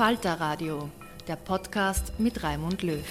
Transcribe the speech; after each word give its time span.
Falter 0.00 0.40
Radio, 0.40 0.88
der 1.28 1.36
Podcast 1.36 2.18
mit 2.18 2.42
Raimund 2.42 2.82
Löw. 2.82 3.04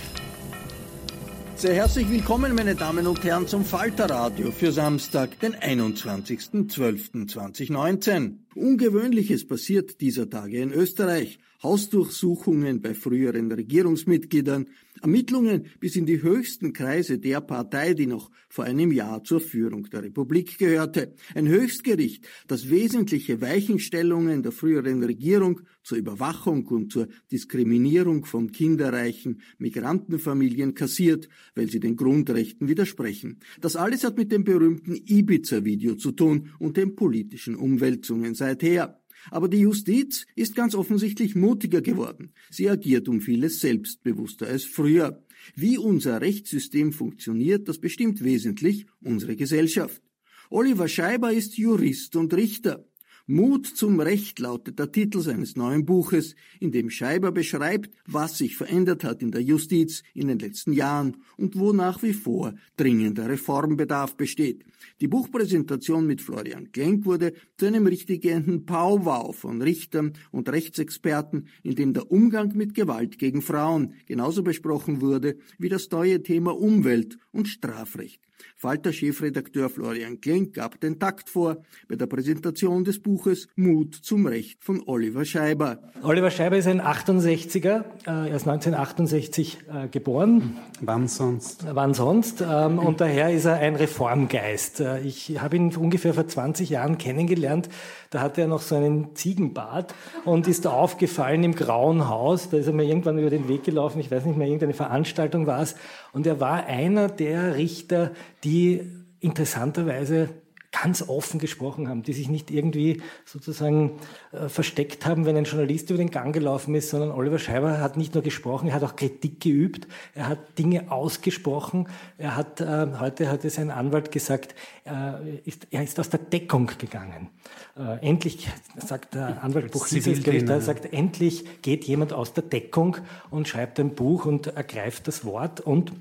Sehr 1.56 1.76
herzlich 1.76 2.10
willkommen, 2.10 2.56
meine 2.56 2.74
Damen 2.74 3.06
und 3.06 3.24
Herren, 3.24 3.46
zum 3.46 3.64
Falter 3.64 4.10
Radio 4.10 4.50
für 4.50 4.72
Samstag, 4.72 5.40
den 5.40 5.54
21.12.2019. 5.54 8.38
Ungewöhnliches 8.56 9.48
passiert 9.48 10.02
dieser 10.02 10.32
Tage 10.32 10.62
in 10.62 10.74
Österreich. 10.74 11.38
Hausdurchsuchungen 11.62 12.82
bei 12.82 12.94
früheren 12.94 13.52
Regierungsmitgliedern, 13.52 14.68
Ermittlungen 15.02 15.66
bis 15.80 15.96
in 15.96 16.06
die 16.06 16.22
höchsten 16.22 16.74
Kreise 16.74 17.20
der 17.20 17.42
Partei, 17.42 17.94
die 17.94 18.08
noch 18.08 18.32
vor 18.50 18.66
einem 18.66 18.92
Jahr 18.92 19.24
zur 19.24 19.40
Führung 19.40 19.90
der 19.90 20.04
Republik 20.04 20.58
gehörte. 20.58 21.14
Ein 21.36 21.48
Höchstgericht, 21.48 22.28
das 22.48 22.70
wesentliche 22.70 23.42
Weichenstellungen 23.42 24.44
der 24.44 24.52
früheren 24.52 25.04
Regierung 25.04 25.62
zur 25.84 25.98
Überwachung 25.98 26.66
und 26.68 26.92
zur 26.92 27.08
Diskriminierung 27.32 28.26
von 28.26 28.52
kinderreichen 28.52 29.42
Migrantenfamilien 29.58 30.74
kassiert, 30.74 31.30
weil 31.56 31.70
sie 31.70 31.80
den 31.80 31.96
Grundrechten 31.96 32.68
widersprechen. 32.68 33.40
Das 33.62 33.76
alles 33.76 34.04
hat 34.04 34.18
mit 34.18 34.32
dem 34.32 34.44
berühmten 34.44 34.96
Ibiza-Video 34.96 35.96
zu 35.96 36.12
tun 36.12 36.52
und 36.60 36.78
den 36.78 36.96
politischen 36.96 37.56
Umwälzungen 37.56 38.36
seither. 38.36 38.99
Aber 39.32 39.48
die 39.50 39.60
Justiz 39.60 40.26
ist 40.36 40.56
ganz 40.56 40.76
offensichtlich 40.76 41.36
mutiger 41.36 41.82
geworden. 41.82 42.34
Sie 42.50 42.70
agiert 42.70 43.08
um 43.08 43.22
vieles 43.22 43.60
selbstbewusster 43.60 44.48
als 44.48 44.64
früher. 44.64 45.24
Wie 45.56 45.78
unser 45.78 46.22
Rechtssystem 46.22 46.92
funktioniert, 46.92 47.68
das 47.68 47.80
bestimmt 47.80 48.24
wesentlich 48.24 48.86
unsere 49.02 49.36
Gesellschaft. 49.36 50.02
Oliver 50.50 50.88
Scheiber 50.88 51.32
ist 51.32 51.58
Jurist 51.58 52.16
und 52.16 52.34
Richter. 52.34 52.89
Mut 53.32 53.68
zum 53.68 54.00
Recht 54.00 54.40
lautet 54.40 54.80
der 54.80 54.92
Titel 54.92 55.20
seines 55.20 55.56
neuen 55.56 55.86
Buches, 55.86 56.34
in 56.60 56.72
dem 56.72 56.90
Scheiber 56.90 57.32
beschreibt, 57.32 57.94
was 58.08 58.40
sich 58.40 58.56
verändert 58.56 59.04
hat 59.04 59.22
in 59.22 59.30
der 59.30 59.44
Justiz 59.44 60.02
in 60.16 60.30
den 60.30 60.40
letzten 60.40 60.74
Jahren 60.74 61.18
und 61.38 61.56
wo 61.56 61.72
nach 61.72 62.02
wie 62.02 62.14
vor 62.14 62.56
dringender 62.76 63.30
Reformbedarf 63.30 64.18
besteht. 64.18 64.66
Die 65.00 65.08
Buchpräsentation 65.08 66.08
mit 66.08 66.22
Florian 66.22 66.72
Klenk 66.72 67.06
wurde 67.06 67.34
zu 67.56 67.68
einem 67.68 67.86
richtigen 67.86 68.66
Powwow 68.66 69.36
von 69.36 69.62
Richtern 69.62 70.14
und 70.32 70.50
Rechtsexperten, 70.50 71.50
in 71.62 71.76
dem 71.76 71.94
der 71.94 72.12
Umgang 72.12 72.58
mit 72.58 72.74
Gewalt 72.74 73.20
gegen 73.20 73.44
Frauen 73.44 73.94
genauso 74.08 74.42
besprochen 74.42 75.02
wurde 75.02 75.38
wie 75.60 75.70
das 75.70 75.88
neue 75.92 76.24
Thema 76.24 76.58
Umwelt 76.58 77.20
und 77.32 77.48
Strafrecht. 77.48 78.29
Falter-Chefredakteur 78.56 79.70
Florian 79.70 80.22
Klenk 80.22 80.54
gab 80.54 80.80
den 80.80 81.00
Takt 81.00 81.30
vor 81.30 81.58
bei 81.88 81.96
der 81.96 82.08
Präsentation 82.08 82.84
des 82.84 83.02
Buches 83.02 83.48
Mut 83.56 83.96
zum 83.96 84.26
Recht 84.26 84.64
von 84.64 84.84
Oliver 84.86 85.26
Scheiber. 85.26 85.80
Oliver 86.04 86.32
Scheiber 86.32 86.58
ist 86.58 86.68
ein 86.68 86.82
68er, 86.82 87.84
äh, 88.06 88.30
er 88.30 88.36
ist 88.36 88.48
1968 88.48 89.58
äh, 89.68 89.88
geboren. 89.88 90.58
Wann 90.82 91.08
sonst? 91.08 91.66
Wann 91.70 91.94
sonst? 91.94 92.42
Ähm, 92.42 92.80
und 92.80 93.02
daher 93.02 93.32
ist 93.32 93.46
er 93.46 93.56
ein 93.56 93.76
Reformgeist. 93.76 94.82
Äh, 94.82 95.02
ich 95.02 95.40
habe 95.40 95.56
ihn 95.56 95.76
ungefähr 95.76 96.14
vor 96.14 96.28
20 96.28 96.70
Jahren 96.70 96.98
kennengelernt. 96.98 97.70
Da 98.10 98.22
hatte 98.22 98.42
er 98.42 98.48
noch 98.48 98.62
so 98.62 98.76
einen 98.76 99.16
Ziegenbart 99.16 99.94
und 100.26 100.48
ist 100.48 100.66
aufgefallen 100.66 101.44
im 101.44 101.54
Grauen 101.54 102.08
Haus. 102.10 102.50
Da 102.50 102.58
ist 102.58 102.68
er 102.68 102.74
mir 102.74 102.84
irgendwann 102.84 103.20
über 103.20 103.30
den 103.30 103.48
Weg 103.48 103.64
gelaufen. 103.64 104.00
Ich 104.00 104.10
weiß 104.10 104.26
nicht 104.26 104.38
mehr, 104.38 104.48
irgendeine 104.48 104.74
Veranstaltung 104.74 105.46
war 105.46 105.62
es. 105.62 105.76
Und 106.12 106.28
er 106.28 106.40
war 106.40 106.66
einer 106.66 107.08
der 107.08 107.56
Richter, 107.56 108.12
die 108.44 108.92
interessanterweise 109.20 110.30
ganz 110.72 111.08
offen 111.08 111.40
gesprochen 111.40 111.88
haben, 111.88 112.04
die 112.04 112.14
sich 112.14 112.30
nicht 112.30 112.52
irgendwie 112.52 113.02
sozusagen 113.26 114.00
äh, 114.32 114.50
versteckt 114.50 115.06
haben, 115.06 115.26
wenn 115.26 115.36
ein 115.36 115.46
Journalist 115.46 115.90
über 115.90 115.98
den 115.98 116.12
Gang 116.12 116.34
gelaufen 116.34 116.76
ist, 116.76 116.90
sondern 116.90 117.12
Oliver 117.12 117.40
Scheiber 117.40 117.80
hat 117.80 117.98
nicht 117.98 118.14
nur 118.14 118.24
gesprochen, 118.24 118.68
er 118.68 118.76
hat 118.76 118.84
auch 118.84 118.96
Kritik 118.96 119.40
geübt, 119.42 119.88
er 120.14 120.28
hat 120.28 120.60
Dinge 120.60 120.92
ausgesprochen, 120.92 121.88
er 122.18 122.36
hat, 122.36 122.62
äh, 122.62 122.88
heute 123.00 123.30
hat 123.30 123.46
es 123.46 123.58
ein 123.58 123.72
Anwalt 123.72 124.12
gesagt, 124.12 124.54
äh, 124.86 125.40
ist, 125.46 125.68
er 125.72 125.84
ist 125.84 126.00
aus 126.00 126.10
der 126.10 126.20
Deckung 126.20 126.72
gegangen. 126.78 127.30
Äh, 127.76 128.08
endlich, 128.08 128.48
sagt 128.78 129.16
der 129.16 129.44
Anwalt 129.44 129.72
Buchhieses 129.72 130.24
er 130.26 130.62
sagt, 130.62 130.94
endlich 130.94 131.62
geht 131.62 131.86
jemand 131.86 132.14
aus 132.14 132.34
der 132.34 132.44
Deckung 132.44 132.98
und 133.32 133.48
schreibt 133.48 133.80
ein 133.80 133.96
Buch 133.96 134.26
und 134.26 134.48
ergreift 134.48 135.08
das 135.08 135.26
Wort 135.26 135.62
und 135.62 135.94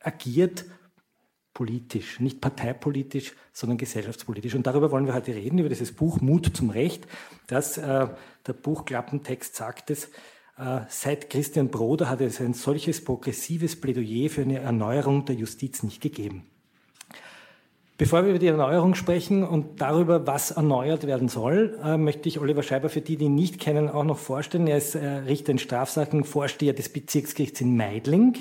agiert 0.00 0.64
politisch, 1.58 2.20
nicht 2.20 2.40
parteipolitisch, 2.40 3.34
sondern 3.52 3.78
gesellschaftspolitisch. 3.78 4.54
Und 4.54 4.68
darüber 4.68 4.92
wollen 4.92 5.06
wir 5.06 5.14
heute 5.14 5.34
reden, 5.34 5.58
über 5.58 5.68
dieses 5.68 5.90
Buch 5.90 6.20
Mut 6.20 6.56
zum 6.56 6.70
Recht, 6.70 7.08
das 7.48 7.78
äh, 7.78 8.06
der 8.46 8.52
Buchklappentext 8.52 9.56
sagt 9.56 9.90
es, 9.90 10.04
äh, 10.56 10.82
seit 10.88 11.30
Christian 11.30 11.68
Broder 11.68 12.08
hat 12.08 12.20
es 12.20 12.40
ein 12.40 12.54
solches 12.54 13.02
progressives 13.02 13.74
Plädoyer 13.74 14.30
für 14.30 14.42
eine 14.42 14.60
Erneuerung 14.60 15.24
der 15.24 15.34
Justiz 15.34 15.82
nicht 15.82 16.00
gegeben. 16.00 16.48
Bevor 17.98 18.22
wir 18.22 18.30
über 18.30 18.38
die 18.38 18.46
Erneuerung 18.46 18.94
sprechen 18.94 19.42
und 19.42 19.80
darüber, 19.80 20.24
was 20.24 20.52
erneuert 20.52 21.04
werden 21.04 21.26
soll, 21.26 21.76
äh, 21.82 21.96
möchte 21.96 22.28
ich 22.28 22.38
Oliver 22.38 22.62
Scheiber 22.62 22.90
für 22.90 23.00
die, 23.00 23.16
die 23.16 23.24
ihn 23.24 23.34
nicht 23.34 23.58
kennen, 23.58 23.88
auch 23.88 24.04
noch 24.04 24.18
vorstellen. 24.18 24.68
Er 24.68 24.76
ist 24.76 24.94
äh, 24.94 25.04
Richter 25.04 25.50
in 25.50 25.58
Strafsachen, 25.58 26.22
Vorsteher 26.22 26.74
des 26.74 26.90
Bezirksgerichts 26.90 27.60
in 27.60 27.76
Meidling. 27.76 28.36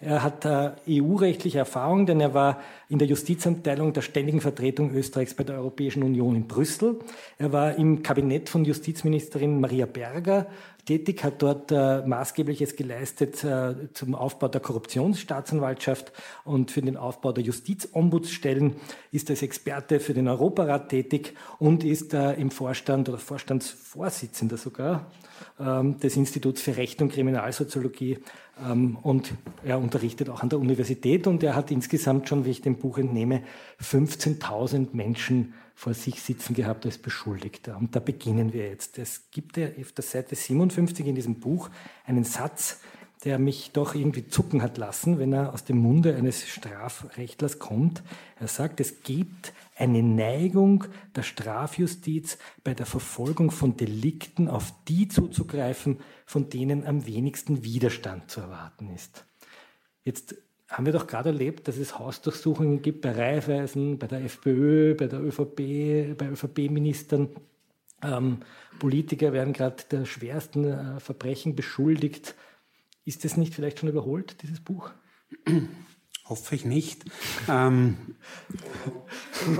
Er 0.00 0.22
hat 0.22 0.44
äh, 0.44 0.72
EU-rechtliche 0.86 1.56
Erfahrung, 1.56 2.04
denn 2.04 2.20
er 2.20 2.34
war 2.34 2.60
in 2.90 2.98
der 2.98 3.08
Justizabteilung 3.08 3.94
der 3.94 4.02
Ständigen 4.02 4.42
Vertretung 4.42 4.92
Österreichs 4.92 5.32
bei 5.32 5.44
der 5.44 5.56
Europäischen 5.56 6.02
Union 6.02 6.36
in 6.36 6.46
Brüssel. 6.46 6.98
Er 7.38 7.54
war 7.54 7.76
im 7.76 8.02
Kabinett 8.02 8.50
von 8.50 8.66
Justizministerin 8.66 9.62
Maria 9.62 9.86
Berger 9.86 10.46
tätig, 10.84 11.24
hat 11.24 11.42
dort 11.42 11.70
äh, 11.72 12.02
Maßgebliches 12.06 12.76
geleistet 12.76 13.42
äh, 13.44 13.92
zum 13.92 14.14
Aufbau 14.14 14.48
der 14.48 14.60
Korruptionsstaatsanwaltschaft 14.60 16.12
und 16.44 16.70
für 16.70 16.82
den 16.82 16.96
Aufbau 16.96 17.32
der 17.32 17.44
Justizombudsstellen, 17.44 18.76
ist 19.12 19.30
als 19.30 19.42
Experte 19.42 20.00
für 20.00 20.14
den 20.14 20.28
Europarat 20.28 20.88
tätig 20.88 21.34
und 21.58 21.84
ist 21.84 22.14
äh, 22.14 22.32
im 22.34 22.50
Vorstand 22.50 23.08
oder 23.08 23.18
Vorstandsvorsitzender 23.18 24.56
sogar 24.56 25.10
ähm, 25.58 25.98
des 25.98 26.16
Instituts 26.16 26.62
für 26.62 26.76
Recht 26.76 27.00
und 27.02 27.12
Kriminalsoziologie 27.12 28.18
Ähm, 28.64 28.96
und 29.02 29.32
er 29.64 29.78
unterrichtet 29.78 30.28
auch 30.28 30.42
an 30.42 30.48
der 30.48 30.58
Universität 30.58 31.26
und 31.26 31.42
er 31.42 31.54
hat 31.54 31.70
insgesamt 31.70 32.28
schon, 32.28 32.44
wie 32.44 32.50
ich 32.50 32.60
dem 32.60 32.76
Buch 32.76 32.98
entnehme, 32.98 33.42
15.000 33.82 34.88
Menschen 34.92 35.54
vor 35.80 35.94
sich 35.94 36.20
sitzen 36.20 36.52
gehabt 36.52 36.84
als 36.84 36.98
Beschuldigter. 36.98 37.78
Und 37.78 37.96
da 37.96 38.00
beginnen 38.00 38.52
wir 38.52 38.68
jetzt. 38.68 38.98
Es 38.98 39.30
gibt 39.30 39.56
ja 39.56 39.66
auf 39.80 39.92
der 39.92 40.04
Seite 40.04 40.36
57 40.36 41.06
in 41.06 41.14
diesem 41.14 41.40
Buch 41.40 41.70
einen 42.04 42.24
Satz, 42.24 42.80
der 43.24 43.38
mich 43.38 43.70
doch 43.72 43.94
irgendwie 43.94 44.28
zucken 44.28 44.60
hat 44.60 44.76
lassen, 44.76 45.18
wenn 45.18 45.32
er 45.32 45.54
aus 45.54 45.64
dem 45.64 45.78
Munde 45.78 46.14
eines 46.14 46.46
Strafrechtlers 46.46 47.60
kommt. 47.60 48.02
Er 48.38 48.48
sagt, 48.48 48.78
es 48.80 49.04
gibt 49.04 49.54
eine 49.74 50.02
Neigung 50.02 50.84
der 51.16 51.22
Strafjustiz 51.22 52.36
bei 52.62 52.74
der 52.74 52.84
Verfolgung 52.84 53.50
von 53.50 53.78
Delikten 53.78 54.48
auf 54.48 54.74
die 54.86 55.08
zuzugreifen, 55.08 56.00
von 56.26 56.50
denen 56.50 56.86
am 56.86 57.06
wenigsten 57.06 57.64
Widerstand 57.64 58.30
zu 58.30 58.42
erwarten 58.42 58.90
ist. 58.94 59.24
Jetzt 60.04 60.34
haben 60.70 60.86
wir 60.86 60.92
doch 60.92 61.08
gerade 61.08 61.30
erlebt, 61.30 61.66
dass 61.66 61.76
es 61.76 61.98
Hausdurchsuchungen 61.98 62.80
gibt 62.80 63.00
bei 63.02 63.10
Raiffeisen, 63.10 63.98
bei 63.98 64.06
der 64.06 64.24
FPÖ, 64.24 64.94
bei 64.94 65.08
der 65.08 65.20
ÖVP, 65.20 66.16
bei 66.16 66.28
ÖVP-Ministern. 66.28 67.28
Ähm, 68.02 68.38
Politiker 68.78 69.32
werden 69.32 69.52
gerade 69.52 69.82
der 69.90 70.04
schwersten 70.04 70.64
äh, 70.64 71.00
Verbrechen 71.00 71.56
beschuldigt. 71.56 72.36
Ist 73.04 73.24
das 73.24 73.36
nicht 73.36 73.54
vielleicht 73.54 73.80
schon 73.80 73.88
überholt, 73.88 74.42
dieses 74.42 74.60
Buch? 74.60 74.90
Hoffe 76.24 76.54
ich 76.54 76.64
nicht. 76.64 77.04
ähm, 77.48 77.96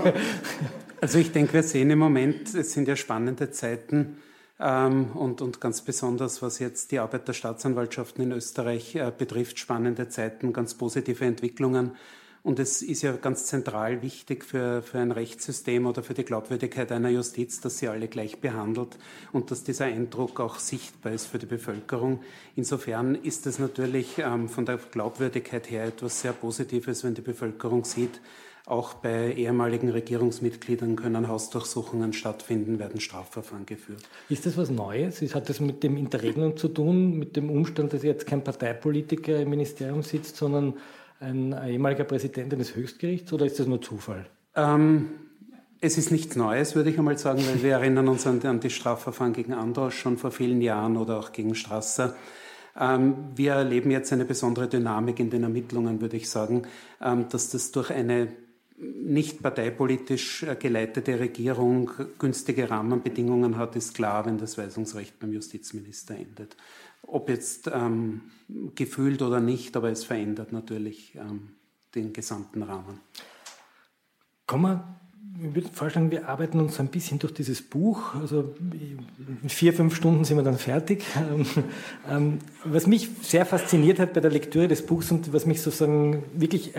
also 1.01 1.19
ich 1.19 1.33
denke, 1.33 1.53
wir 1.53 1.63
sehen 1.63 1.89
im 1.89 1.99
Moment, 1.99 2.55
es 2.55 2.71
sind 2.71 2.87
ja 2.87 2.95
spannende 2.95 3.51
Zeiten 3.51 4.17
und, 4.61 5.41
und 5.41 5.59
ganz 5.59 5.81
besonders, 5.81 6.41
was 6.41 6.59
jetzt 6.59 6.91
die 6.91 6.99
Arbeit 6.99 7.27
der 7.27 7.33
Staatsanwaltschaften 7.33 8.23
in 8.23 8.31
Österreich 8.31 8.95
äh, 8.95 9.11
betrifft, 9.15 9.57
spannende 9.57 10.07
Zeiten, 10.09 10.53
ganz 10.53 10.75
positive 10.75 11.25
Entwicklungen. 11.25 11.91
Und 12.43 12.57
es 12.57 12.81
ist 12.81 13.03
ja 13.03 13.11
ganz 13.11 13.45
zentral 13.45 14.01
wichtig 14.01 14.43
für, 14.43 14.81
für 14.81 14.97
ein 14.97 15.11
Rechtssystem 15.11 15.85
oder 15.85 16.01
für 16.01 16.15
die 16.15 16.25
Glaubwürdigkeit 16.25 16.91
einer 16.91 17.09
Justiz, 17.09 17.61
dass 17.61 17.77
sie 17.77 17.87
alle 17.87 18.07
gleich 18.07 18.39
behandelt 18.39 18.97
und 19.31 19.51
dass 19.51 19.63
dieser 19.63 19.85
Eindruck 19.85 20.39
auch 20.39 20.57
sichtbar 20.57 21.11
ist 21.11 21.27
für 21.27 21.37
die 21.37 21.45
Bevölkerung. 21.45 22.21
Insofern 22.55 23.13
ist 23.13 23.45
es 23.45 23.59
natürlich 23.59 24.17
ähm, 24.17 24.49
von 24.49 24.65
der 24.65 24.77
Glaubwürdigkeit 24.77 25.69
her 25.69 25.85
etwas 25.85 26.21
sehr 26.21 26.33
Positives, 26.33 27.03
wenn 27.03 27.13
die 27.13 27.21
Bevölkerung 27.21 27.85
sieht, 27.85 28.19
auch 28.65 28.93
bei 28.93 29.33
ehemaligen 29.33 29.89
Regierungsmitgliedern 29.89 30.95
können 30.95 31.27
Hausdurchsuchungen 31.27 32.13
stattfinden, 32.13 32.79
werden 32.79 33.01
Strafverfahren 33.01 33.65
geführt. 33.65 34.03
Ist 34.29 34.45
das 34.45 34.57
was 34.57 34.69
Neues? 34.69 35.21
Hat 35.33 35.49
das 35.49 35.59
mit 35.59 35.83
dem 35.83 35.97
Interregnum 35.97 36.57
zu 36.57 36.67
tun, 36.67 37.17
mit 37.17 37.35
dem 37.35 37.49
Umstand, 37.49 37.93
dass 37.93 38.03
jetzt 38.03 38.27
kein 38.27 38.43
Parteipolitiker 38.43 39.39
im 39.39 39.49
Ministerium 39.49 40.03
sitzt, 40.03 40.37
sondern 40.37 40.75
ein 41.19 41.55
ehemaliger 41.67 42.03
Präsident 42.03 42.53
eines 42.53 42.75
Höchstgerichts 42.75 43.31
oder 43.33 43.45
ist 43.45 43.59
das 43.59 43.67
nur 43.67 43.81
Zufall? 43.81 44.25
Ähm, 44.55 45.11
es 45.79 45.97
ist 45.97 46.11
nichts 46.11 46.35
Neues, 46.35 46.75
würde 46.75 46.89
ich 46.89 46.97
einmal 46.97 47.17
sagen, 47.17 47.43
weil 47.47 47.63
wir 47.63 47.73
erinnern 47.73 48.07
uns 48.07 48.27
an, 48.27 48.41
an 48.43 48.59
die 48.59 48.69
Strafverfahren 48.69 49.33
gegen 49.33 49.53
Andros 49.53 49.93
schon 49.93 50.17
vor 50.17 50.31
vielen 50.31 50.61
Jahren 50.61 50.97
oder 50.97 51.19
auch 51.19 51.31
gegen 51.31 51.55
Strasser. 51.55 52.15
Ähm, 52.79 53.15
wir 53.35 53.53
erleben 53.53 53.91
jetzt 53.91 54.13
eine 54.13 54.25
besondere 54.25 54.67
Dynamik 54.67 55.19
in 55.19 55.29
den 55.29 55.43
Ermittlungen, 55.43 56.01
würde 56.01 56.17
ich 56.17 56.29
sagen, 56.29 56.63
ähm, 57.01 57.27
dass 57.29 57.49
das 57.49 57.71
durch 57.71 57.91
eine 57.91 58.29
nicht 58.81 59.41
parteipolitisch 59.41 60.43
äh, 60.43 60.55
geleitete 60.55 61.19
Regierung 61.19 61.91
günstige 62.17 62.69
Rahmenbedingungen 62.69 63.57
hat, 63.57 63.75
ist 63.75 63.93
klar, 63.93 64.25
wenn 64.25 64.37
das 64.37 64.57
Weisungsrecht 64.57 65.19
beim 65.19 65.31
Justizminister 65.31 66.15
endet. 66.15 66.57
Ob 67.03 67.29
jetzt 67.29 67.69
ähm, 67.73 68.21
gefühlt 68.75 69.21
oder 69.21 69.39
nicht, 69.39 69.75
aber 69.77 69.89
es 69.91 70.03
verändert 70.03 70.51
natürlich 70.51 71.15
ähm, 71.15 71.49
den 71.95 72.13
gesamten 72.13 72.63
Rahmen. 72.63 72.99
Kommen 74.47 74.63
wir 74.63 75.00
ich 75.43 75.55
würde 75.55 75.69
vorschlagen, 75.73 76.11
wir 76.11 76.27
arbeiten 76.29 76.59
uns 76.59 76.79
ein 76.79 76.89
bisschen 76.89 77.17
durch 77.17 77.33
dieses 77.33 77.61
Buch. 77.61 78.13
Also 78.15 78.53
in 79.41 79.49
vier, 79.49 79.73
fünf 79.73 79.95
Stunden 79.95 80.23
sind 80.23 80.37
wir 80.37 80.43
dann 80.43 80.57
fertig. 80.57 81.03
Ähm, 82.09 82.39
was 82.63 82.87
mich 82.87 83.09
sehr 83.21 83.45
fasziniert 83.45 83.99
hat 83.99 84.13
bei 84.13 84.21
der 84.21 84.31
Lektüre 84.31 84.67
des 84.67 84.85
Buchs 84.85 85.11
und 85.11 85.33
was 85.33 85.45
mich 85.45 85.61
sozusagen 85.61 86.23
wirklich 86.33 86.73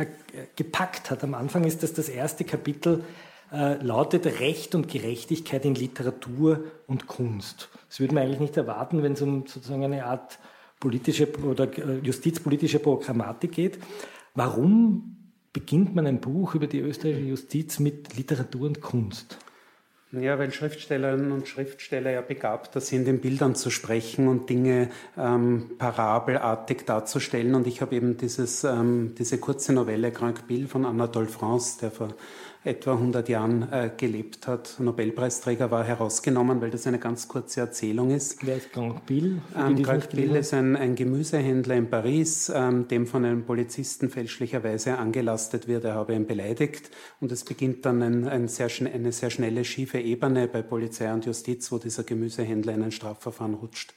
gepackt 0.57 1.11
hat 1.11 1.23
am 1.25 1.35
Anfang, 1.35 1.65
ist, 1.65 1.83
dass 1.83 1.93
das 1.93 2.09
erste 2.09 2.45
Kapitel 2.45 3.05
äh, 3.53 3.75
lautet 3.83 4.27
Recht 4.41 4.75
und 4.75 4.89
Gerechtigkeit 4.89 5.65
in 5.65 5.75
Literatur 5.75 6.65
und 6.87 7.07
Kunst. 7.07 7.69
Das 7.89 8.01
würde 8.01 8.15
man 8.15 8.25
eigentlich 8.25 8.41
nicht 8.41 8.57
erwarten, 8.57 9.03
wenn 9.03 9.13
es 9.13 9.23
um 9.23 9.47
sozusagen 9.47 9.85
eine 9.85 10.07
Art 10.07 10.39
politische 10.81 11.29
oder 11.45 11.67
äh, 11.79 11.99
justizpolitische 12.03 12.79
Programmatik 12.79 13.53
geht. 13.53 13.79
Warum 14.35 15.22
beginnt 15.53 15.95
man 15.95 16.07
ein 16.07 16.21
Buch 16.21 16.55
über 16.55 16.67
die 16.67 16.81
österreichische 16.81 17.27
Justiz 17.27 17.79
mit 17.79 18.17
Literatur 18.17 18.63
und 18.63 18.81
Kunst? 18.81 19.39
Ja, 20.13 20.39
weil 20.39 20.53
Schriftstellerinnen 20.53 21.33
und 21.33 21.49
Schriftsteller 21.49 22.11
ja 22.11 22.21
begabter 22.21 22.83
sind, 22.83 23.09
in 23.09 23.23
Bildern 23.23 23.55
zu 23.55 23.71
sprechen 23.71 24.29
und 24.29 24.51
Dinge 24.51 24.91
ähm, 25.17 25.71
parabelartig 25.79 26.85
darzustellen. 26.85 27.55
Und 27.55 27.67
ich 27.67 27.81
habe 27.81 27.97
eben 27.97 28.19
dieses, 28.19 28.63
ähm, 28.65 29.15
diese 29.17 29.39
kurze 29.39 29.73
Novelle 29.73 30.13
Grand 30.13 30.47
Bill 30.47 30.69
von 30.69 30.85
Anatole 30.85 31.29
France, 31.29 31.79
der 31.81 31.91
vor 31.91 32.09
etwa 32.65 32.93
100 32.93 33.29
Jahren 33.29 33.71
äh, 33.73 33.91
gelebt 33.97 34.47
hat, 34.47 34.77
Nobelpreisträger 34.79 35.71
war, 35.73 35.83
herausgenommen, 35.83 36.61
weil 36.61 36.71
das 36.71 36.87
eine 36.87 37.01
ganz 37.01 37.27
kurze 37.27 37.61
Erzählung 37.61 38.11
ist. 38.11 38.47
Wer 38.47 38.59
ist 38.59 38.73
Grand 38.73 39.05
Bill? 39.07 39.43
Ähm, 39.57 39.83
Grand 39.83 40.11
Bill 40.11 40.37
ist 40.37 40.55
ein, 40.55 40.77
ein, 40.77 40.95
Gemüsehändler 40.95 41.75
in 41.75 41.91
Paris, 41.91 42.53
ähm, 42.55 42.87
dem 42.87 43.09
von 43.09 43.25
einem 43.25 43.45
Polizisten 43.45 44.11
fälschlicherweise 44.11 44.99
angelastet 44.99 45.67
wird, 45.67 45.85
er 45.85 45.95
habe 45.95 46.15
ihn 46.15 46.27
beleidigt. 46.27 46.91
Und 47.21 47.33
es 47.33 47.45
beginnt 47.45 47.85
dann 47.85 48.01
ein, 48.01 48.29
ein 48.29 48.47
sehr, 48.47 48.69
eine 48.93 49.11
sehr 49.11 49.31
schnelle, 49.31 49.65
schiefe 49.65 49.99
Ebene 49.99 50.47
bei 50.47 50.63
Polizei 50.63 51.13
und 51.13 51.27
Justiz, 51.27 51.73
wo 51.73 51.79
dieser 51.79 52.05
Gemüsehändler 52.05 52.75
in 52.75 52.85
ein 52.85 52.93
Strafverfahren 52.93 53.55
rutscht. 53.55 53.95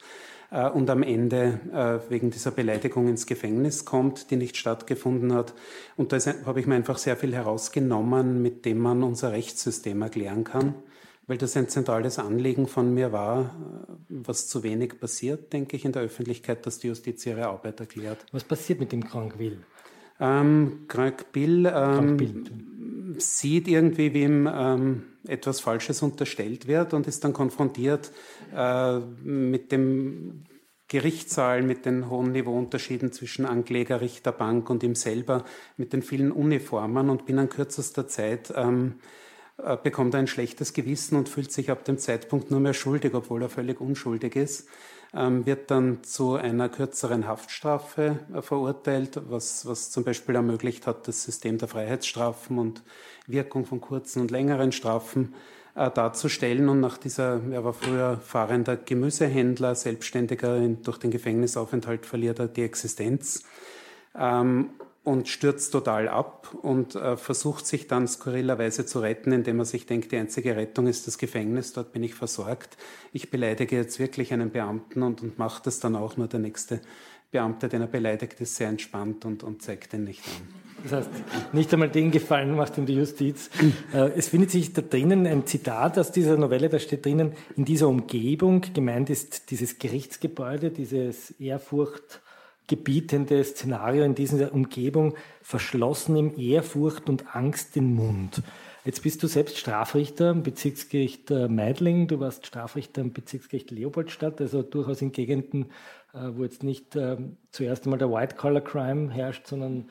Äh, 0.56 0.70
und 0.70 0.90
am 0.90 1.04
Ende 1.04 1.60
äh, 1.74 2.10
wegen 2.10 2.32
dieser 2.32 2.52
Beleidigung 2.52 3.08
ins 3.08 3.26
Gefängnis 3.26 3.86
kommt, 3.86 4.32
die 4.32 4.38
nicht 4.38 4.58
stattgefunden 4.58 5.34
hat. 5.34 5.54
Und 5.98 6.14
da 6.14 6.18
habe 6.46 6.60
ich 6.60 6.68
mir 6.68 6.76
einfach 6.76 6.98
sehr 6.98 7.18
viel 7.18 7.34
herausgenommen, 7.34 8.42
mit 8.42 8.66
dem 8.66 8.80
man 8.80 9.04
unser 9.04 9.32
Rechtssystem 9.34 10.02
erklären 10.02 10.46
kann, 10.46 10.76
weil 11.28 11.38
das 11.38 11.58
ein 11.58 11.68
zentrales 11.68 12.20
Anliegen 12.20 12.68
von 12.68 12.94
mir 12.94 13.12
war, 13.12 13.42
äh, 13.42 13.94
was 14.10 14.48
zu 14.48 14.64
wenig 14.64 15.00
passiert, 15.00 15.52
denke 15.52 15.76
ich, 15.76 15.84
in 15.84 15.92
der 15.92 16.04
Öffentlichkeit, 16.04 16.66
dass 16.66 16.80
die 16.80 16.88
Justiz 16.88 17.26
ihre 17.26 17.48
Arbeit 17.48 17.82
erklärt. 17.82 18.26
Was 18.32 18.46
passiert 18.46 18.80
mit 18.80 18.92
dem 18.94 19.04
Krankwil? 19.04 19.60
Ähm, 20.18 20.86
Crank 20.88 21.34
Bill, 21.34 21.66
ähm, 21.66 22.16
Bill 22.16 22.44
sieht 23.18 23.68
irgendwie, 23.68 24.14
wie 24.14 24.24
ihm 24.24 24.50
ähm, 24.52 25.04
etwas 25.28 25.60
Falsches 25.60 26.02
unterstellt 26.02 26.68
wird 26.68 26.94
und 26.94 27.08
ist 27.08 27.24
dann 27.24 27.34
konfrontiert 27.34 28.12
äh, 28.56 29.00
mit 29.00 29.72
dem 29.72 30.44
Gerichtssaal, 30.88 31.64
mit 31.64 31.86
den 31.86 32.10
hohen 32.10 32.32
Niveauunterschieden 32.32 33.12
zwischen 33.12 33.46
Ankläger, 33.46 34.02
Richter, 34.02 34.32
Bank 34.32 34.70
und 34.70 34.84
ihm 34.84 34.96
selber, 34.96 35.44
mit 35.78 35.94
den 35.94 36.04
vielen 36.04 36.32
Uniformen 36.32 37.10
und 37.10 37.26
binnen 37.26 37.50
kürzester 37.50 38.08
Zeit 38.08 38.54
ähm, 38.56 38.96
äh, 39.58 39.78
bekommt 39.78 40.14
er 40.14 40.20
ein 40.20 40.28
schlechtes 40.28 40.74
Gewissen 40.74 41.16
und 41.16 41.30
fühlt 41.30 41.52
sich 41.52 41.72
ab 41.72 41.86
dem 41.86 41.98
Zeitpunkt 41.98 42.52
nur 42.52 42.60
mehr 42.60 42.74
schuldig, 42.74 43.14
obwohl 43.14 43.42
er 43.42 43.50
völlig 43.50 43.82
unschuldig 43.82 44.36
ist 44.36 44.68
wird 45.16 45.72
dann 45.72 46.04
zu 46.04 46.36
einer 46.36 46.68
kürzeren 46.68 47.26
Haftstrafe 47.28 48.20
äh, 48.34 48.42
verurteilt, 48.42 49.22
was, 49.30 49.66
was 49.66 49.90
zum 49.90 50.04
Beispiel 50.04 50.36
ermöglicht 50.36 50.88
hat, 50.88 51.08
das 51.08 51.24
System 51.24 51.58
der 51.58 51.68
Freiheitsstrafen 51.68 52.58
und 52.58 52.84
Wirkung 53.26 53.66
von 53.66 53.80
kurzen 53.80 54.22
und 54.22 54.32
längeren 54.32 54.72
Strafen 54.72 55.34
äh, 55.76 55.90
darzustellen. 55.90 56.68
Und 56.68 56.82
nach 56.82 56.98
dieser, 56.98 57.42
er 57.52 57.64
war 57.64 57.74
früher 57.74 58.18
fahrender 58.18 58.76
Gemüsehändler, 58.76 59.76
Selbstständiger, 59.76 60.60
durch 60.84 60.98
den 60.98 61.12
Gefängnisaufenthalt 61.12 62.06
verliert 62.06 62.40
er 62.40 62.48
die 62.48 62.64
Existenz. 62.64 63.44
Und 65.06 65.28
stürzt 65.28 65.72
total 65.72 66.10
ab 66.10 66.54
und 66.62 66.96
äh, 66.96 67.16
versucht 67.16 67.68
sich 67.68 67.88
dann 67.88 68.08
skurrilerweise 68.08 68.88
zu 68.88 69.00
retten, 69.00 69.32
indem 69.32 69.60
er 69.60 69.66
sich 69.66 69.86
denkt, 69.86 70.12
die 70.12 70.18
einzige 70.18 70.56
Rettung 70.56 70.88
ist 70.88 71.06
das 71.06 71.20
Gefängnis, 71.20 71.74
dort 71.74 71.94
bin 71.94 72.04
ich 72.04 72.16
versorgt. 72.16 72.76
Ich 73.14 73.30
beleidige 73.30 73.76
jetzt 73.76 74.00
wirklich 74.00 74.34
einen 74.34 74.50
Beamten 74.50 75.04
und, 75.04 75.22
und 75.22 75.38
macht 75.38 75.68
das 75.68 75.80
dann 75.80 75.96
auch 75.96 76.18
nur 76.18 76.28
der 76.28 76.40
nächste 76.40 76.82
Beamte, 77.30 77.70
den 77.70 77.82
er 77.82 77.88
beleidigt, 77.88 78.42
ist 78.42 78.56
sehr 78.56 78.70
entspannt 78.70 79.26
und, 79.26 79.44
und 79.44 79.62
zeigt 79.62 79.94
ihn 79.94 80.06
nicht 80.06 80.24
an. 80.26 80.66
Das 80.84 80.92
heißt, 80.92 81.10
nicht 81.54 81.74
einmal 81.74 81.90
den 81.90 82.12
Gefallen 82.12 82.56
macht 82.56 82.78
ihm 82.78 82.86
die 82.86 82.96
Justiz. 82.96 83.50
Äh, 83.94 84.12
es 84.18 84.30
findet 84.30 84.52
sich 84.52 84.74
da 84.74 84.82
drinnen 84.82 85.28
ein 85.28 85.46
Zitat 85.46 86.00
aus 86.00 86.12
dieser 86.12 86.38
Novelle, 86.38 86.70
da 86.70 86.80
steht 86.80 87.06
drinnen, 87.06 87.34
in 87.56 87.66
dieser 87.66 87.88
Umgebung, 87.88 88.62
gemeint 88.74 89.10
ist 89.10 89.52
dieses 89.52 89.78
Gerichtsgebäude, 89.78 90.72
dieses 90.72 91.32
Ehrfurcht, 91.40 92.22
gebietende 92.68 93.44
Szenario 93.44 94.04
in 94.04 94.16
dieser 94.16 94.54
Umgebung 94.54 95.16
verschlossen 95.42 96.16
im 96.16 96.40
Ehrfurcht 96.40 97.10
und 97.10 97.36
Angst 97.36 97.76
den 97.76 97.94
Mund. 97.94 98.42
Jetzt 98.86 99.02
bist 99.02 99.24
du 99.24 99.28
selbst 99.28 99.58
Strafrichter 99.58 100.30
am 100.30 100.44
Bezirksgericht 100.44 101.32
äh, 101.32 101.48
Meidling, 101.48 102.08
du 102.08 102.20
warst 102.20 102.46
Strafrichter 102.46 103.02
am 103.02 103.14
Bezirksgericht 103.14 103.72
Leopoldstadt, 103.72 104.40
also 104.40 104.62
durchaus 104.62 105.02
in 105.02 105.12
Gegenden, 105.12 105.72
äh, 106.14 106.30
wo 106.34 106.44
jetzt 106.44 106.62
nicht 106.62 106.96
äh, 106.96 107.18
zuerst 107.50 107.86
einmal 107.86 107.98
der 107.98 108.12
White-Collar-Crime 108.12 109.12
herrscht, 109.12 109.48
sondern 109.48 109.90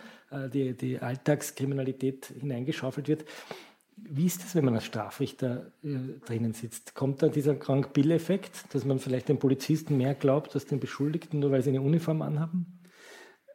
die, 0.52 0.76
die 0.76 0.98
Alltagskriminalität 0.98 2.32
hineingeschaufelt 2.40 3.06
wird. 3.06 3.24
Wie 3.96 4.26
ist 4.26 4.42
das, 4.42 4.54
wenn 4.54 4.64
man 4.64 4.74
als 4.74 4.84
Strafrichter 4.84 5.72
äh, 5.82 6.20
drinnen 6.26 6.52
sitzt? 6.52 6.94
Kommt 6.94 7.22
da 7.22 7.28
dieser 7.28 7.54
Krank-Bill-Effekt, 7.54 8.74
dass 8.74 8.84
man 8.84 8.98
vielleicht 8.98 9.28
den 9.28 9.38
Polizisten 9.38 9.96
mehr 9.96 10.14
glaubt 10.14 10.54
als 10.54 10.66
den 10.66 10.80
Beschuldigten, 10.80 11.40
nur 11.40 11.50
weil 11.50 11.62
sie 11.62 11.70
eine 11.70 11.82
Uniform 11.82 12.22
anhaben? 12.22 12.80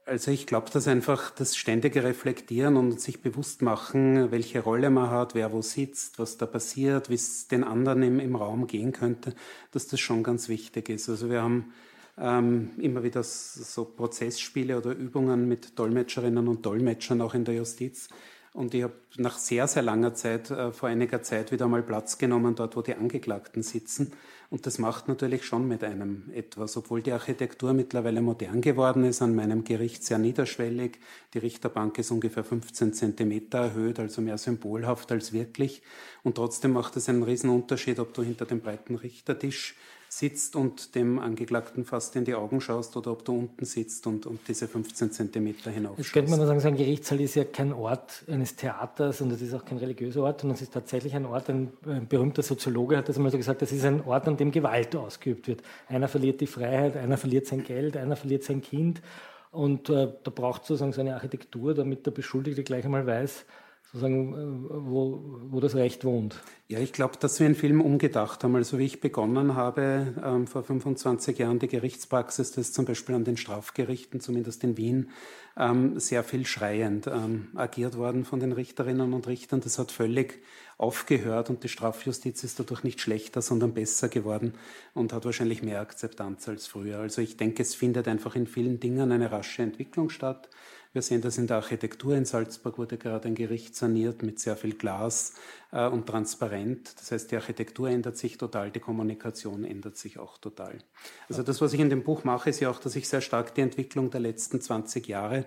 Also 0.05 0.31
ich 0.31 0.47
glaube, 0.47 0.71
dass 0.71 0.87
einfach 0.87 1.29
das 1.29 1.55
ständige 1.55 2.03
Reflektieren 2.03 2.77
und 2.77 2.99
sich 2.99 3.21
bewusst 3.21 3.61
machen, 3.61 4.31
welche 4.31 4.61
Rolle 4.61 4.89
man 4.89 5.11
hat, 5.11 5.35
wer 5.35 5.53
wo 5.53 5.61
sitzt, 5.61 6.17
was 6.17 6.37
da 6.37 6.47
passiert, 6.47 7.11
wie 7.11 7.15
es 7.15 7.47
den 7.47 7.63
anderen 7.63 8.01
im, 8.01 8.19
im 8.19 8.35
Raum 8.35 8.65
gehen 8.65 8.91
könnte, 8.91 9.35
dass 9.71 9.87
das 9.87 9.99
schon 9.99 10.23
ganz 10.23 10.49
wichtig 10.49 10.89
ist. 10.89 11.09
Also 11.09 11.29
wir 11.29 11.43
haben 11.43 11.73
ähm, 12.17 12.71
immer 12.79 13.03
wieder 13.03 13.21
so 13.23 13.85
Prozessspiele 13.85 14.77
oder 14.77 14.91
Übungen 14.91 15.47
mit 15.47 15.77
Dolmetscherinnen 15.77 16.47
und 16.47 16.65
Dolmetschern 16.65 17.21
auch 17.21 17.35
in 17.35 17.45
der 17.45 17.55
Justiz. 17.55 18.09
Und 18.53 18.73
ich 18.73 18.83
habe 18.83 18.93
nach 19.17 19.37
sehr, 19.37 19.67
sehr 19.67 19.83
langer 19.83 20.15
Zeit, 20.15 20.49
äh, 20.49 20.71
vor 20.71 20.89
einiger 20.89 21.21
Zeit, 21.21 21.51
wieder 21.51 21.67
mal 21.67 21.83
Platz 21.83 22.17
genommen, 22.17 22.55
dort, 22.55 22.75
wo 22.75 22.81
die 22.81 22.95
Angeklagten 22.95 23.61
sitzen. 23.61 24.11
Und 24.49 24.65
das 24.65 24.79
macht 24.79 25.07
natürlich 25.07 25.45
schon 25.45 25.67
mit 25.67 25.83
einem 25.83 26.23
etwas, 26.33 26.75
obwohl 26.75 27.03
die 27.03 27.11
Architektur 27.11 27.73
mittlerweile 27.73 28.21
modern 28.21 28.61
geworden 28.61 29.03
ist, 29.03 29.21
an 29.21 29.35
meinem 29.35 29.63
Gericht 29.63 30.03
sehr 30.03 30.17
niederschwellig. 30.17 30.99
Die 31.35 31.37
Richterbank 31.37 31.99
ist 31.99 32.09
ungefähr 32.09 32.43
15 32.43 32.93
Zentimeter 32.93 33.59
erhöht, 33.59 33.99
also 33.99 34.21
mehr 34.21 34.39
symbolhaft 34.39 35.11
als 35.11 35.31
wirklich. 35.31 35.83
Und 36.23 36.35
trotzdem 36.35 36.73
macht 36.73 36.97
es 36.97 37.07
einen 37.07 37.21
riesen 37.21 37.51
Unterschied, 37.51 37.99
ob 37.99 38.15
du 38.15 38.23
hinter 38.23 38.45
dem 38.45 38.61
breiten 38.61 38.95
Richtertisch 38.95 39.75
sitzt 40.11 40.55
und 40.55 40.95
dem 40.95 41.19
Angeklagten 41.19 41.85
fast 41.85 42.15
in 42.15 42.25
die 42.25 42.33
Augen 42.33 42.61
schaust 42.61 42.97
oder 42.97 43.11
ob 43.11 43.23
du 43.23 43.37
unten 43.37 43.63
sitzt 43.63 44.07
und, 44.07 44.25
und 44.25 44.39
diese 44.47 44.67
15 44.67 45.11
Zentimeter 45.11 45.69
hinauf. 45.69 45.99
Jetzt 45.99 46.11
könnte 46.11 46.31
man 46.31 46.39
sagen, 46.39 46.59
so 46.59 46.67
ein 46.67 46.75
Gerichtssaal 46.75 47.21
ist 47.21 47.35
ja 47.35 47.43
kein 47.43 47.71
Ort 47.71 48.23
eines 48.27 48.55
Theaters 48.55 49.21
und 49.21 49.31
es 49.31 49.41
ist 49.41 49.53
auch 49.53 49.63
kein 49.63 49.77
religiöser 49.77 50.23
Ort, 50.23 50.41
sondern 50.41 50.55
es 50.55 50.63
ist 50.63 50.73
tatsächlich 50.73 51.13
ein 51.15 51.27
Ort, 51.27 51.49
ein, 51.51 51.71
ein 51.85 52.07
berühmter 52.07 52.41
Soziologe 52.41 52.97
hat 52.97 53.07
das 53.07 53.17
einmal 53.17 53.31
so 53.31 53.37
gesagt, 53.37 53.61
das 53.61 53.71
ist 53.71 53.85
ein 53.85 54.03
Ort, 54.03 54.27
an 54.27 54.35
dem 54.35 54.51
Gewalt 54.51 54.95
ausgeübt 54.95 55.47
wird. 55.47 55.61
Einer 55.87 56.07
verliert 56.07 56.41
die 56.41 56.47
Freiheit, 56.47 56.97
einer 56.97 57.17
verliert 57.17 57.45
sein 57.45 57.63
Geld, 57.63 57.95
einer 57.95 58.15
verliert 58.15 58.43
sein 58.43 58.63
Kind 58.63 59.03
und 59.51 59.89
äh, 59.89 60.07
da 60.23 60.31
braucht 60.31 60.65
sozusagen 60.65 60.93
so 60.93 61.01
eine 61.01 61.13
Architektur, 61.13 61.75
damit 61.75 62.07
der 62.07 62.11
Beschuldigte 62.11 62.63
gleich 62.63 62.83
einmal 62.83 63.05
weiß, 63.05 63.45
sozusagen, 63.91 64.33
äh, 64.33 64.69
wo, 64.69 65.39
wo 65.49 65.59
das 65.59 65.75
Recht 65.75 66.05
wohnt. 66.05 66.41
Ja, 66.67 66.79
ich 66.79 66.93
glaube, 66.93 67.15
dass 67.19 67.39
wir 67.39 67.47
einen 67.47 67.55
Film 67.55 67.81
umgedacht 67.81 68.43
haben. 68.43 68.55
Also 68.55 68.77
wie 68.77 68.85
ich 68.85 69.01
begonnen 69.01 69.55
habe, 69.55 70.13
ähm, 70.23 70.45
vor 70.45 70.63
25 70.63 71.39
Jahren 71.39 71.57
die 71.57 71.67
Gerichtspraxis, 71.67 72.51
das 72.51 72.67
ist 72.67 72.75
zum 72.75 72.85
Beispiel 72.85 73.15
an 73.15 73.23
den 73.23 73.37
Strafgerichten, 73.37 74.19
zumindest 74.19 74.63
in 74.63 74.77
Wien, 74.77 75.09
ähm, 75.57 75.99
sehr 75.99 76.23
viel 76.23 76.45
schreiend 76.45 77.07
ähm, 77.07 77.49
agiert 77.55 77.97
worden 77.97 78.23
von 78.23 78.39
den 78.39 78.51
Richterinnen 78.51 79.13
und 79.13 79.27
Richtern. 79.27 79.61
Das 79.61 79.79
hat 79.79 79.91
völlig 79.91 80.41
aufgehört 80.77 81.49
und 81.49 81.63
die 81.63 81.69
Strafjustiz 81.69 82.43
ist 82.43 82.59
dadurch 82.59 82.83
nicht 82.83 83.01
schlechter, 83.01 83.41
sondern 83.41 83.73
besser 83.73 84.07
geworden 84.07 84.53
und 84.93 85.11
hat 85.11 85.25
wahrscheinlich 85.25 85.63
mehr 85.63 85.81
Akzeptanz 85.81 86.47
als 86.47 86.67
früher. 86.67 86.99
Also 86.99 87.21
ich 87.21 87.35
denke, 87.35 87.63
es 87.63 87.75
findet 87.75 88.07
einfach 88.07 88.35
in 88.35 88.47
vielen 88.47 88.79
Dingen 88.79 89.11
eine 89.11 89.31
rasche 89.31 89.63
Entwicklung 89.63 90.09
statt. 90.09 90.49
Wir 90.91 91.03
sehen 91.03 91.21
das 91.21 91.37
in 91.37 91.45
der 91.45 91.57
Architektur. 91.57 92.15
In 92.15 92.25
Salzburg 92.25 92.79
wurde 92.79 92.97
gerade 92.97 93.27
ein 93.27 93.35
Gericht 93.35 93.75
saniert 93.75 94.23
mit 94.23 94.39
sehr 94.39 94.57
viel 94.57 94.73
Glas 94.73 95.35
äh, 95.71 95.87
und 95.87 96.07
transparent. 96.07 96.99
Das 96.99 97.11
heißt, 97.11 97.31
die 97.31 97.35
Architektur 97.35 97.89
ändert 97.89 98.17
sich 98.17 98.37
total, 98.37 98.71
die 98.71 98.79
Kommunikation 98.79 99.63
ändert 99.63 99.97
sich 99.97 100.17
auch 100.17 100.39
total. 100.39 100.79
Also 101.27 101.43
das, 101.43 101.61
was 101.61 101.73
ich 101.73 101.79
in 101.79 101.91
dem 101.91 102.03
Buch 102.03 102.23
mache, 102.23 102.49
ist 102.49 102.59
ja 102.59 102.71
auch, 102.71 102.79
dass 102.79 102.95
ich 102.95 103.07
sehr 103.07 103.21
stark 103.21 103.53
die 103.53 103.61
Entwicklung 103.61 104.09
der 104.09 104.21
letzten 104.21 104.61
20 104.61 105.07
Jahre 105.07 105.45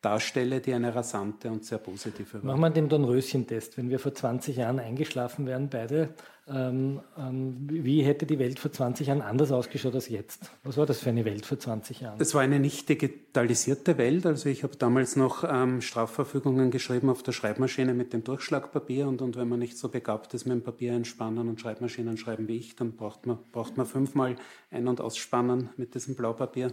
darstelle, 0.00 0.60
die 0.60 0.72
eine 0.74 0.94
rasante 0.94 1.50
und 1.50 1.64
sehr 1.64 1.78
positive 1.78 2.34
war. 2.34 2.44
Machen 2.44 2.60
wir 2.60 2.70
den 2.70 2.88
Dornröschen-Test. 2.88 3.76
Wenn 3.78 3.90
wir 3.90 3.98
vor 3.98 4.14
20 4.14 4.56
Jahren 4.56 4.78
eingeschlafen 4.78 5.46
wären, 5.46 5.68
beide, 5.68 6.10
ähm, 6.46 7.00
ähm, 7.18 7.66
wie 7.68 8.02
hätte 8.02 8.24
die 8.24 8.38
Welt 8.38 8.60
vor 8.60 8.72
20 8.72 9.08
Jahren 9.08 9.22
anders 9.22 9.50
ausgeschaut 9.50 9.94
als 9.94 10.08
jetzt? 10.08 10.50
Was 10.62 10.76
war 10.76 10.86
das 10.86 11.00
für 11.00 11.10
eine 11.10 11.24
Welt 11.24 11.44
vor 11.44 11.58
20 11.58 12.00
Jahren? 12.00 12.20
Es 12.20 12.32
war 12.32 12.42
eine 12.42 12.60
nicht 12.60 12.88
digitalisierte 12.88 13.98
Welt. 13.98 14.24
Also 14.24 14.48
ich 14.48 14.62
habe 14.62 14.76
damals 14.76 15.16
noch 15.16 15.44
ähm, 15.44 15.80
Strafverfügungen 15.80 16.70
geschrieben 16.70 17.10
auf 17.10 17.24
der 17.24 17.32
Schreibmaschine 17.32 17.92
mit 17.92 18.12
dem 18.12 18.22
Durchschlagpapier 18.22 19.08
und, 19.08 19.20
und 19.20 19.36
wenn 19.36 19.48
man 19.48 19.58
nicht 19.58 19.76
so 19.76 19.88
begabt 19.88 20.32
ist 20.32 20.46
mit 20.46 20.54
dem 20.54 20.62
Papier 20.62 20.94
einspannen 20.94 21.48
und 21.48 21.60
Schreibmaschinen 21.60 22.16
schreiben 22.16 22.46
wie 22.46 22.56
ich, 22.56 22.76
dann 22.76 22.92
braucht 22.92 23.26
man, 23.26 23.38
braucht 23.50 23.76
man 23.76 23.86
fünfmal 23.86 24.36
ein- 24.70 24.86
und 24.86 25.00
ausspannen 25.00 25.70
mit 25.76 25.94
diesem 25.94 26.14
Blaupapier. 26.14 26.72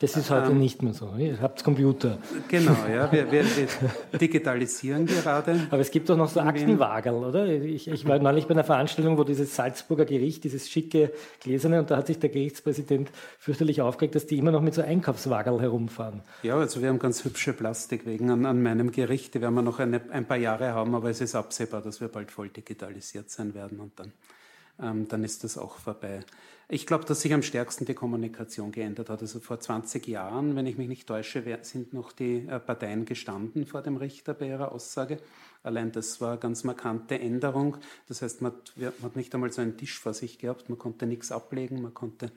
Das 0.00 0.16
ist 0.16 0.30
heute 0.30 0.52
ähm, 0.52 0.60
nicht 0.60 0.82
mehr 0.82 0.94
so. 0.94 1.12
Ihr 1.18 1.38
habt 1.42 1.62
Computer. 1.62 2.16
Genau, 2.48 2.74
ja. 2.90 3.12
Wir, 3.12 3.30
wir, 3.30 3.44
wir 3.44 4.18
digitalisieren 4.18 5.04
gerade. 5.04 5.68
Aber 5.70 5.80
es 5.80 5.90
gibt 5.90 6.08
doch 6.08 6.16
noch 6.16 6.30
so 6.30 6.40
Aktenwagel, 6.40 7.12
oder? 7.12 7.46
Ich, 7.46 7.86
ich, 7.86 8.08
war 8.08 8.18
neulich 8.18 8.46
bei 8.46 8.54
einer 8.54 8.64
Veranstaltung, 8.64 9.18
wo 9.18 9.24
dieses 9.24 9.54
Salzburger 9.54 10.06
Gericht, 10.06 10.44
dieses 10.44 10.70
schicke 10.70 11.12
Gläserne, 11.40 11.80
und 11.80 11.90
da 11.90 11.98
hat 11.98 12.06
sich 12.06 12.18
der 12.18 12.30
Gerichtspräsident 12.30 13.10
fürchterlich 13.38 13.82
aufgeregt, 13.82 14.14
dass 14.14 14.26
die 14.26 14.38
immer 14.38 14.52
noch 14.52 14.62
mit 14.62 14.72
so 14.72 14.80
Einkaufswagel 14.80 15.60
herumfahren. 15.60 16.22
Ja, 16.42 16.56
also 16.56 16.80
wir 16.80 16.88
haben 16.88 16.98
ganz 16.98 17.22
hübsche 17.24 17.52
Plastikwegen 17.52 18.30
an, 18.30 18.46
an 18.46 18.62
meinem 18.62 18.92
Gericht. 18.92 19.34
Die 19.34 19.42
werden 19.42 19.54
wir 19.54 19.62
noch 19.62 19.80
eine, 19.80 20.00
ein 20.12 20.24
paar 20.24 20.38
Jahre 20.38 20.72
haben, 20.72 20.94
aber 20.94 21.10
es 21.10 21.20
ist 21.20 21.34
absehbar, 21.34 21.82
dass 21.82 22.00
wir 22.00 22.08
bald 22.08 22.30
voll 22.30 22.48
digitalisiert 22.48 23.28
sein 23.30 23.54
werden 23.54 23.80
und 23.80 23.98
dann, 23.98 24.12
ähm, 24.80 25.08
dann 25.08 25.24
ist 25.24 25.44
das 25.44 25.58
auch 25.58 25.78
vorbei. 25.78 26.24
Ich 26.72 26.86
glaube, 26.86 27.04
dass 27.04 27.22
sich 27.22 27.34
am 27.34 27.42
stärksten 27.42 27.84
die 27.84 27.94
Kommunikation 27.94 28.70
geändert 28.70 29.10
hat. 29.10 29.20
Also 29.22 29.40
vor 29.40 29.58
20 29.58 30.06
Jahren, 30.06 30.54
wenn 30.54 30.66
ich 30.66 30.78
mich 30.78 30.88
nicht 30.88 31.08
täusche, 31.08 31.42
sind 31.62 31.92
noch 31.92 32.12
die 32.12 32.46
äh, 32.46 32.60
Parteien 32.60 33.06
gestanden 33.06 33.66
vor 33.66 33.82
dem 33.82 33.96
Richter 33.96 34.34
bei 34.34 34.46
ihrer 34.46 34.70
Aussage. 34.70 35.18
Allein 35.64 35.90
das 35.90 36.20
war 36.20 36.32
eine 36.32 36.40
ganz 36.40 36.62
markante 36.62 37.18
Änderung. 37.18 37.76
Das 38.06 38.22
heißt, 38.22 38.40
man 38.40 38.52
hat 39.02 39.16
nicht 39.16 39.34
einmal 39.34 39.52
so 39.52 39.62
einen 39.62 39.76
Tisch 39.76 39.98
vor 39.98 40.14
sich 40.14 40.38
gehabt, 40.38 40.68
man 40.68 40.78
konnte 40.78 41.06
nichts 41.06 41.32
ablegen, 41.32 41.82
man 41.82 41.92
konnte 41.92 42.30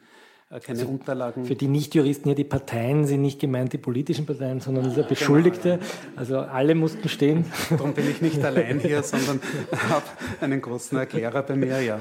keine 0.59 0.79
also 0.79 0.91
Unterlagen. 0.91 1.45
Für 1.45 1.55
die 1.55 1.67
Nichtjuristen 1.67 2.29
ja, 2.29 2.35
die 2.35 2.43
Parteien 2.43 3.05
sind 3.05 3.21
nicht 3.21 3.39
gemeint 3.39 3.73
die 3.73 3.77
politischen 3.77 4.25
Parteien, 4.25 4.59
sondern 4.59 4.83
dieser 4.85 5.03
Beschuldigte. 5.03 5.77
Genau, 5.77 5.83
ja. 5.83 5.89
Also 6.15 6.39
alle 6.39 6.75
mussten 6.75 7.09
stehen. 7.09 7.45
Darum 7.69 7.93
bin 7.93 8.09
ich 8.09 8.21
nicht 8.21 8.39
allein 8.43 8.79
hier, 8.79 9.03
sondern 9.03 9.39
habe 9.89 10.05
einen 10.41 10.61
großen 10.61 10.97
Erklärer 10.97 11.43
bei 11.43 11.55
mir, 11.55 11.81
ja. 11.81 11.99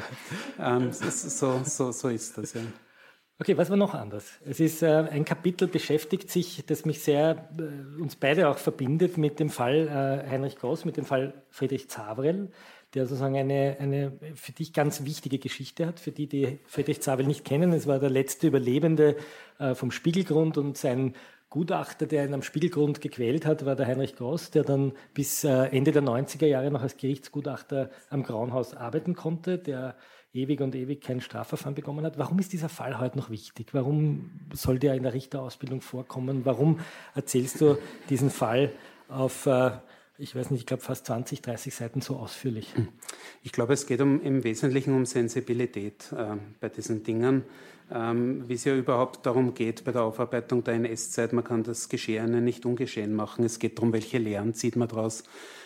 Ähm, 0.60 0.92
so, 0.92 1.60
so, 1.64 1.92
so 1.92 2.08
ist 2.08 2.36
das, 2.38 2.54
ja. 2.54 2.60
Okay, 3.40 3.56
was 3.56 3.70
war 3.70 3.76
noch 3.76 3.94
anders? 3.94 4.24
Es 4.44 4.60
ist 4.60 4.82
äh, 4.82 5.08
ein 5.10 5.24
Kapitel 5.24 5.66
beschäftigt 5.66 6.30
sich, 6.30 6.64
das 6.66 6.84
mich 6.84 7.02
sehr, 7.02 7.48
äh, 7.58 8.00
uns 8.00 8.14
beide 8.14 8.48
auch 8.48 8.58
verbindet 8.58 9.18
mit 9.18 9.40
dem 9.40 9.50
Fall 9.50 9.88
äh, 9.88 10.30
Heinrich 10.30 10.56
Groß, 10.56 10.84
mit 10.84 10.96
dem 10.96 11.04
Fall 11.04 11.42
Friedrich 11.50 11.88
Zavrel 11.90 12.50
der 12.94 13.06
sozusagen 13.06 13.36
eine, 13.36 13.76
eine 13.78 14.12
für 14.34 14.52
dich 14.52 14.72
ganz 14.72 15.04
wichtige 15.04 15.38
Geschichte 15.38 15.86
hat, 15.86 16.00
für 16.00 16.12
die, 16.12 16.26
die 16.26 16.58
Friedrich 16.66 17.00
Zabel 17.00 17.26
nicht 17.26 17.44
kennen. 17.44 17.72
Es 17.72 17.86
war 17.86 17.98
der 17.98 18.10
letzte 18.10 18.48
Überlebende 18.48 19.16
äh, 19.58 19.74
vom 19.74 19.90
Spiegelgrund 19.90 20.58
und 20.58 20.76
sein 20.76 21.14
Gutachter, 21.52 22.06
der 22.06 22.24
ihn 22.24 22.32
am 22.32 22.42
Spiegelgrund 22.42 23.02
gequält 23.02 23.44
hat, 23.44 23.66
war 23.66 23.76
der 23.76 23.86
Heinrich 23.86 24.16
Gross, 24.16 24.50
der 24.50 24.64
dann 24.64 24.92
bis 25.12 25.44
äh, 25.44 25.66
Ende 25.66 25.92
der 25.92 26.02
90er 26.02 26.46
Jahre 26.46 26.70
noch 26.70 26.80
als 26.80 26.96
Gerichtsgutachter 26.96 27.90
am 28.08 28.22
Grauenhaus 28.22 28.74
arbeiten 28.74 29.14
konnte, 29.14 29.58
der 29.58 29.94
ewig 30.32 30.62
und 30.62 30.74
ewig 30.74 31.02
kein 31.02 31.20
Strafverfahren 31.20 31.74
bekommen 31.74 32.06
hat. 32.06 32.18
Warum 32.18 32.38
ist 32.38 32.54
dieser 32.54 32.70
Fall 32.70 32.98
heute 32.98 33.18
noch 33.18 33.28
wichtig? 33.28 33.74
Warum 33.74 34.30
soll 34.54 34.78
der 34.78 34.94
in 34.94 35.02
der 35.02 35.12
Richterausbildung 35.12 35.82
vorkommen? 35.82 36.46
Warum 36.46 36.80
erzählst 37.14 37.60
du 37.60 37.76
diesen 38.08 38.30
Fall 38.30 38.72
auf 39.08 39.44
äh, 39.44 39.72
ich 40.18 40.36
weiß 40.36 40.50
nicht, 40.50 40.60
ich 40.60 40.66
glaube 40.66 40.82
fast 40.82 41.06
20, 41.06 41.42
30 41.42 41.74
Seiten 41.74 42.00
so 42.00 42.16
ausführlich. 42.16 42.72
Ich 43.44 43.50
glaube, 43.50 43.72
es 43.72 43.86
geht 43.86 44.00
um, 44.00 44.22
im 44.22 44.44
Wesentlichen 44.44 44.94
um 44.94 45.04
Sensibilität 45.04 46.12
äh, 46.12 46.36
bei 46.60 46.68
diesen 46.68 47.02
Dingen, 47.02 47.42
ähm, 47.90 48.48
wie 48.48 48.54
es 48.54 48.64
ja 48.64 48.76
überhaupt 48.76 49.26
darum 49.26 49.54
geht 49.54 49.84
bei 49.84 49.90
der 49.90 50.02
Aufarbeitung 50.02 50.62
der 50.62 50.74
NS-Zeit. 50.74 51.32
Man 51.32 51.42
kann 51.42 51.64
das 51.64 51.88
Geschehene 51.88 52.40
nicht 52.40 52.64
ungeschehen 52.64 53.14
machen. 53.14 53.44
Es 53.44 53.58
geht 53.58 53.78
darum, 53.78 53.92
welche 53.92 54.18
Lehren 54.18 54.54
zieht 54.54 54.76
man 54.76 54.86
daraus 54.86 55.24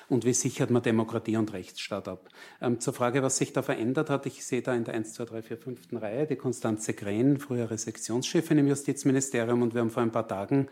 und 0.08 0.24
wie 0.24 0.32
sichert 0.32 0.70
man 0.70 0.82
Demokratie 0.82 1.36
und 1.36 1.52
Rechtsstaat 1.52 2.08
ab. 2.08 2.28
Ähm, 2.60 2.80
zur 2.80 2.94
Frage, 2.94 3.22
was 3.22 3.36
sich 3.36 3.52
da 3.52 3.62
verändert 3.62 4.08
hat, 4.10 4.26
ich 4.26 4.44
sehe 4.44 4.62
da 4.62 4.74
in 4.74 4.84
der 4.84 4.94
1, 4.94 5.14
2, 5.14 5.24
3, 5.24 5.42
4, 5.42 5.58
5. 5.58 5.80
Reihe 5.92 6.26
die 6.26 6.36
Konstanze 6.36 6.94
Kren, 6.94 7.38
frühere 7.38 7.76
Sektionschefin 7.76 8.58
im 8.58 8.68
Justizministerium 8.68 9.62
und 9.62 9.74
wir 9.74 9.82
haben 9.82 9.90
vor 9.90 10.02
ein 10.02 10.12
paar 10.12 10.28
Tagen 10.28 10.68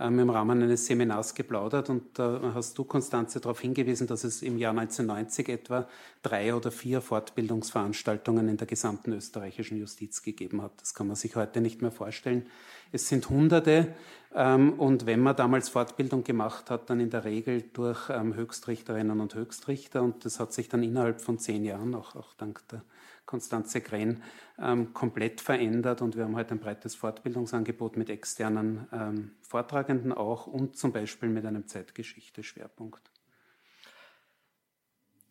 ähm, 0.00 0.18
im 0.18 0.30
Rahmen 0.30 0.62
eines 0.62 0.86
Seminars 0.86 1.34
geplaudert 1.34 1.90
und 1.90 2.18
da 2.18 2.36
äh, 2.36 2.40
hast 2.54 2.78
du, 2.78 2.84
Konstanze, 2.84 3.40
darauf 3.40 3.60
hingewiesen, 3.60 4.06
dass 4.06 4.24
es 4.24 4.42
im 4.42 4.58
Jahr 4.58 4.70
1990 4.70 5.48
etwa 5.48 5.88
drei 6.22 6.54
oder 6.54 6.70
vier 6.70 7.00
Fortbildungsveranstaltungen 7.00 8.48
in 8.48 8.56
der 8.56 8.66
gesamten 8.66 9.12
österreichischen 9.12 9.78
Justiz 9.78 10.22
gegeben 10.22 10.62
hat. 10.62 10.72
Das 10.80 10.94
kann 10.94 11.06
man 11.06 11.16
sich 11.16 11.36
heute 11.36 11.60
nicht 11.60 11.82
mehr 11.82 11.92
vorstellen. 11.92 12.46
Es 12.92 13.08
sind 13.08 13.28
Hunderte 13.28 13.94
ähm, 14.34 14.74
und 14.74 15.06
wenn 15.06 15.20
man 15.20 15.36
damals 15.36 15.68
Fortbildung 15.68 16.24
gemacht 16.24 16.70
hat, 16.70 16.90
dann 16.90 17.00
in 17.00 17.10
der 17.10 17.24
Regel 17.24 17.64
durch 17.72 18.10
ähm, 18.10 18.34
Höchstrichterinnen 18.34 19.20
und 19.20 19.34
Höchstrichter 19.34 20.02
und 20.02 20.24
das 20.24 20.40
hat 20.40 20.52
sich 20.52 20.68
dann 20.68 20.82
innerhalb 20.82 21.20
von 21.20 21.38
zehn 21.38 21.64
Jahren, 21.64 21.94
auch, 21.94 22.14
auch 22.14 22.34
dank 22.34 22.66
der 22.68 22.82
Konstanze 23.28 23.82
Gren, 23.82 24.22
ähm, 24.58 24.94
komplett 24.94 25.42
verändert 25.42 26.00
und 26.00 26.16
wir 26.16 26.24
haben 26.24 26.34
heute 26.34 26.54
ein 26.54 26.60
breites 26.60 26.94
Fortbildungsangebot 26.94 27.98
mit 27.98 28.08
externen 28.08 28.88
ähm, 28.90 29.32
Vortragenden 29.42 30.14
auch 30.14 30.46
und 30.46 30.78
zum 30.78 30.92
Beispiel 30.92 31.28
mit 31.28 31.44
einem 31.44 31.66
Zeitgeschichte-Schwerpunkt. 31.66 33.12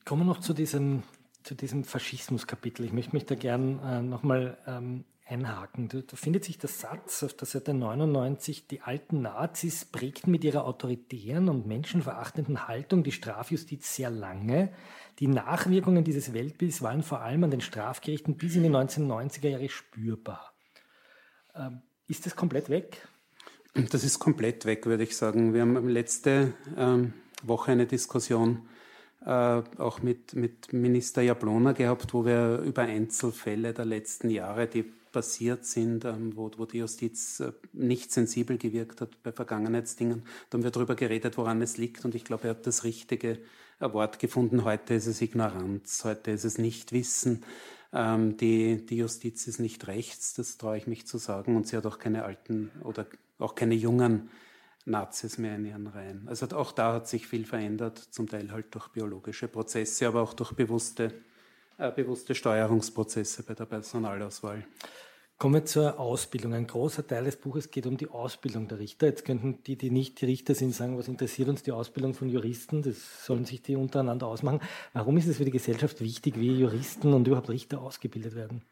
Kommen 0.05 0.21
wir 0.21 0.25
noch 0.25 0.41
zu 0.41 0.53
diesem, 0.53 1.01
zu 1.41 1.55
diesem 1.55 1.83
Faschismus-Kapitel. 1.83 2.85
Ich 2.85 2.93
möchte 2.93 3.15
mich 3.15 3.25
da 3.25 3.33
gern 3.33 3.79
äh, 3.79 4.01
nochmal 4.03 4.59
ähm, 4.67 5.03
einhaken. 5.29 5.89
Da, 5.89 5.99
da, 6.01 6.15
findet 6.15 6.45
sich 6.45 6.57
der 6.57 6.69
Satz 6.69 7.23
auf 7.23 7.33
der 7.33 7.47
Seite 7.47 7.73
99, 7.73 8.67
die 8.67 8.81
alten 8.81 9.21
Nazis 9.21 9.85
prägten 9.85 10.31
mit 10.31 10.43
ihrer 10.43 10.65
autoritären 10.65 11.49
und 11.49 11.67
menschenverachtenden 11.67 12.67
Haltung 12.67 13.03
die 13.03 13.11
Strafjustiz 13.11 13.95
sehr 13.95 14.09
lange. 14.09 14.71
Die 15.19 15.27
Nachwirkungen 15.27 16.03
dieses 16.03 16.33
Weltbilds 16.33 16.81
waren 16.81 17.03
vor 17.03 17.21
allem 17.21 17.43
an 17.43 17.51
den 17.51 17.61
Strafgerichten 17.61 18.37
bis 18.37 18.55
in 18.55 18.63
die 18.63 18.69
1990er 18.69 19.49
Jahre 19.49 19.69
spürbar. 19.69 20.53
Ähm, 21.55 21.81
ist 22.07 22.25
das 22.25 22.35
komplett 22.35 22.69
weg? 22.69 23.07
Das 23.91 24.03
ist 24.03 24.19
komplett 24.19 24.65
weg, 24.65 24.85
würde 24.85 25.03
ich 25.03 25.15
sagen. 25.15 25.53
Wir 25.53 25.61
haben 25.61 25.87
letzte 25.87 26.53
ähm, 26.77 27.13
Woche 27.43 27.71
eine 27.71 27.85
Diskussion 27.85 28.67
äh, 29.25 29.29
auch 29.29 30.01
mit, 30.01 30.33
mit 30.33 30.73
Minister 30.73 31.21
Jablona 31.21 31.73
gehabt, 31.73 32.13
wo 32.13 32.25
wir 32.25 32.59
über 32.59 32.83
Einzelfälle 32.83 33.73
der 33.73 33.85
letzten 33.85 34.29
Jahre, 34.29 34.67
die 34.67 34.85
passiert 35.17 35.65
sind, 35.65 36.05
ähm, 36.05 36.35
wo, 36.35 36.51
wo 36.57 36.67
die 36.67 36.77
Justiz 36.77 37.39
äh, 37.39 37.51
nicht 37.73 38.11
sensibel 38.11 38.59
gewirkt 38.59 39.01
hat 39.01 39.23
bei 39.23 39.31
Vergangenheitsdingen. 39.31 40.21
Da 40.51 40.57
haben 40.57 40.63
wir 40.63 40.69
darüber 40.69 40.93
geredet, 40.93 41.39
woran 41.39 41.59
es 41.63 41.77
liegt. 41.77 42.05
Und 42.05 42.13
ich 42.13 42.23
glaube, 42.23 42.43
er 42.43 42.49
hat 42.51 42.67
das 42.67 42.83
richtige 42.83 43.39
Wort 43.79 44.19
gefunden. 44.19 44.63
Heute 44.63 44.93
ist 44.93 45.07
es 45.07 45.19
Ignoranz, 45.19 46.03
heute 46.03 46.29
ist 46.29 46.43
es 46.43 46.59
Nichtwissen. 46.59 47.43
Ähm, 47.91 48.37
die, 48.37 48.85
die 48.85 48.97
Justiz 48.97 49.47
ist 49.47 49.59
nicht 49.59 49.87
rechts, 49.87 50.35
das 50.35 50.59
traue 50.59 50.77
ich 50.77 50.85
mich 50.85 51.07
zu 51.07 51.17
sagen. 51.17 51.55
Und 51.55 51.67
sie 51.67 51.77
hat 51.77 51.87
auch 51.87 51.97
keine 51.97 52.23
alten 52.23 52.69
oder 52.83 53.07
auch 53.39 53.55
keine 53.55 53.73
jungen 53.73 54.29
Nazis 54.85 55.39
mehr 55.39 55.55
in 55.55 55.65
ihren 55.65 55.87
Reihen. 55.87 56.27
Also 56.27 56.45
auch 56.55 56.71
da 56.71 56.93
hat 56.93 57.07
sich 57.07 57.25
viel 57.25 57.47
verändert, 57.47 57.97
zum 57.97 58.29
Teil 58.29 58.51
halt 58.51 58.67
durch 58.75 58.89
biologische 58.89 59.47
Prozesse, 59.47 60.07
aber 60.07 60.21
auch 60.21 60.35
durch 60.35 60.51
bewusste 60.51 61.11
äh, 61.79 61.91
bewusste 61.91 62.33
Steuerungsprozesse 62.33 63.43
bei 63.43 63.53
der 63.53 63.65
Personalauswahl. 63.65 64.65
Kommen 65.39 65.53
wir 65.53 65.65
zur 65.65 65.99
Ausbildung. 65.99 66.55
Ein 66.55 66.65
großer 66.65 67.05
Teil 67.05 67.25
des 67.25 67.35
Buches 67.35 67.69
geht 67.69 67.85
um 67.85 67.95
die 67.95 68.09
Ausbildung 68.09 68.67
der 68.67 68.79
Richter. 68.79 69.05
Jetzt 69.05 69.23
könnten 69.23 69.61
die, 69.67 69.75
die 69.75 69.91
nicht 69.91 70.19
die 70.19 70.25
Richter 70.25 70.55
sind, 70.55 70.73
sagen, 70.73 70.97
was 70.97 71.07
interessiert 71.07 71.47
uns 71.47 71.61
die 71.61 71.71
Ausbildung 71.71 72.15
von 72.15 72.27
Juristen? 72.27 72.81
Das 72.81 73.23
sollen 73.23 73.45
sich 73.45 73.61
die 73.61 73.75
untereinander 73.75 74.25
ausmachen. 74.25 74.61
Warum 74.93 75.15
ist 75.17 75.27
es 75.27 75.37
für 75.37 75.45
die 75.45 75.51
Gesellschaft 75.51 76.01
wichtig, 76.01 76.39
wie 76.39 76.57
Juristen 76.57 77.13
und 77.13 77.27
überhaupt 77.27 77.49
Richter 77.49 77.79
ausgebildet 77.81 78.33
werden? 78.33 78.63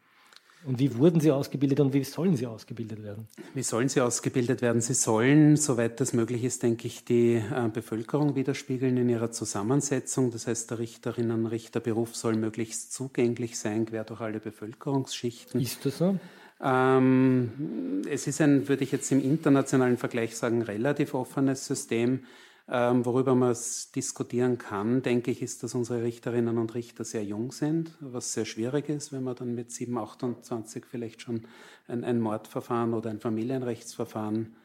Und 0.64 0.80
wie 0.80 0.96
wurden 0.96 1.20
sie 1.20 1.30
ausgebildet 1.30 1.78
und 1.78 1.92
wie 1.92 2.02
sollen 2.02 2.36
sie 2.36 2.48
ausgebildet 2.48 3.04
werden? 3.04 3.28
Wie 3.54 3.62
sollen 3.62 3.88
sie 3.88 4.00
ausgebildet 4.00 4.60
werden? 4.60 4.80
Sie 4.80 4.94
sollen, 4.94 5.56
soweit 5.56 6.00
das 6.00 6.14
möglich 6.14 6.42
ist, 6.42 6.64
denke 6.64 6.88
ich, 6.88 7.04
die 7.04 7.34
äh, 7.34 7.68
Bevölkerung 7.72 8.34
widerspiegeln 8.34 8.96
in 8.96 9.08
ihrer 9.08 9.30
Zusammensetzung. 9.30 10.32
Das 10.32 10.48
heißt, 10.48 10.72
der 10.72 10.80
Richterinnen- 10.80 11.44
und 11.44 11.46
Richterberuf 11.46 12.16
soll 12.16 12.34
möglichst 12.34 12.92
zugänglich 12.92 13.56
sein, 13.56 13.86
quer 13.86 14.02
durch 14.02 14.20
alle 14.20 14.40
Bevölkerungsschichten. 14.40 15.60
Ist 15.60 15.86
das 15.86 15.98
so? 15.98 16.18
Ähm, 16.60 18.02
es 18.08 18.26
ist 18.26 18.40
ein, 18.40 18.68
würde 18.68 18.84
ich 18.84 18.92
jetzt 18.92 19.10
im 19.12 19.20
internationalen 19.20 19.98
Vergleich 19.98 20.36
sagen, 20.36 20.62
relativ 20.62 21.14
offenes 21.14 21.66
System. 21.66 22.20
Ähm, 22.68 23.04
worüber 23.04 23.36
man 23.36 23.56
diskutieren 23.94 24.58
kann, 24.58 25.00
denke 25.00 25.30
ich, 25.30 25.40
ist, 25.40 25.62
dass 25.62 25.76
unsere 25.76 26.02
Richterinnen 26.02 26.58
und 26.58 26.74
Richter 26.74 27.04
sehr 27.04 27.22
jung 27.22 27.52
sind, 27.52 27.96
was 28.00 28.32
sehr 28.32 28.44
schwierig 28.44 28.88
ist, 28.88 29.12
wenn 29.12 29.22
man 29.22 29.36
dann 29.36 29.54
mit 29.54 29.70
7, 29.70 29.96
28 29.96 30.84
vielleicht 30.84 31.22
schon 31.22 31.42
ein, 31.86 32.02
ein 32.02 32.18
Mordverfahren 32.18 32.92
oder 32.92 33.10
ein 33.10 33.20
Familienrechtsverfahren 33.20 34.56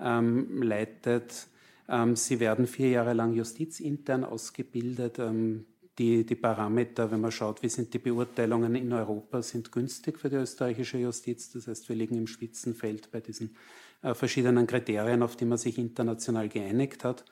ähm, 0.00 0.60
leitet. 0.60 1.46
Ähm, 1.88 2.16
sie 2.16 2.40
werden 2.40 2.66
vier 2.66 2.90
Jahre 2.90 3.12
lang 3.12 3.32
justizintern 3.32 4.24
ausgebildet. 4.24 5.20
Ähm, 5.20 5.66
die, 5.98 6.24
die 6.26 6.34
Parameter, 6.34 7.10
wenn 7.10 7.20
man 7.20 7.32
schaut, 7.32 7.62
wie 7.62 7.68
sind 7.68 7.92
die 7.94 7.98
Beurteilungen 7.98 8.74
in 8.74 8.92
Europa, 8.92 9.42
sind 9.42 9.72
günstig 9.72 10.18
für 10.18 10.28
die 10.28 10.36
österreichische 10.36 10.98
Justiz. 10.98 11.50
Das 11.52 11.68
heißt, 11.68 11.88
wir 11.88 11.96
liegen 11.96 12.16
im 12.16 12.26
Spitzenfeld 12.26 13.10
bei 13.10 13.20
diesen 13.20 13.56
äh, 14.02 14.14
verschiedenen 14.14 14.66
Kriterien, 14.66 15.22
auf 15.22 15.36
die 15.36 15.46
man 15.46 15.58
sich 15.58 15.78
international 15.78 16.48
geeinigt 16.48 17.04
hat. 17.04 17.24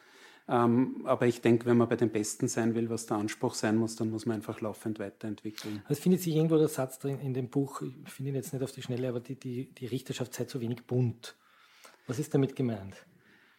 Ähm, 0.47 1.03
aber 1.05 1.27
ich 1.27 1.41
denke, 1.41 1.67
wenn 1.67 1.79
man 1.79 1.89
bei 1.89 1.97
den 1.97 2.11
Besten 2.11 2.49
sein 2.49 2.75
will, 2.75 2.91
was 2.91 3.07
der 3.07 3.17
Anspruch 3.17 3.55
sein 3.55 3.77
muss, 3.77 3.97
dann 3.97 4.11
muss 4.11 4.27
man 4.27 4.37
einfach 4.37 4.61
laufend 4.61 4.99
weiterentwickeln. 4.99 5.83
Es 5.89 5.99
findet 5.99 6.21
sich 6.21 6.35
irgendwo 6.35 6.59
der 6.59 6.69
Satz 6.69 6.99
drin 6.99 7.19
in 7.21 7.33
dem 7.33 7.49
Buch, 7.49 7.83
ich 7.83 8.13
finde 8.13 8.31
ihn 8.31 8.35
jetzt 8.35 8.53
nicht 8.53 8.63
auf 8.63 8.73
die 8.73 8.83
Schnelle, 8.83 9.09
aber 9.09 9.21
die, 9.21 9.37
die, 9.37 9.73
die 9.73 9.87
Richterschaft 9.87 10.35
sei 10.35 10.45
zu 10.45 10.61
wenig 10.61 10.85
bunt. 10.85 11.37
Was 12.07 12.19
ist 12.19 12.35
damit 12.35 12.57
gemeint? 12.57 12.95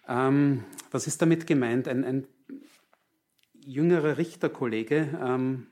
Ähm, 0.07 0.63
was 0.91 1.07
ist 1.07 1.19
damit 1.21 1.47
gemeint? 1.47 1.87
Ein, 1.87 2.03
ein 2.03 2.27
jüngerer 3.65 4.17
Richterkollege, 4.17 5.09
ähm, 5.23 5.67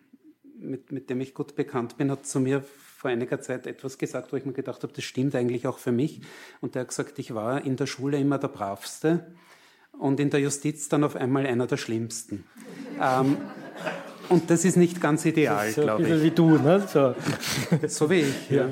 mit, 0.60 0.92
mit 0.92 1.10
dem 1.10 1.22
ich 1.22 1.34
gut 1.34 1.56
bekannt 1.56 1.98
bin, 1.98 2.10
hat 2.12 2.26
zu 2.26 2.40
mir 2.40 2.62
vor 2.62 3.12
einiger 3.12 3.42
Zeit 3.42 3.68
etwas 3.68 3.98
gesagt, 3.98 4.32
wo 4.32 4.38
ich 4.38 4.46
mir 4.46 4.54
gedacht 4.54 4.84
habe, 4.84 4.94
das 4.94 5.04
stimmt 5.04 5.36
eigentlich 5.36 5.68
auch 5.68 5.78
für 5.78 5.92
mich. 5.92 6.22
Und 6.62 6.76
der 6.76 6.82
hat 6.82 6.90
gesagt, 6.90 7.20
ich 7.20 7.34
war 7.34 7.64
in 7.66 7.76
der 7.76 7.86
Schule 7.86 8.18
immer 8.18 8.38
der 8.38 8.48
Bravste 8.48 9.34
und 9.92 10.20
in 10.20 10.30
der 10.30 10.40
Justiz 10.40 10.90
dann 10.90 11.04
auf 11.04 11.16
einmal 11.16 11.46
einer 11.46 11.68
der 11.68 11.78
Schlimmsten. 11.78 12.46
ähm, 13.02 13.38
und 14.30 14.50
das 14.50 14.64
ist 14.64 14.78
nicht 14.78 15.02
ganz 15.02 15.26
ideal, 15.26 15.70
so 15.70 15.82
glaube 15.82 16.08
ich. 16.08 16.24
wie 16.24 16.32
du, 16.32 16.58
ne? 16.58 16.88
So, 16.88 17.14
so 17.88 18.10
wie 18.10 18.22
ich, 18.22 18.50
ja. 18.50 18.70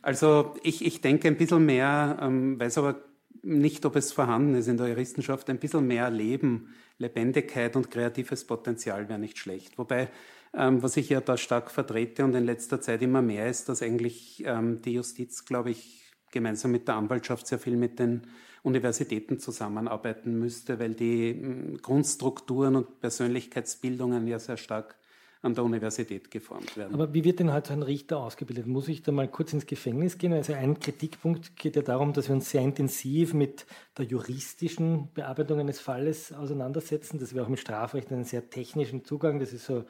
Also 0.00 0.54
ich, 0.62 0.84
ich 0.84 1.00
denke 1.00 1.28
ein 1.28 1.36
bisschen 1.36 1.64
mehr, 1.64 2.18
ähm, 2.20 2.58
weiß 2.58 2.78
aber 2.78 2.96
nicht, 3.42 3.84
ob 3.84 3.96
es 3.96 4.12
vorhanden 4.12 4.54
ist 4.54 4.68
in 4.68 4.76
der 4.76 4.88
Juristenschaft, 4.88 5.50
ein 5.50 5.58
bisschen 5.58 5.86
mehr 5.86 6.10
Leben, 6.10 6.74
Lebendigkeit 6.98 7.74
und 7.76 7.90
kreatives 7.90 8.44
Potenzial 8.44 9.08
wäre 9.08 9.18
nicht 9.18 9.38
schlecht. 9.38 9.78
Wobei 9.78 10.08
ähm, 10.54 10.82
was 10.82 10.96
ich 10.96 11.08
ja 11.08 11.20
da 11.20 11.36
stark 11.36 11.70
vertrete 11.70 12.24
und 12.24 12.34
in 12.34 12.44
letzter 12.44 12.80
Zeit 12.80 13.02
immer 13.02 13.22
mehr 13.22 13.48
ist, 13.48 13.68
dass 13.68 13.82
eigentlich 13.82 14.42
ähm, 14.46 14.82
die 14.82 14.92
Justiz, 14.94 15.44
glaube 15.44 15.70
ich, 15.70 16.02
gemeinsam 16.30 16.72
mit 16.72 16.88
der 16.88 16.96
Anwaltschaft 16.96 17.46
sehr 17.46 17.58
viel 17.58 17.76
mit 17.76 17.98
den 17.98 18.26
Universitäten 18.62 19.38
zusammenarbeiten 19.38 20.38
müsste, 20.38 20.78
weil 20.78 20.94
die 20.94 21.30
äh, 21.30 21.78
Grundstrukturen 21.80 22.76
und 22.76 23.00
Persönlichkeitsbildungen 23.00 24.26
ja 24.26 24.38
sehr 24.38 24.56
stark 24.58 24.96
an 25.42 25.54
der 25.54 25.64
Universität 25.64 26.30
geformt 26.30 26.76
werden. 26.76 26.94
Aber 26.94 27.12
wie 27.12 27.24
wird 27.24 27.40
denn 27.40 27.52
heute 27.52 27.72
ein 27.72 27.82
Richter 27.82 28.18
ausgebildet? 28.18 28.66
Muss 28.66 28.86
ich 28.86 29.02
da 29.02 29.10
mal 29.10 29.26
kurz 29.26 29.52
ins 29.52 29.66
Gefängnis 29.66 30.16
gehen? 30.16 30.32
Also 30.32 30.54
ein 30.54 30.78
Kritikpunkt 30.78 31.56
geht 31.56 31.74
ja 31.74 31.82
darum, 31.82 32.12
dass 32.12 32.28
wir 32.28 32.36
uns 32.36 32.50
sehr 32.50 32.62
intensiv 32.62 33.34
mit 33.34 33.66
der 33.98 34.04
juristischen 34.04 35.08
Bearbeitung 35.14 35.58
eines 35.58 35.80
Falles 35.80 36.32
auseinandersetzen, 36.32 37.18
dass 37.18 37.34
wir 37.34 37.42
auch 37.42 37.48
mit 37.48 37.58
Strafrecht 37.58 38.12
einen 38.12 38.24
sehr 38.24 38.48
technischen 38.50 39.04
Zugang, 39.04 39.40
das 39.40 39.52
ist 39.52 39.66
so 39.66 39.84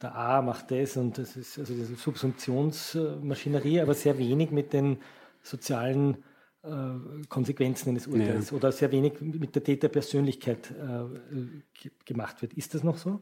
der 0.00 0.14
A 0.14 0.40
macht 0.40 0.70
das 0.70 0.96
und 0.96 1.18
das 1.18 1.36
ist 1.36 1.58
also 1.58 1.74
diese 1.74 1.96
Subsumptionsmaschinerie, 1.96 3.80
aber 3.80 3.94
sehr 3.94 4.16
wenig 4.16 4.52
mit 4.52 4.72
den 4.72 4.98
sozialen 5.42 6.18
äh, 6.62 6.68
Konsequenzen 7.28 7.90
eines 7.90 8.06
Urteils 8.06 8.50
ja. 8.50 8.56
oder 8.56 8.70
sehr 8.70 8.92
wenig 8.92 9.20
mit 9.20 9.56
der 9.56 9.64
Täterpersönlichkeit 9.64 10.70
äh, 10.70 11.88
gemacht 12.04 12.40
wird. 12.40 12.52
Ist 12.54 12.74
das 12.74 12.84
noch 12.84 12.98
so? 12.98 13.20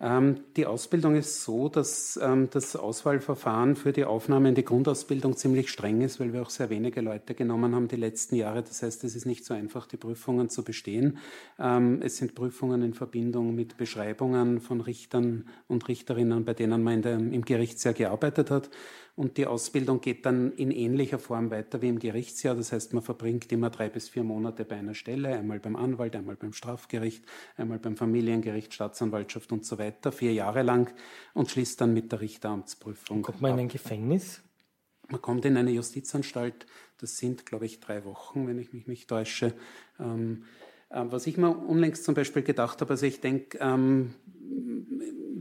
Ähm, 0.00 0.40
die 0.56 0.66
Ausbildung 0.66 1.14
ist 1.14 1.44
so, 1.44 1.68
dass 1.68 2.18
ähm, 2.20 2.48
das 2.50 2.74
Auswahlverfahren 2.74 3.76
für 3.76 3.92
die 3.92 4.04
Aufnahme 4.04 4.48
in 4.48 4.56
die 4.56 4.64
Grundausbildung 4.64 5.36
ziemlich 5.36 5.70
streng 5.70 6.00
ist, 6.00 6.18
weil 6.18 6.32
wir 6.32 6.42
auch 6.42 6.50
sehr 6.50 6.68
wenige 6.68 7.00
Leute 7.00 7.34
genommen 7.34 7.76
haben 7.76 7.86
die 7.86 7.96
letzten 7.96 8.34
Jahre. 8.34 8.64
Das 8.64 8.82
heißt, 8.82 9.04
es 9.04 9.14
ist 9.14 9.24
nicht 9.24 9.44
so 9.44 9.54
einfach, 9.54 9.86
die 9.86 9.96
Prüfungen 9.96 10.48
zu 10.48 10.64
bestehen. 10.64 11.18
Ähm, 11.60 12.00
es 12.02 12.16
sind 12.16 12.34
Prüfungen 12.34 12.82
in 12.82 12.94
Verbindung 12.94 13.54
mit 13.54 13.76
Beschreibungen 13.76 14.60
von 14.60 14.80
Richtern 14.80 15.48
und 15.68 15.86
Richterinnen, 15.86 16.44
bei 16.44 16.54
denen 16.54 16.82
man 16.82 17.02
im 17.04 17.44
Gerichtsjahr 17.44 17.94
gearbeitet 17.94 18.50
hat. 18.50 18.70
Und 19.16 19.36
die 19.36 19.46
Ausbildung 19.46 20.00
geht 20.00 20.26
dann 20.26 20.52
in 20.52 20.72
ähnlicher 20.72 21.20
Form 21.20 21.52
weiter 21.52 21.80
wie 21.80 21.88
im 21.88 22.00
Gerichtsjahr. 22.00 22.56
Das 22.56 22.72
heißt, 22.72 22.94
man 22.94 23.02
verbringt 23.02 23.52
immer 23.52 23.70
drei 23.70 23.88
bis 23.88 24.08
vier 24.08 24.24
Monate 24.24 24.64
bei 24.64 24.76
einer 24.76 24.94
Stelle, 24.94 25.28
einmal 25.36 25.60
beim 25.60 25.76
Anwalt, 25.76 26.16
einmal 26.16 26.34
beim 26.34 26.52
Strafgericht, 26.52 27.24
einmal 27.56 27.78
beim 27.78 27.96
Familiengericht, 27.96 28.74
Staatsanwaltschaft 28.74 29.52
und 29.52 29.64
so 29.64 29.78
weiter, 29.78 30.10
vier 30.10 30.32
Jahre 30.32 30.62
lang 30.62 30.92
und 31.32 31.48
schließt 31.48 31.80
dann 31.80 31.94
mit 31.94 32.10
der 32.10 32.20
Richteramtsprüfung. 32.20 33.22
Kommt 33.22 33.40
man 33.40 33.52
in 33.52 33.60
ein 33.60 33.68
Gefängnis? 33.68 34.42
Man 35.08 35.22
kommt 35.22 35.44
in 35.44 35.56
eine 35.56 35.70
Justizanstalt. 35.70 36.66
Das 36.98 37.18
sind, 37.18 37.46
glaube 37.46 37.66
ich, 37.66 37.78
drei 37.78 38.04
Wochen, 38.04 38.48
wenn 38.48 38.58
ich 38.58 38.72
mich 38.72 38.88
nicht 38.88 39.08
täusche. 39.08 39.52
Ähm, 40.00 40.44
äh, 40.44 40.63
was 40.94 41.26
ich 41.26 41.36
mir 41.36 41.50
unlängst 41.50 42.04
zum 42.04 42.14
Beispiel 42.14 42.42
gedacht 42.42 42.80
habe, 42.80 42.92
also 42.92 43.06
ich 43.06 43.20
denke, 43.20 43.58
ähm, 43.60 44.14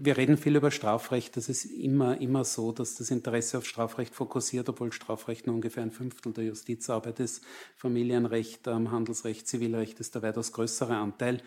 wir 0.05 0.17
reden 0.17 0.37
viel 0.37 0.55
über 0.55 0.71
Strafrecht. 0.71 1.37
Das 1.37 1.47
ist 1.47 1.65
immer, 1.65 2.19
immer 2.19 2.43
so, 2.43 2.71
dass 2.71 2.95
das 2.95 3.09
Interesse 3.09 3.57
auf 3.57 3.65
Strafrecht 3.65 4.13
fokussiert, 4.13 4.67
obwohl 4.67 4.91
Strafrecht 4.91 5.47
nur 5.47 5.55
ungefähr 5.55 5.83
ein 5.83 5.91
Fünftel 5.91 6.33
der 6.33 6.43
Justizarbeit 6.43 7.19
ist. 7.19 7.43
Familienrecht, 7.77 8.67
ähm, 8.67 8.91
Handelsrecht, 8.91 9.47
Zivilrecht 9.47 9.99
ist 9.99 10.15
der 10.15 10.21
weitaus 10.21 10.51
größere 10.51 10.95
Anteil. 10.95 11.41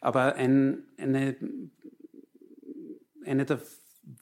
Aber 0.00 0.36
ein, 0.36 0.84
eine, 0.98 1.36
eine 3.24 3.44
der 3.44 3.60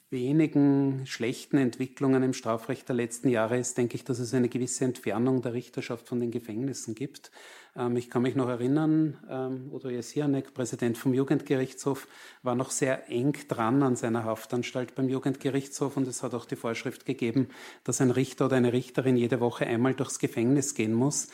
wenigen 0.09 1.05
schlechten 1.05 1.57
Entwicklungen 1.57 2.23
im 2.23 2.33
Strafrecht 2.33 2.87
der 2.87 2.95
letzten 2.95 3.29
Jahre 3.29 3.59
ist, 3.59 3.77
denke 3.77 3.95
ich, 3.95 4.03
dass 4.03 4.17
es 4.17 4.33
eine 4.33 4.49
gewisse 4.49 4.85
Entfernung 4.85 5.41
der 5.41 5.53
Richterschaft 5.53 6.07
von 6.07 6.19
den 6.19 6.31
Gefängnissen 6.31 6.95
gibt. 6.95 7.31
Ähm, 7.75 7.97
ich 7.97 8.09
kann 8.09 8.21
mich 8.21 8.35
noch 8.35 8.47
erinnern, 8.47 9.17
ähm, 9.29 9.69
Udo 9.71 9.89
Jesianek, 9.89 10.53
Präsident 10.53 10.97
vom 10.97 11.13
Jugendgerichtshof, 11.13 12.07
war 12.43 12.55
noch 12.55 12.71
sehr 12.71 13.09
eng 13.09 13.33
dran 13.47 13.83
an 13.83 13.95
seiner 13.95 14.23
Haftanstalt 14.23 14.95
beim 14.95 15.09
Jugendgerichtshof 15.09 15.97
und 15.97 16.07
es 16.07 16.23
hat 16.23 16.33
auch 16.33 16.45
die 16.45 16.55
Vorschrift 16.55 17.05
gegeben, 17.05 17.49
dass 17.83 18.01
ein 18.01 18.11
Richter 18.11 18.45
oder 18.45 18.57
eine 18.57 18.73
Richterin 18.73 19.17
jede 19.17 19.39
Woche 19.39 19.65
einmal 19.67 19.93
durchs 19.93 20.19
Gefängnis 20.19 20.73
gehen 20.75 20.93
muss. 20.93 21.27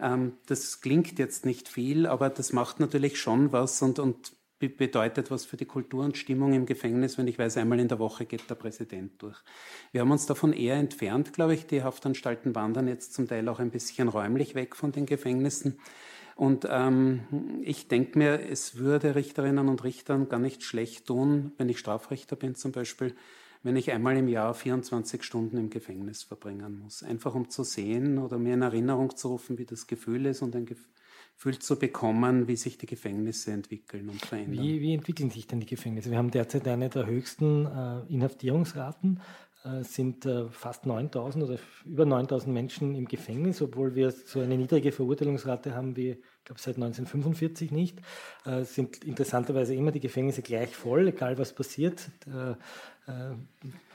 Ähm, 0.00 0.34
das 0.46 0.80
klingt 0.80 1.18
jetzt 1.18 1.44
nicht 1.44 1.68
viel, 1.68 2.06
aber 2.06 2.30
das 2.30 2.52
macht 2.52 2.80
natürlich 2.80 3.18
schon 3.18 3.52
was 3.52 3.82
und, 3.82 3.98
und 3.98 4.37
bedeutet 4.58 5.30
was 5.30 5.44
für 5.44 5.56
die 5.56 5.66
Kultur 5.66 6.04
und 6.04 6.16
Stimmung 6.16 6.52
im 6.52 6.66
Gefängnis, 6.66 7.16
wenn 7.16 7.28
ich 7.28 7.38
weiß, 7.38 7.58
einmal 7.58 7.78
in 7.78 7.88
der 7.88 8.00
Woche 8.00 8.26
geht 8.26 8.50
der 8.50 8.56
Präsident 8.56 9.22
durch. 9.22 9.36
Wir 9.92 10.00
haben 10.00 10.10
uns 10.10 10.26
davon 10.26 10.52
eher 10.52 10.74
entfernt, 10.74 11.32
glaube 11.32 11.54
ich. 11.54 11.66
Die 11.66 11.84
Haftanstalten 11.84 12.54
wandern 12.54 12.88
jetzt 12.88 13.14
zum 13.14 13.28
Teil 13.28 13.48
auch 13.48 13.60
ein 13.60 13.70
bisschen 13.70 14.08
räumlich 14.08 14.56
weg 14.56 14.74
von 14.74 14.90
den 14.90 15.06
Gefängnissen. 15.06 15.78
Und 16.34 16.66
ähm, 16.70 17.60
ich 17.62 17.88
denke 17.88 18.18
mir, 18.18 18.40
es 18.48 18.76
würde 18.76 19.14
Richterinnen 19.14 19.68
und 19.68 19.84
Richtern 19.84 20.28
gar 20.28 20.40
nicht 20.40 20.62
schlecht 20.64 21.06
tun, 21.06 21.52
wenn 21.56 21.68
ich 21.68 21.78
Strafrichter 21.78 22.36
bin 22.36 22.54
zum 22.54 22.72
Beispiel, 22.72 23.14
wenn 23.62 23.76
ich 23.76 23.92
einmal 23.92 24.16
im 24.16 24.28
Jahr 24.28 24.54
24 24.54 25.22
Stunden 25.22 25.56
im 25.56 25.70
Gefängnis 25.70 26.22
verbringen 26.22 26.80
muss. 26.80 27.02
Einfach 27.02 27.34
um 27.34 27.50
zu 27.50 27.64
sehen 27.64 28.18
oder 28.18 28.38
mir 28.38 28.54
in 28.54 28.62
Erinnerung 28.62 29.16
zu 29.16 29.28
rufen, 29.28 29.58
wie 29.58 29.66
das 29.66 29.86
Gefühl 29.86 30.26
ist 30.26 30.42
und 30.42 30.54
ein 30.54 30.66
Gefühl 30.66 30.86
Gefühl 31.38 31.60
zu 31.60 31.78
bekommen, 31.78 32.48
wie 32.48 32.56
sich 32.56 32.78
die 32.78 32.86
Gefängnisse 32.86 33.52
entwickeln 33.52 34.08
und 34.08 34.20
verändern. 34.20 34.64
Wie, 34.64 34.80
wie 34.80 34.92
entwickeln 34.92 35.30
sich 35.30 35.46
denn 35.46 35.60
die 35.60 35.66
Gefängnisse? 35.66 36.10
Wir 36.10 36.18
haben 36.18 36.32
derzeit 36.32 36.66
eine 36.66 36.88
der 36.88 37.06
höchsten 37.06 37.64
äh, 37.64 38.00
Inhaftierungsraten, 38.12 39.20
äh, 39.62 39.84
sind 39.84 40.26
äh, 40.26 40.48
fast 40.48 40.84
9000 40.84 41.44
oder 41.44 41.58
über 41.84 42.06
9000 42.06 42.52
Menschen 42.52 42.96
im 42.96 43.06
Gefängnis, 43.06 43.62
obwohl 43.62 43.94
wir 43.94 44.10
so 44.10 44.40
eine 44.40 44.58
niedrige 44.58 44.90
Verurteilungsrate 44.90 45.76
haben 45.76 45.96
wie, 45.96 46.20
glaube, 46.48 46.60
seit 46.60 46.76
1945 46.76 47.70
nicht. 47.70 47.98
Äh, 48.44 48.64
sind 48.64 49.04
interessanterweise 49.04 49.74
immer 49.74 49.92
die 49.92 50.00
Gefängnisse 50.00 50.42
gleich 50.42 50.74
voll, 50.74 51.08
egal 51.08 51.38
was 51.38 51.52
passiert. 51.52 52.08
Äh, 52.26 52.52
äh, 53.10 53.34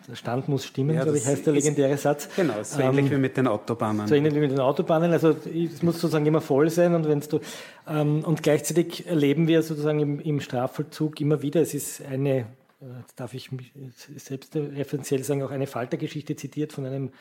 der 0.08 0.16
Stand 0.16 0.50
muss 0.50 0.66
stimmen, 0.66 0.96
ja, 0.96 1.04
glaube 1.04 1.18
ich, 1.18 1.26
heißt 1.26 1.46
der 1.46 1.54
legendäre 1.54 1.98
Satz. 1.98 2.28
Genau, 2.36 2.62
so 2.62 2.80
ähm, 2.80 2.90
ähnlich 2.90 3.12
wie 3.12 3.18
mit 3.18 3.38
den 3.38 3.48
Autobahnen. 3.48 4.06
So 4.08 4.16
ähnlich 4.16 4.36
wie 4.36 4.40
mit 4.40 4.52
den 4.52 4.60
Autobahnen. 4.60 5.12
Also 5.14 5.30
es 5.30 5.82
muss 5.82 5.96
sozusagen 5.96 6.26
immer 6.26 6.42
voll 6.42 6.70
sein 6.70 6.94
und 6.94 7.08
wenn 7.08 7.22
du 7.22 7.40
ähm, 7.88 8.24
und 8.24 8.44
gleichzeitig 8.44 9.08
erleben 9.08 9.48
wir 9.48 9.64
sozusagen 9.64 10.00
im, 10.00 10.20
im 10.20 10.40
Strafvollzug 10.40 11.22
immer 11.22 11.42
wieder, 11.42 11.62
es 11.62 11.74
ist 11.74 12.06
eine, 12.06 12.40
äh, 12.82 13.00
jetzt 13.00 13.20
darf 13.20 13.34
ich 13.34 13.52
mich 13.52 13.72
selbst 14.18 14.56
referenziell 14.56 15.24
sagen, 15.24 15.42
auch 15.42 15.52
eine 15.52 15.68
Faltergeschichte 15.68 16.36
zitiert 16.36 16.74
von 16.74 16.86
einem 16.86 17.12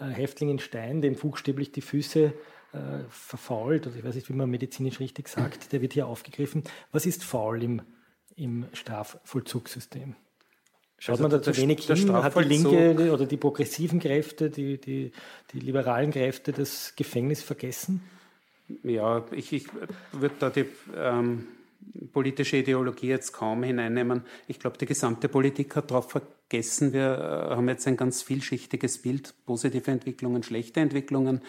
äh, 0.00 0.06
Häftling 0.06 0.50
in 0.50 0.58
Stein, 0.58 1.00
dem 1.00 1.14
buchstäblich 1.14 1.70
die 1.70 1.80
Füße 1.80 2.32
äh, 2.72 3.04
verfault, 3.08 3.86
oder 3.86 3.96
ich 3.96 4.04
weiß 4.04 4.14
nicht, 4.14 4.28
wie 4.28 4.34
man 4.34 4.48
medizinisch 4.50 5.00
richtig 5.00 5.28
sagt, 5.28 5.72
der 5.72 5.82
wird 5.82 5.92
hier 5.92 6.06
aufgegriffen. 6.06 6.64
Was 6.90 7.06
ist 7.06 7.24
faul 7.24 7.62
im, 7.62 7.82
im 8.36 8.66
Strafvollzugssystem? 8.72 10.16
Schaut 10.98 11.14
also 11.14 11.22
man 11.24 11.30
da 11.32 11.42
zu 11.42 11.56
wenig 11.56 11.84
hin? 11.84 12.12
Hat 12.12 12.36
die 12.36 12.44
linke 12.44 13.12
oder 13.12 13.26
die 13.26 13.36
progressiven 13.36 13.98
Kräfte, 13.98 14.50
die, 14.50 14.80
die, 14.80 15.12
die 15.52 15.58
liberalen 15.58 16.12
Kräfte 16.12 16.52
das 16.52 16.94
Gefängnis 16.94 17.42
vergessen? 17.42 18.02
Ja, 18.84 19.24
ich, 19.32 19.52
ich 19.52 19.66
würde 20.12 20.34
da 20.38 20.50
die 20.50 20.66
ähm, 20.96 21.48
politische 22.12 22.58
Ideologie 22.58 23.08
jetzt 23.08 23.32
kaum 23.32 23.62
hineinnehmen. 23.62 24.22
Ich 24.46 24.58
glaube, 24.58 24.78
die 24.78 24.86
gesamte 24.86 25.28
Politik 25.28 25.76
hat 25.76 25.90
darauf 25.90 26.10
vergessen. 26.10 26.92
Wir 26.92 27.50
äh, 27.50 27.54
haben 27.54 27.68
jetzt 27.68 27.86
ein 27.86 27.96
ganz 27.96 28.22
vielschichtiges 28.22 28.98
Bild, 28.98 29.34
positive 29.46 29.90
Entwicklungen, 29.90 30.42
schlechte 30.42 30.80
Entwicklungen. 30.80 31.40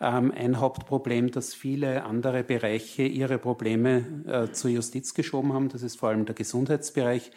Ähm, 0.00 0.32
ein 0.36 0.60
Hauptproblem, 0.60 1.30
dass 1.30 1.54
viele 1.54 2.04
andere 2.04 2.44
Bereiche 2.44 3.02
ihre 3.02 3.38
Probleme 3.38 4.24
äh, 4.26 4.52
zur 4.52 4.70
Justiz 4.70 5.14
geschoben 5.14 5.52
haben, 5.52 5.68
das 5.68 5.82
ist 5.82 5.98
vor 5.98 6.10
allem 6.10 6.24
der 6.24 6.34
Gesundheitsbereich. 6.34 7.32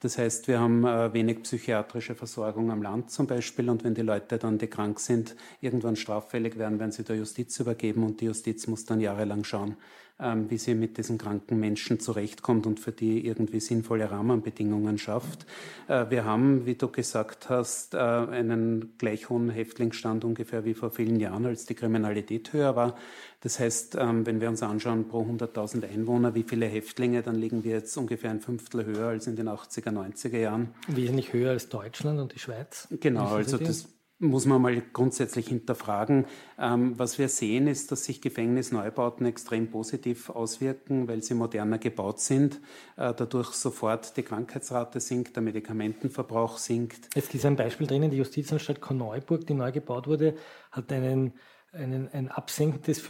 Das 0.00 0.16
heißt, 0.16 0.46
wir 0.46 0.60
haben 0.60 0.84
äh, 0.84 1.12
wenig 1.12 1.42
psychiatrische 1.42 2.14
Versorgung 2.14 2.70
am 2.70 2.82
Land 2.82 3.10
zum 3.10 3.26
Beispiel 3.26 3.68
und 3.68 3.82
wenn 3.82 3.94
die 3.94 4.02
Leute 4.02 4.38
dann, 4.38 4.56
die 4.56 4.68
krank 4.68 5.00
sind, 5.00 5.34
irgendwann 5.60 5.96
straffällig 5.96 6.56
werden, 6.56 6.78
werden 6.78 6.92
sie 6.92 7.02
der 7.02 7.16
Justiz 7.16 7.58
übergeben 7.58 8.04
und 8.04 8.20
die 8.20 8.26
Justiz 8.26 8.68
muss 8.68 8.84
dann 8.84 9.00
jahrelang 9.00 9.42
schauen, 9.42 9.76
wie 10.18 10.58
sie 10.58 10.74
mit 10.74 10.98
diesen 10.98 11.16
kranken 11.16 11.60
Menschen 11.60 12.00
zurechtkommt 12.00 12.66
und 12.66 12.80
für 12.80 12.92
die 12.92 13.24
irgendwie 13.24 13.60
sinnvolle 13.60 14.10
Rahmenbedingungen 14.10 14.98
schafft. 14.98 15.46
Äh, 15.86 16.06
wir 16.10 16.24
haben, 16.24 16.66
wie 16.66 16.74
du 16.74 16.88
gesagt 16.88 17.48
hast, 17.48 17.94
äh, 17.94 17.98
einen 17.98 18.94
gleich 18.98 19.28
hohen 19.28 19.50
Häftlingsstand 19.50 20.24
ungefähr 20.24 20.64
wie 20.64 20.74
vor 20.74 20.90
vielen 20.90 21.20
Jahren, 21.20 21.46
als 21.46 21.66
die 21.66 21.74
Kriminalität 21.74 22.52
höher 22.52 22.74
war. 22.74 22.96
Das 23.40 23.60
heißt, 23.60 23.96
ähm, 24.00 24.26
wenn 24.26 24.40
wir 24.40 24.48
uns 24.48 24.62
anschauen 24.62 25.08
pro 25.08 25.22
100.000 25.22 25.84
Einwohner, 25.84 26.34
wie 26.34 26.42
viele 26.42 26.66
Häftlinge, 26.66 27.22
dann 27.22 27.36
liegen 27.36 27.62
wir 27.62 27.72
jetzt 27.72 27.96
ungefähr 27.96 28.30
ein 28.30 28.40
Fünftel 28.40 28.84
höher 28.84 29.08
als 29.08 29.26
in 29.28 29.36
den 29.36 29.48
80er, 29.48 29.90
90er 29.90 30.38
Jahren. 30.38 30.74
Wesentlich 30.88 31.32
höher 31.32 31.50
als 31.50 31.68
Deutschland 31.68 32.18
und 32.18 32.34
die 32.34 32.40
Schweiz. 32.40 32.88
Genau, 33.00 33.28
also 33.28 33.58
das 33.58 33.88
muss 34.20 34.46
man 34.46 34.60
mal 34.60 34.82
grundsätzlich 34.92 35.48
hinterfragen. 35.48 36.26
Ähm, 36.58 36.98
was 36.98 37.18
wir 37.18 37.28
sehen, 37.28 37.68
ist, 37.68 37.92
dass 37.92 38.04
sich 38.04 38.20
Gefängnisneubauten 38.20 39.26
extrem 39.26 39.70
positiv 39.70 40.30
auswirken, 40.30 41.06
weil 41.06 41.22
sie 41.22 41.34
moderner 41.34 41.78
gebaut 41.78 42.20
sind, 42.20 42.56
äh, 42.96 43.14
dadurch 43.14 43.52
sofort 43.52 44.16
die 44.16 44.22
Krankheitsrate 44.22 45.00
sinkt, 45.00 45.36
der 45.36 45.42
Medikamentenverbrauch 45.42 46.58
sinkt. 46.58 47.14
Jetzt 47.14 47.34
ist 47.34 47.46
ein 47.46 47.56
Beispiel 47.56 47.86
drinnen, 47.86 48.10
die 48.10 48.16
Justizanstalt 48.16 48.80
Korneuburg, 48.80 49.46
die 49.46 49.54
neu 49.54 49.70
gebaut 49.70 50.06
wurde, 50.06 50.34
hat 50.72 50.92
einen 50.92 51.32
einen, 51.70 52.08
ein 52.12 52.28
Absenken 52.28 52.80
des 52.82 53.02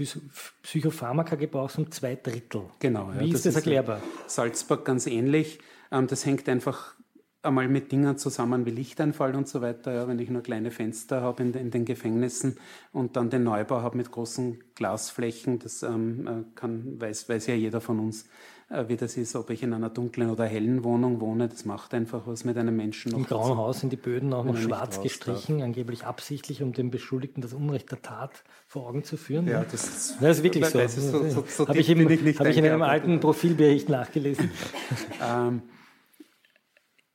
Psychopharmaka-Gebrauchs 0.62 1.79
um 1.79 1.92
zwei 1.92 2.16
Drittel. 2.16 2.62
Genau. 2.81 3.12
Wie 3.12 3.29
ja, 3.29 3.35
ist 3.35 3.47
das, 3.47 3.55
das 3.55 3.57
erklärbar? 3.57 4.03
Salzburg 4.27 4.85
ganz 4.85 5.07
ähnlich. 5.07 5.61
Ähm, 5.92 6.07
das 6.09 6.27
hängt 6.27 6.49
einfach 6.49 6.94
einmal 7.42 7.68
mit 7.68 7.92
Dingen 7.92 8.18
zusammen 8.18 8.66
wie 8.66 8.70
Lichteinfall 8.70 9.35
und 9.35 9.48
so 9.48 9.61
weiter. 9.61 9.92
Ja, 9.92 10.09
wenn 10.09 10.18
ich 10.18 10.31
nur 10.31 10.42
kleine 10.42 10.70
Fenster 10.70 11.22
habe 11.22 11.42
in, 11.42 11.55
in, 11.55 11.70
den 11.70 11.85
Gefängnissen 11.85 12.57
und 12.92 13.16
dann 13.16 13.31
den 13.31 13.44
Neubau 13.44 13.83
habe 13.83 13.96
mit 13.96 14.11
großen 14.11 14.59
Glasflächen, 14.74 15.59
das 15.59 15.83
ähm, 15.83 16.27
äh, 16.27 16.44
kann, 16.55 17.01
weiß, 17.01 17.29
weiß 17.29 17.46
ja 17.46 17.55
jeder 17.55 17.81
von 17.81 18.01
uns, 18.01 18.27
äh, 18.70 18.88
wie 18.88 18.96
das 18.96 19.16
ist, 19.16 19.37
ob 19.37 19.51
ich 19.51 19.62
in 19.62 19.72
einer 19.72 19.88
dunklen 19.88 20.31
oder 20.31 20.46
hellen 20.46 20.83
Wohnung 20.83 21.20
wohne. 21.20 21.48
Das 21.48 21.64
macht 21.64 21.94
einfach 21.94 22.27
was 22.27 22.44
mit 22.44 22.59
einem 22.59 22.77
Menschen. 22.77 23.12
Im 23.12 23.24
Grauen 23.24 23.57
Haus 23.57 23.81
sind 23.81 23.92
die 23.92 23.96
Böden 23.96 24.33
auch 24.33 24.44
noch 24.44 24.57
schwarz 24.57 25.01
gestrichen, 25.01 25.59
darf. 25.59 25.66
angeblich 25.66 26.05
absichtlich, 26.05 26.62
um 26.62 26.72
dem 26.72 26.90
Beschuldigten 26.90 27.40
das 27.40 27.53
Unrecht 27.53 27.90
der 27.92 28.03
Tat 28.03 28.42
vor 28.66 28.88
Augen 28.88 29.05
zu 29.05 29.16
führen. 29.16 29.46
Ja, 29.46 29.62
das, 29.62 30.16
das 30.20 30.38
ist 30.38 30.42
wirklich 30.42 30.66
so. 30.66 30.87
so, 30.88 31.29
so, 31.29 31.44
so 31.46 31.68
Habe 31.68 31.79
ich, 31.79 31.88
im, 31.88 32.11
ich, 32.11 32.38
hab 32.38 32.46
ich 32.48 32.57
in 32.57 32.64
einem 32.64 32.83
alten 32.83 33.20
Profilbericht 33.20 33.88
nachgelesen. 33.88 34.51
ähm, 35.24 35.62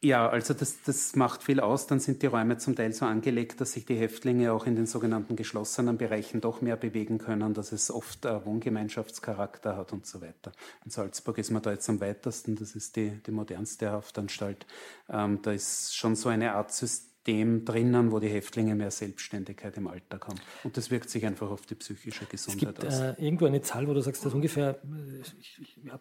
ja, 0.03 0.27
also 0.27 0.53
das, 0.53 0.81
das 0.81 1.15
macht 1.15 1.43
viel 1.43 1.61
aus. 1.61 1.87
Dann 1.87 2.01
sind 2.01 2.21
die 2.21 2.27
Räume 2.27 2.57
zum 2.57 2.75
Teil 2.75 2.91
so 2.91 3.05
angelegt, 3.05 3.61
dass 3.61 3.71
sich 3.71 3.85
die 3.85 3.95
Häftlinge 3.95 4.51
auch 4.51 4.65
in 4.65 4.75
den 4.75 4.85
sogenannten 4.85 5.37
geschlossenen 5.37 5.97
Bereichen 5.97 6.41
doch 6.41 6.61
mehr 6.61 6.75
bewegen 6.75 7.19
können, 7.19 7.53
dass 7.53 7.71
es 7.71 7.89
oft 7.89 8.25
äh, 8.25 8.45
Wohngemeinschaftscharakter 8.45 9.77
hat 9.77 9.93
und 9.93 10.05
so 10.05 10.21
weiter. 10.21 10.51
In 10.83 10.91
Salzburg 10.91 11.37
ist 11.37 11.51
man 11.51 11.61
da 11.61 11.71
jetzt 11.71 11.89
am 11.89 12.01
weitesten, 12.01 12.57
das 12.57 12.75
ist 12.75 12.97
die, 12.97 13.11
die 13.25 13.31
modernste 13.31 13.91
Haftanstalt. 13.91 14.65
Ähm, 15.09 15.39
da 15.41 15.53
ist 15.53 15.95
schon 15.95 16.17
so 16.17 16.27
eine 16.27 16.53
Art 16.53 16.73
System 16.73 17.12
dem 17.27 17.63
drinnen, 17.63 18.11
wo 18.11 18.19
die 18.19 18.27
Häftlinge 18.27 18.75
mehr 18.75 18.91
Selbstständigkeit 18.91 19.77
im 19.77 19.87
Alltag 19.87 20.27
haben. 20.27 20.39
Und 20.63 20.75
das 20.75 20.91
wirkt 20.91 21.09
sich 21.09 21.25
einfach 21.25 21.49
auf 21.49 21.65
die 21.65 21.75
psychische 21.75 22.25
Gesundheit 22.25 22.77
es 22.77 22.79
gibt, 22.79 22.85
aus. 22.85 22.99
Äh, 22.99 23.15
irgendwo 23.17 23.45
eine 23.45 23.61
Zahl, 23.61 23.87
wo 23.87 23.93
du 23.93 24.01
sagst, 24.01 24.25
dass 24.25 24.33
ungefähr, 24.33 24.79
äh, 24.83 25.21
ich, 25.39 25.59
ich 25.61 25.91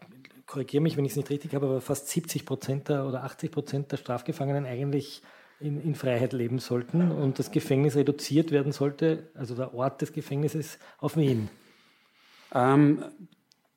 korrigiere 0.47 0.83
mich, 0.83 0.97
wenn 0.97 1.05
ich 1.05 1.13
es 1.13 1.17
nicht 1.17 1.31
richtig 1.31 1.55
habe, 1.55 1.67
aber 1.67 1.81
fast 1.81 2.09
70 2.09 2.45
Prozent 2.45 2.91
oder 2.91 3.23
80 3.25 3.53
Prozent 3.53 3.93
der 3.93 3.99
Strafgefangenen 3.99 4.67
eigentlich 4.67 5.23
in, 5.61 5.81
in, 5.81 5.95
Freiheit 5.95 6.33
leben 6.33 6.59
sollten 6.59 7.13
und 7.13 7.39
das 7.39 7.53
Gefängnis 7.53 7.95
reduziert 7.95 8.51
werden 8.51 8.73
sollte, 8.73 9.31
also 9.35 9.55
der 9.55 9.75
Ort 9.75 10.03
des 10.03 10.13
Gefängnisses, 10.13 10.79
auf 10.99 11.17
wen? 11.17 11.49
Ähm, 12.53 13.05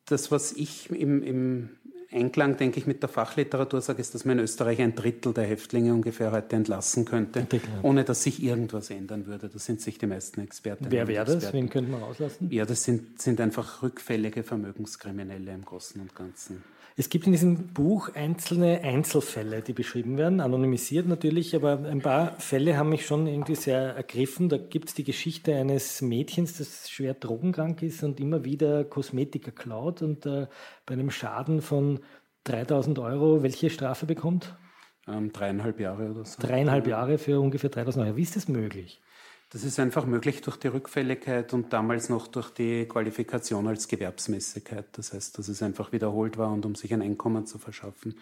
das, 0.05 0.31
was 0.31 0.51
ich 0.53 0.89
im, 0.89 1.21
im 1.21 1.69
Einklang, 2.15 2.57
denke 2.57 2.79
ich, 2.79 2.87
mit 2.87 3.01
der 3.01 3.09
Fachliteratur 3.09 3.81
sage, 3.81 4.01
ist, 4.01 4.15
dass 4.15 4.25
man 4.25 4.39
in 4.39 4.43
Österreich 4.43 4.81
ein 4.81 4.95
Drittel 4.95 5.33
der 5.33 5.45
Häftlinge 5.45 5.93
ungefähr 5.93 6.31
heute 6.31 6.55
entlassen 6.55 7.05
könnte, 7.05 7.45
ohne 7.81 8.03
dass 8.03 8.23
sich 8.23 8.41
irgendwas 8.41 8.89
ändern 8.89 9.27
würde. 9.27 9.49
Das 9.49 9.65
sind 9.65 9.81
sich 9.81 9.97
die 9.97 10.07
meisten 10.07 10.41
Experten. 10.41 10.87
Wer 10.89 11.07
wäre 11.07 11.25
das? 11.25 11.53
Wen 11.53 11.69
könnte 11.69 11.91
man 11.91 12.01
rauslassen? 12.01 12.49
Ja, 12.49 12.65
das 12.65 12.83
sind, 12.83 13.21
sind 13.21 13.39
einfach 13.41 13.83
rückfällige 13.83 14.43
Vermögenskriminelle 14.43 15.53
im 15.53 15.63
Großen 15.65 16.01
und 16.01 16.15
Ganzen. 16.15 16.63
Es 16.97 17.09
gibt 17.09 17.25
in 17.25 17.33
diesem 17.33 17.73
Buch 17.73 18.09
einzelne 18.13 18.79
Einzelfälle, 18.81 19.61
die 19.61 19.73
beschrieben 19.73 20.17
werden, 20.17 20.39
anonymisiert 20.39 21.07
natürlich, 21.07 21.53
aber 21.53 21.79
ein 21.79 22.01
paar 22.01 22.39
Fälle 22.39 22.77
haben 22.77 22.87
mich 22.87 23.05
schon 23.05 23.27
irgendwie 23.27 23.55
sehr 23.55 23.97
ergriffen. 23.97 24.47
Da 24.47 24.55
gibt 24.55 24.87
es 24.87 24.95
die 24.95 25.03
Geschichte 25.03 25.53
eines 25.55 26.01
Mädchens, 26.01 26.57
das 26.57 26.89
schwer 26.89 27.13
drogenkrank 27.13 27.83
ist 27.83 28.01
und 28.03 28.21
immer 28.21 28.45
wieder 28.45 28.85
Kosmetika 28.85 29.51
klaut 29.51 30.01
und 30.01 30.25
äh, 30.25 30.47
bei 30.85 30.93
einem 30.93 31.11
Schaden 31.11 31.61
von 31.61 31.99
3000 32.45 32.99
Euro 32.99 33.43
welche 33.43 33.69
Strafe 33.69 34.05
bekommt? 34.05 34.55
Ähm, 35.07 35.31
dreieinhalb 35.31 35.79
Jahre 35.79 36.11
oder 36.11 36.25
so. 36.25 36.41
Dreieinhalb 36.41 36.87
Jahre 36.87 37.17
für 37.17 37.39
ungefähr 37.39 37.69
3000 37.69 38.05
Euro. 38.05 38.17
Wie 38.17 38.23
ist 38.23 38.35
das 38.35 38.47
möglich? 38.47 39.01
Das 39.51 39.63
ist 39.63 39.79
einfach 39.79 40.05
möglich 40.05 40.41
durch 40.41 40.57
die 40.57 40.67
Rückfälligkeit 40.67 41.53
und 41.53 41.71
damals 41.71 42.09
noch 42.09 42.27
durch 42.27 42.49
die 42.49 42.85
Qualifikation 42.87 43.67
als 43.67 43.87
Gewerbsmäßigkeit. 43.87 44.85
Das 44.93 45.13
heißt, 45.13 45.37
dass 45.37 45.47
es 45.47 45.61
einfach 45.61 45.91
wiederholt 45.91 46.37
war 46.37 46.51
und 46.51 46.65
um 46.65 46.75
sich 46.75 46.93
ein 46.93 47.01
Einkommen 47.01 47.45
zu 47.45 47.59
verschaffen 47.59 48.19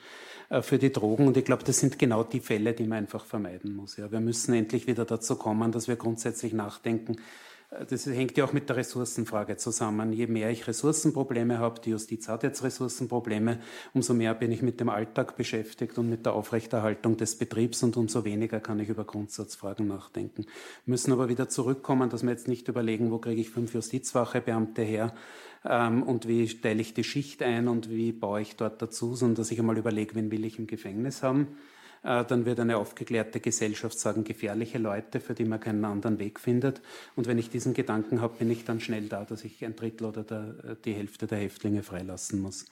äh, 0.49 0.61
für 0.61 0.77
die 0.77 0.91
Drogen. 0.91 1.27
Und 1.27 1.37
ich 1.37 1.45
glaube, 1.45 1.63
das 1.63 1.79
sind 1.79 1.97
genau 1.97 2.23
die 2.23 2.41
Fälle, 2.41 2.73
die 2.73 2.85
man 2.85 2.99
einfach 2.99 3.23
vermeiden 3.23 3.73
muss. 3.73 3.95
Ja. 3.97 4.11
Wir 4.11 4.19
müssen 4.19 4.53
endlich 4.53 4.85
wieder 4.85 5.05
dazu 5.05 5.37
kommen, 5.37 5.71
dass 5.71 5.87
wir 5.87 5.95
grundsätzlich 5.95 6.51
nachdenken, 6.51 7.15
das 7.89 8.05
hängt 8.05 8.37
ja 8.37 8.45
auch 8.45 8.53
mit 8.53 8.69
der 8.69 8.77
Ressourcenfrage 8.77 9.57
zusammen. 9.57 10.13
Je 10.13 10.27
mehr 10.27 10.49
ich 10.51 10.67
Ressourcenprobleme 10.67 11.59
habe, 11.59 11.81
die 11.81 11.91
Justiz 11.91 12.27
hat 12.27 12.43
jetzt 12.43 12.63
Ressourcenprobleme, 12.63 13.59
umso 13.93 14.13
mehr 14.13 14.33
bin 14.33 14.51
ich 14.51 14.61
mit 14.61 14.79
dem 14.79 14.89
Alltag 14.89 15.35
beschäftigt 15.35 15.97
und 15.97 16.09
mit 16.09 16.25
der 16.25 16.33
Aufrechterhaltung 16.33 17.17
des 17.17 17.37
Betriebs 17.37 17.83
und 17.83 17.97
umso 17.97 18.25
weniger 18.25 18.59
kann 18.59 18.79
ich 18.79 18.89
über 18.89 19.03
Grundsatzfragen 19.03 19.87
nachdenken. 19.87 20.45
Wir 20.85 20.91
müssen 20.91 21.11
aber 21.11 21.29
wieder 21.29 21.49
zurückkommen, 21.49 22.09
dass 22.09 22.23
wir 22.23 22.31
jetzt 22.31 22.47
nicht 22.47 22.67
überlegen, 22.67 23.11
wo 23.11 23.17
kriege 23.17 23.41
ich 23.41 23.49
fünf 23.49 23.73
Justizwachebeamte 23.73 24.81
her 24.81 25.13
ähm, 25.65 26.03
und 26.03 26.27
wie 26.27 26.47
teile 26.47 26.81
ich 26.81 26.93
die 26.93 27.03
Schicht 27.03 27.41
ein 27.41 27.67
und 27.67 27.89
wie 27.89 28.11
baue 28.11 28.41
ich 28.41 28.55
dort 28.55 28.81
dazu, 28.81 29.15
sondern 29.15 29.35
dass 29.35 29.51
ich 29.51 29.59
einmal 29.59 29.77
überlege, 29.77 30.15
wen 30.15 30.31
will 30.31 30.45
ich 30.45 30.59
im 30.59 30.67
Gefängnis 30.67 31.23
haben 31.23 31.47
dann 32.03 32.45
wird 32.45 32.59
eine 32.59 32.77
aufgeklärte 32.77 33.39
Gesellschaft 33.39 33.97
sagen, 33.97 34.25
gefährliche 34.25 34.77
Leute, 34.77 35.21
für 35.21 35.33
die 35.33 35.45
man 35.45 35.59
keinen 35.59 35.85
anderen 35.85 36.19
Weg 36.19 36.39
findet. 36.39 36.81
Und 37.15 37.27
wenn 37.27 37.37
ich 37.37 37.49
diesen 37.49 37.73
Gedanken 37.73 38.19
habe, 38.19 38.35
bin 38.39 38.51
ich 38.51 38.65
dann 38.65 38.81
schnell 38.81 39.07
da, 39.07 39.23
dass 39.23 39.45
ich 39.45 39.63
ein 39.63 39.75
Drittel 39.75 40.07
oder 40.07 40.23
der, 40.23 40.75
die 40.83 40.93
Hälfte 40.93 41.27
der 41.27 41.37
Häftlinge 41.37 41.81
freilassen 41.81 42.41
muss. 42.41 42.65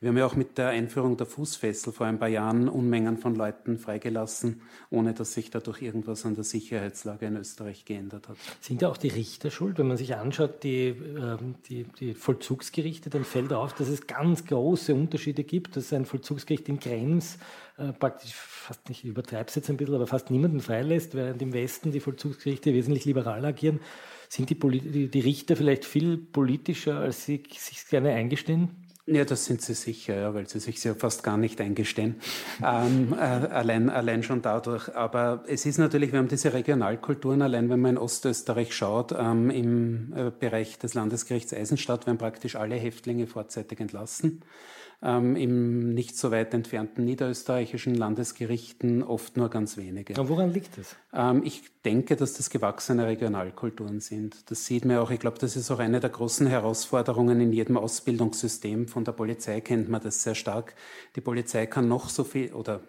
Wir 0.00 0.10
haben 0.10 0.16
ja 0.16 0.26
auch 0.26 0.36
mit 0.36 0.58
der 0.58 0.68
Einführung 0.68 1.16
der 1.16 1.26
Fußfessel 1.26 1.92
vor 1.92 2.06
ein 2.06 2.18
paar 2.18 2.28
Jahren 2.28 2.68
Unmengen 2.68 3.18
von 3.18 3.34
Leuten 3.34 3.78
freigelassen, 3.78 4.62
ohne 4.90 5.12
dass 5.12 5.34
sich 5.34 5.50
dadurch 5.50 5.82
irgendwas 5.82 6.24
an 6.24 6.34
der 6.34 6.44
Sicherheitslage 6.44 7.26
in 7.26 7.36
Österreich 7.36 7.84
geändert 7.84 8.28
hat. 8.28 8.36
Sind 8.60 8.80
ja 8.80 8.88
auch 8.88 8.96
die 8.96 9.08
Richter 9.08 9.50
schuld? 9.50 9.78
Wenn 9.78 9.88
man 9.88 9.96
sich 9.96 10.14
anschaut, 10.14 10.62
die, 10.62 10.88
ähm, 10.88 11.56
die, 11.68 11.84
die 11.98 12.14
Vollzugsgerichte, 12.14 13.10
dann 13.10 13.24
fällt 13.24 13.52
auf, 13.52 13.74
dass 13.74 13.88
es 13.88 14.06
ganz 14.06 14.46
große 14.46 14.94
Unterschiede 14.94 15.44
gibt, 15.44 15.76
dass 15.76 15.92
ein 15.92 16.06
Vollzugsgericht 16.06 16.68
in 16.68 16.78
Krems 16.78 17.38
äh, 17.78 17.92
praktisch 17.92 18.34
fast 18.34 18.88
nicht, 18.88 19.04
ich 19.04 19.10
übertreibe 19.10 19.48
es 19.48 19.54
jetzt 19.54 19.70
ein 19.70 19.76
bisschen, 19.76 19.94
aber 19.94 20.06
fast 20.06 20.30
niemanden 20.30 20.60
freilässt, 20.60 21.14
während 21.14 21.40
im 21.40 21.52
Westen 21.52 21.92
die 21.92 22.00
Vollzugsgerichte 22.00 22.74
wesentlich 22.74 23.04
liberaler 23.04 23.48
agieren. 23.48 23.80
Sind 24.28 24.50
die, 24.50 25.08
die 25.08 25.20
Richter 25.20 25.56
vielleicht 25.56 25.84
viel 25.84 26.18
politischer, 26.18 26.98
als 26.98 27.24
sie 27.24 27.42
sich 27.56 27.86
gerne 27.88 28.10
eingestehen? 28.12 28.70
Ja, 29.10 29.24
das 29.24 29.46
sind 29.46 29.62
sie 29.62 29.72
sicher, 29.72 30.16
ja, 30.16 30.34
weil 30.34 30.46
sie 30.46 30.60
sich 30.60 30.84
ja 30.84 30.94
fast 30.94 31.22
gar 31.22 31.38
nicht 31.38 31.62
eingestehen. 31.62 32.16
ähm, 32.62 33.14
äh, 33.14 33.22
allein, 33.22 33.88
allein 33.88 34.22
schon 34.22 34.42
dadurch. 34.42 34.94
Aber 34.94 35.44
es 35.46 35.64
ist 35.64 35.78
natürlich, 35.78 36.12
wir 36.12 36.18
haben 36.18 36.28
diese 36.28 36.52
Regionalkulturen, 36.52 37.40
allein 37.40 37.70
wenn 37.70 37.80
man 37.80 37.92
in 37.92 37.98
Ostösterreich 37.98 38.74
schaut, 38.74 39.12
ähm, 39.18 39.48
im 39.48 40.12
äh, 40.14 40.30
Bereich 40.30 40.78
des 40.78 40.92
Landesgerichts 40.92 41.54
Eisenstadt 41.54 42.06
werden 42.06 42.18
praktisch 42.18 42.56
alle 42.56 42.74
Häftlinge 42.74 43.26
vorzeitig 43.26 43.80
entlassen 43.80 44.42
ähm, 45.02 45.36
im 45.36 45.94
nicht 45.94 46.16
so 46.16 46.30
weit 46.30 46.52
entfernten 46.54 47.04
niederösterreichischen 47.04 47.94
Landesgerichten 47.94 49.02
oft 49.02 49.36
nur 49.36 49.48
ganz 49.48 49.76
wenige. 49.76 50.20
Und 50.20 50.28
woran 50.28 50.52
liegt 50.52 50.76
das? 50.76 50.96
Ähm, 51.12 51.42
ich 51.44 51.62
denke, 51.84 52.16
dass 52.16 52.34
das 52.34 52.50
gewachsene 52.50 53.06
Regionalkulturen 53.06 54.00
sind. 54.00 54.50
Das 54.50 54.66
sieht 54.66 54.84
man 54.84 54.98
auch. 54.98 55.10
Ich 55.10 55.20
glaube, 55.20 55.38
das 55.38 55.56
ist 55.56 55.70
auch 55.70 55.78
eine 55.78 56.00
der 56.00 56.10
großen 56.10 56.46
Herausforderungen 56.46 57.40
in 57.40 57.52
jedem 57.52 57.76
Ausbildungssystem. 57.76 58.88
Von 58.88 59.04
der 59.04 59.12
Polizei 59.12 59.60
kennt 59.60 59.88
man 59.88 60.00
das 60.02 60.22
sehr 60.22 60.34
stark. 60.34 60.74
Die 61.14 61.20
Polizei 61.20 61.66
kann 61.66 61.88
noch 61.88 62.08
so 62.08 62.24
viel 62.24 62.52
oder 62.52 62.82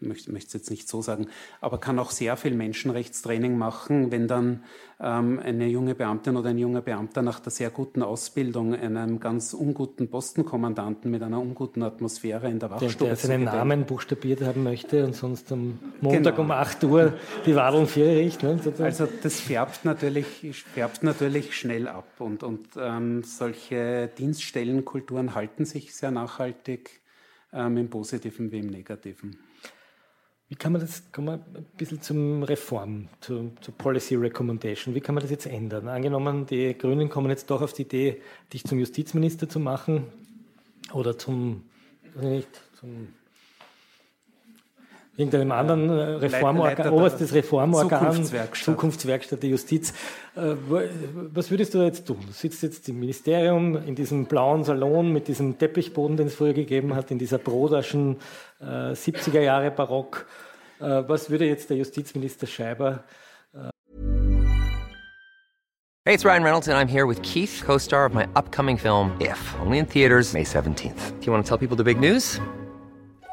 möchte, 0.00 0.32
möchte 0.32 0.48
es 0.48 0.54
jetzt 0.54 0.70
nicht 0.70 0.88
so 0.88 1.02
sagen, 1.02 1.28
aber 1.60 1.78
kann 1.78 1.98
auch 1.98 2.10
sehr 2.10 2.36
viel 2.36 2.54
Menschenrechtstraining 2.54 3.56
machen, 3.56 4.10
wenn 4.10 4.28
dann 4.28 4.62
ähm, 5.00 5.38
eine 5.38 5.66
junge 5.66 5.94
Beamtin 5.94 6.36
oder 6.36 6.50
ein 6.50 6.58
junger 6.58 6.80
Beamter 6.80 7.22
nach 7.22 7.40
der 7.40 7.52
sehr 7.52 7.70
guten 7.70 8.02
Ausbildung 8.02 8.74
einem 8.74 9.20
ganz 9.20 9.54
unguten 9.54 10.08
Postenkommandanten 10.08 11.10
mit 11.10 11.22
einer 11.22 11.40
unguten 11.40 11.82
Atmosphäre 11.82 12.48
in 12.50 12.58
der 12.58 12.70
Wachstube... 12.70 12.96
Der, 12.98 13.08
der 13.08 13.16
seinen 13.16 13.44
Namen 13.44 13.84
buchstabiert 13.84 14.42
haben 14.42 14.62
möchte 14.62 15.04
und 15.04 15.14
sonst 15.14 15.50
am 15.52 15.78
Montag 16.00 16.36
genau. 16.36 16.46
um 16.46 16.50
8 16.50 16.84
Uhr 16.84 17.12
die 17.46 17.54
Wadeln 17.54 17.86
für 17.86 18.06
riecht. 18.06 18.42
Ne? 18.42 18.58
Also 18.78 19.08
das 19.22 19.40
färbt 19.40 19.84
natürlich, 19.84 20.54
färbt 20.74 21.02
natürlich 21.02 21.56
schnell 21.56 21.88
ab 21.88 22.08
und, 22.18 22.42
und 22.42 22.68
ähm, 22.76 23.22
solche 23.22 24.10
Dienststellenkulturen 24.18 25.34
halten 25.34 25.64
sich 25.64 25.94
sehr 25.94 26.10
nachhaltig 26.10 27.00
ähm, 27.52 27.76
im 27.76 27.90
Positiven 27.90 28.50
wie 28.52 28.58
im 28.58 28.66
Negativen. 28.66 29.38
Wie 30.48 30.54
kann 30.54 30.72
man 30.72 30.80
das, 30.80 31.02
kommen 31.12 31.26
wir 31.26 31.34
ein 31.34 31.66
bisschen 31.76 32.00
zum 32.00 32.42
Reform, 32.42 33.08
zu, 33.20 33.52
zur 33.60 33.74
Policy 33.74 34.14
Recommendation, 34.14 34.94
wie 34.94 35.00
kann 35.00 35.14
man 35.14 35.20
das 35.20 35.30
jetzt 35.30 35.46
ändern? 35.46 35.88
Angenommen, 35.88 36.46
die 36.46 36.76
Grünen 36.76 37.10
kommen 37.10 37.28
jetzt 37.28 37.50
doch 37.50 37.60
auf 37.60 37.74
die 37.74 37.82
Idee, 37.82 38.22
dich 38.52 38.64
zum 38.64 38.78
Justizminister 38.78 39.46
zu 39.46 39.60
machen 39.60 40.06
oder 40.94 41.18
zum, 41.18 41.64
nicht, 42.18 42.48
zum 42.80 43.08
irgendeinem 45.18 45.50
anderen 45.50 45.90
äh, 45.90 46.02
Reformorgan, 46.14 46.92
oberstes 46.92 47.34
Reformorgan, 47.34 48.00
Zukunftswerkstatt. 48.00 48.64
Zukunftswerkstatt 48.64 49.42
der 49.42 49.50
Justiz. 49.50 49.92
Äh, 50.36 50.54
was 51.34 51.50
würdest 51.50 51.74
du 51.74 51.82
jetzt 51.82 52.06
tun? 52.06 52.18
Du 52.24 52.32
sitzt 52.32 52.62
jetzt 52.62 52.88
im 52.88 53.00
Ministerium 53.00 53.76
in 53.84 53.96
diesem 53.96 54.26
blauen 54.26 54.62
Salon 54.62 55.12
mit 55.12 55.26
diesem 55.26 55.58
Teppichboden, 55.58 56.16
den 56.16 56.28
es 56.28 56.36
früher 56.36 56.52
gegeben 56.52 56.94
hat, 56.94 57.10
in 57.10 57.18
dieser 57.18 57.38
Broderschen 57.38 58.16
äh, 58.60 58.92
70er 58.92 59.40
Jahre 59.40 59.72
Barock. 59.72 60.26
Äh, 60.80 61.02
was 61.08 61.28
würde 61.30 61.46
jetzt 61.46 61.68
der 61.68 61.78
Justizminister 61.78 62.46
Scheiber 62.46 63.02
äh 63.52 63.70
Hey, 66.04 66.14
it's 66.14 66.24
Ryan 66.24 66.44
Reynolds 66.44 66.68
and 66.68 66.78
I'm 66.78 66.88
here 66.88 67.06
with 67.06 67.20
Keith, 67.22 67.60
co-star 67.66 68.06
of 68.06 68.14
my 68.14 68.26
upcoming 68.34 68.78
film 68.78 69.12
If, 69.20 69.38
only 69.60 69.78
in 69.78 69.86
theaters 69.86 70.32
May 70.32 70.44
17th. 70.44 71.18
Do 71.20 71.26
you 71.26 71.32
want 71.32 71.44
to 71.44 71.48
tell 71.48 71.58
people 71.58 71.76
the 71.76 71.84
big 71.84 72.00
news? 72.00 72.40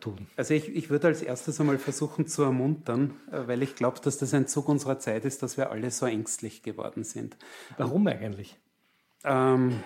Tun? 0.00 0.26
Also 0.36 0.54
ich, 0.54 0.68
ich 0.74 0.90
würde 0.90 1.08
als 1.08 1.22
erstes 1.22 1.60
einmal 1.60 1.78
versuchen 1.78 2.26
zu 2.26 2.42
ermuntern, 2.42 3.14
äh, 3.30 3.46
weil 3.46 3.62
ich 3.62 3.74
glaube, 3.74 4.00
dass 4.02 4.18
das 4.18 4.34
ein 4.34 4.46
Zug 4.46 4.68
unserer 4.68 4.98
Zeit 4.98 5.24
ist, 5.24 5.42
dass 5.42 5.56
wir 5.56 5.70
alle 5.70 5.90
so 5.90 6.06
ängstlich 6.06 6.62
geworden 6.62 7.04
sind. 7.04 7.36
Warum 7.78 8.06
eigentlich? 8.06 8.58
Ähm, 9.24 9.82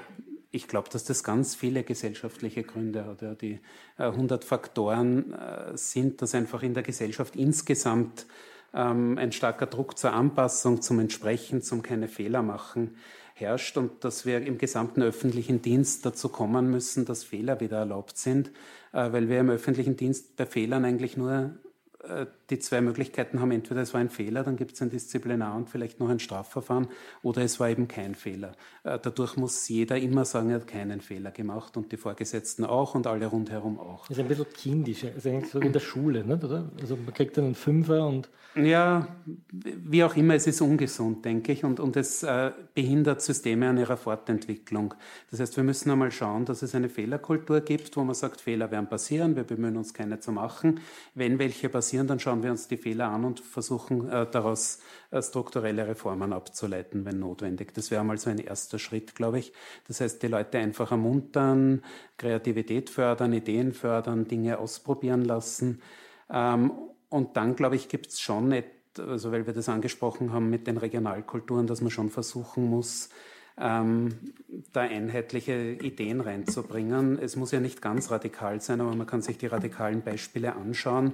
ich 0.51 0.69
glaube, 0.69 0.89
dass 0.91 1.05
das 1.05 1.25
ganz 1.25 1.55
viele 1.55 1.83
gesellschaftliche 1.85 2.63
Gründe 2.63 3.07
hat. 3.07 3.23
Ja. 3.23 3.35
Die 3.35 3.61
äh, 3.99 4.05
100 4.05 4.45
Faktoren 4.45 5.33
äh, 5.33 5.77
sind, 5.77 6.23
dass 6.23 6.35
einfach 6.35 6.63
in 6.63 6.75
der 6.75 6.83
Gesellschaft 6.83 7.37
insgesamt 7.37 8.27
ähm, 8.73 9.19
ein 9.19 9.33
starker 9.33 9.67
Druck 9.67 9.99
zur 9.99 10.13
Anpassung, 10.13 10.83
zum 10.83 10.99
Entsprechen, 10.99 11.63
zum 11.63 11.83
keine 11.83 12.09
Fehler 12.09 12.43
machen 12.43 12.97
herrscht 13.35 13.77
und 13.77 14.05
dass 14.05 14.25
wir 14.25 14.47
im 14.47 14.59
gesamten 14.59 15.03
öffentlichen 15.03 15.61
Dienst 15.61 16.07
dazu 16.07 16.29
kommen 16.29 16.71
müssen, 16.71 17.05
dass 17.05 17.25
Fehler 17.25 17.61
wieder 17.61 17.79
erlaubt 17.79 18.17
sind, 18.17 18.49
äh, 18.49 18.53
weil 18.95 19.29
wir 19.29 19.41
im 19.41 19.51
öffentlichen 19.51 19.97
Dienst 19.97 20.37
bei 20.37 20.47
Fehlern 20.47 20.85
eigentlich 20.85 21.17
nur 21.17 21.33
äh, 21.33 21.63
die 22.51 22.59
zwei 22.59 22.81
Möglichkeiten 22.81 23.40
haben, 23.40 23.51
entweder 23.51 23.81
es 23.81 23.95
war 23.95 24.01
ein 24.01 24.11
Fehler, 24.11 24.45
dann 24.45 24.57
gibt 24.57 24.73
es 24.73 24.83
ein 24.83 24.90
Disziplinar 24.90 25.57
und 25.57 25.71
vielleicht 25.71 26.01
noch 26.01 26.09
ein 26.09 26.19
Strafverfahren, 26.19 26.88
oder 27.23 27.43
es 27.43 27.59
war 27.61 27.71
eben 27.71 27.88
kein 27.88 28.14
Fehler. 28.14 28.53
Äh, 28.83 28.99
dadurch 29.01 29.37
muss 29.37 29.69
jeder 29.69 29.97
immer 29.97 30.25
sagen, 30.25 30.51
er 30.51 30.57
hat 30.57 30.67
keinen 30.67 31.01
Fehler 31.01 31.31
gemacht 31.31 31.77
und 31.77 31.93
die 31.93 31.97
Vorgesetzten 31.97 32.64
auch 32.64 32.95
und 32.95 33.07
alle 33.07 33.27
rundherum 33.27 33.81
auch. 33.81 34.07
Das 34.09 34.19
ist 34.19 34.23
ein 34.23 34.29
bisschen 34.29 34.53
kindisch, 34.53 35.05
also 35.05 35.29
eigentlich 35.31 35.51
so 35.51 35.61
in 35.61 35.73
der 35.73 35.81
Schule, 35.81 36.25
nicht, 36.25 36.45
oder? 36.45 36.71
Also 36.81 36.97
man 36.97 37.14
kriegt 37.14 37.37
dann 37.38 37.47
einen 37.47 37.55
Fünfer 37.55 38.07
und... 38.07 38.29
Ja, 38.57 39.09
wie 39.51 40.05
auch 40.05 40.14
immer, 40.14 40.35
es 40.35 40.47
ist 40.47 40.61
ungesund, 40.61 41.25
denke 41.25 41.51
ich, 41.51 41.64
und, 41.64 41.81
und 41.81 41.97
es 41.97 42.23
äh, 42.23 42.53
behindert 42.73 43.21
Systeme 43.21 43.69
an 43.69 43.79
ihrer 43.79 43.97
Fortentwicklung. 43.97 44.95
Das 45.31 45.40
heißt, 45.40 45.57
wir 45.57 45.64
müssen 45.64 45.90
einmal 45.90 46.12
schauen, 46.12 46.45
dass 46.45 46.62
es 46.62 46.73
eine 46.75 46.88
Fehlerkultur 46.88 47.62
gibt, 47.62 47.97
wo 47.97 48.05
man 48.05 48.14
sagt, 48.14 48.40
Fehler 48.40 48.71
werden 48.71 48.88
passieren, 48.88 49.35
wir 49.35 49.43
bemühen 49.43 49.77
uns 49.77 49.93
keine 49.93 50.21
zu 50.21 50.31
machen. 50.31 50.79
Wenn 51.17 51.40
welche 51.40 51.69
passieren, 51.69 51.94
dann 52.03 52.19
schauen 52.19 52.43
wir 52.43 52.51
uns 52.51 52.67
die 52.67 52.77
Fehler 52.77 53.09
an 53.09 53.25
und 53.25 53.41
versuchen 53.41 54.09
äh, 54.11 54.27
daraus 54.31 54.81
äh, 55.11 55.23
strukturelle 55.23 55.87
Reformen 55.87 56.33
abzuleiten, 56.33 57.05
wenn 57.05 57.21
notwendig. 57.21 57.73
Das 57.75 57.91
wäre 57.91 58.05
mal 58.05 58.19
so 58.19 58.31
ein 58.31 58.39
erster 58.39 58.79
Schritt, 58.79 59.15
glaube 59.15 59.39
ich. 59.39 59.53
Das 59.87 60.01
heißt, 60.01 60.23
die 60.23 60.29
Leute 60.29 60.59
einfach 60.59 60.91
ermuntern, 60.91 61.83
Kreativität 62.17 62.91
fördern, 62.91 63.33
Ideen 63.33 63.73
fördern, 63.73 64.27
Dinge 64.27 64.59
ausprobieren 64.59 65.25
lassen. 65.25 65.81
Ähm, 66.31 66.73
und 67.09 67.37
dann, 67.37 67.55
glaube 67.55 67.77
ich, 67.77 67.89
gibt 67.89 68.09
es 68.09 68.21
schon, 68.21 68.53
also 68.99 69.31
weil 69.31 69.47
wir 69.47 69.55
das 69.55 69.69
angesprochen 69.69 70.33
haben 70.33 70.51
mit 70.51 70.67
den 70.67 70.79
Regionalkulturen, 70.79 71.67
dass 71.67 71.81
man 71.81 71.91
schon 71.91 72.11
versuchen 72.11 72.69
muss, 72.69 73.09
ähm, 73.57 74.09
da 74.73 74.83
einheitliche 74.83 75.73
Ideen 75.73 76.21
reinzubringen. 76.21 77.19
Es 77.19 77.37
muss 77.37 77.53
ja 77.53 77.61
nicht 77.61 77.81
ganz 77.81 78.11
radikal 78.11 78.61
sein, 78.61 78.81
aber 78.81 78.95
man 78.95 79.07
kann 79.07 79.23
sich 79.23 79.39
die 79.39 79.47
radikalen 79.47 80.03
Beispiele 80.03 80.57
anschauen. 80.57 81.13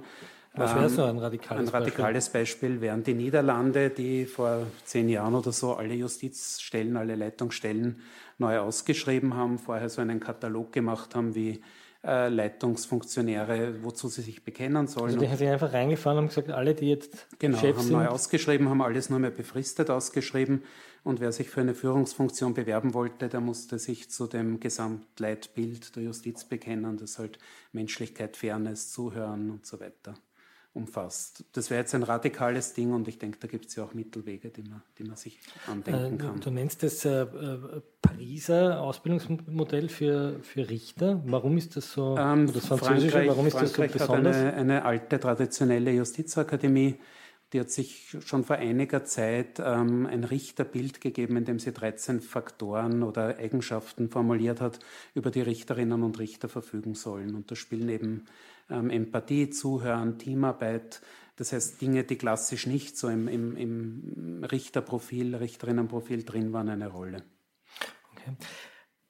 Was 0.53 0.75
wäre 0.75 0.89
so 0.89 1.03
ein 1.03 1.17
radikales 1.17 1.71
Beispiel? 1.71 1.79
Ein 1.79 1.83
radikales 1.83 2.29
Beispiel? 2.29 2.41
Beispiel 2.71 2.81
wären 2.81 3.03
die 3.03 3.13
Niederlande, 3.13 3.89
die 3.89 4.25
vor 4.25 4.67
zehn 4.83 5.07
Jahren 5.07 5.33
oder 5.33 5.53
so 5.53 5.75
alle 5.75 5.93
Justizstellen, 5.93 6.97
alle 6.97 7.15
Leitungsstellen 7.15 8.01
neu 8.37 8.59
ausgeschrieben 8.59 9.33
haben, 9.35 9.59
vorher 9.59 9.87
so 9.89 10.01
einen 10.01 10.19
Katalog 10.19 10.73
gemacht 10.73 11.15
haben, 11.15 11.35
wie 11.35 11.61
äh, 12.03 12.27
Leitungsfunktionäre, 12.27 13.83
wozu 13.83 14.09
sie 14.09 14.23
sich 14.23 14.43
bekennen 14.43 14.87
sollen. 14.87 15.05
Also 15.05 15.19
die 15.19 15.29
haben 15.29 15.37
sich 15.37 15.47
einfach 15.47 15.71
reingefahren 15.71 16.17
und 16.17 16.27
gesagt, 16.27 16.49
alle, 16.49 16.75
die 16.75 16.89
jetzt 16.89 17.27
genau, 17.39 17.57
Chef 17.57 17.77
haben 17.77 17.83
sind. 17.83 17.93
neu 17.93 18.07
ausgeschrieben, 18.07 18.67
haben 18.69 18.81
alles 18.81 19.09
nur 19.09 19.19
mehr 19.19 19.31
befristet 19.31 19.89
ausgeschrieben 19.89 20.63
und 21.03 21.21
wer 21.21 21.31
sich 21.31 21.49
für 21.49 21.61
eine 21.61 21.75
Führungsfunktion 21.75 22.53
bewerben 22.53 22.93
wollte, 22.93 23.29
der 23.29 23.39
musste 23.39 23.79
sich 23.79 24.09
zu 24.09 24.27
dem 24.27 24.59
Gesamtleitbild 24.59 25.95
der 25.95 26.03
Justiz 26.03 26.43
bekennen, 26.43 26.97
das 26.97 27.19
halt 27.19 27.39
Menschlichkeit, 27.71 28.35
Fairness, 28.35 28.91
Zuhören 28.91 29.49
und 29.49 29.65
so 29.65 29.79
weiter 29.79 30.15
umfasst. 30.73 31.43
Das 31.51 31.69
wäre 31.69 31.81
jetzt 31.81 31.93
ein 31.93 32.03
radikales 32.03 32.73
Ding 32.73 32.93
und 32.93 33.07
ich 33.07 33.17
denke, 33.17 33.37
da 33.39 33.47
gibt 33.47 33.67
es 33.67 33.75
ja 33.75 33.83
auch 33.83 33.93
Mittelwege, 33.93 34.49
die 34.49 34.63
man, 34.63 34.81
die 34.97 35.03
man 35.03 35.17
sich 35.17 35.39
andenken 35.67 36.17
kann. 36.17 36.39
Du 36.39 36.49
nennst 36.49 36.83
das 36.83 37.03
äh, 37.03 37.23
äh, 37.23 37.81
Pariser 38.01 38.81
Ausbildungsmodell 38.81 39.89
für, 39.89 40.39
für 40.41 40.69
Richter. 40.69 41.21
Warum 41.25 41.57
ist 41.57 41.75
das 41.75 41.91
so, 41.91 42.15
ähm, 42.17 42.51
das 42.51 42.67
Französische, 42.67 43.27
warum 43.27 43.47
ist 43.47 43.57
Frankreich 43.57 43.91
das 43.91 44.01
so 44.01 44.07
besonders? 44.07 44.35
Hat 44.37 44.43
eine, 44.43 44.53
eine 44.53 44.85
alte 44.85 45.19
traditionelle 45.19 45.91
Justizakademie, 45.91 46.97
die 47.53 47.59
hat 47.59 47.69
sich 47.69 48.15
schon 48.25 48.45
vor 48.45 48.55
einiger 48.55 49.03
Zeit 49.03 49.59
ähm, 49.59 50.05
ein 50.05 50.23
Richterbild 50.23 51.01
gegeben, 51.01 51.35
in 51.35 51.45
dem 51.45 51.59
sie 51.59 51.73
13 51.73 52.21
Faktoren 52.21 53.03
oder 53.03 53.37
Eigenschaften 53.37 54.09
formuliert 54.09 54.61
hat, 54.61 54.79
über 55.15 55.31
die 55.31 55.41
Richterinnen 55.41 56.01
und 56.01 56.17
Richter 56.17 56.47
verfügen 56.47 56.95
sollen. 56.95 57.35
Und 57.35 57.51
da 57.51 57.55
spielen 57.55 57.89
eben 57.89 58.25
ähm, 58.69 58.89
Empathie, 58.89 59.49
Zuhören, 59.49 60.17
Teamarbeit, 60.17 61.01
das 61.35 61.53
heißt 61.53 61.81
Dinge, 61.81 62.03
die 62.03 62.17
klassisch 62.17 62.67
nicht 62.67 62.97
so 62.97 63.07
im, 63.09 63.27
im, 63.27 63.57
im 63.57 64.43
Richterprofil, 64.43 65.35
Richterinnenprofil 65.35 66.23
drin 66.23 66.53
waren, 66.53 66.69
eine 66.69 66.87
Rolle. 66.87 67.23
Okay. 68.11 68.35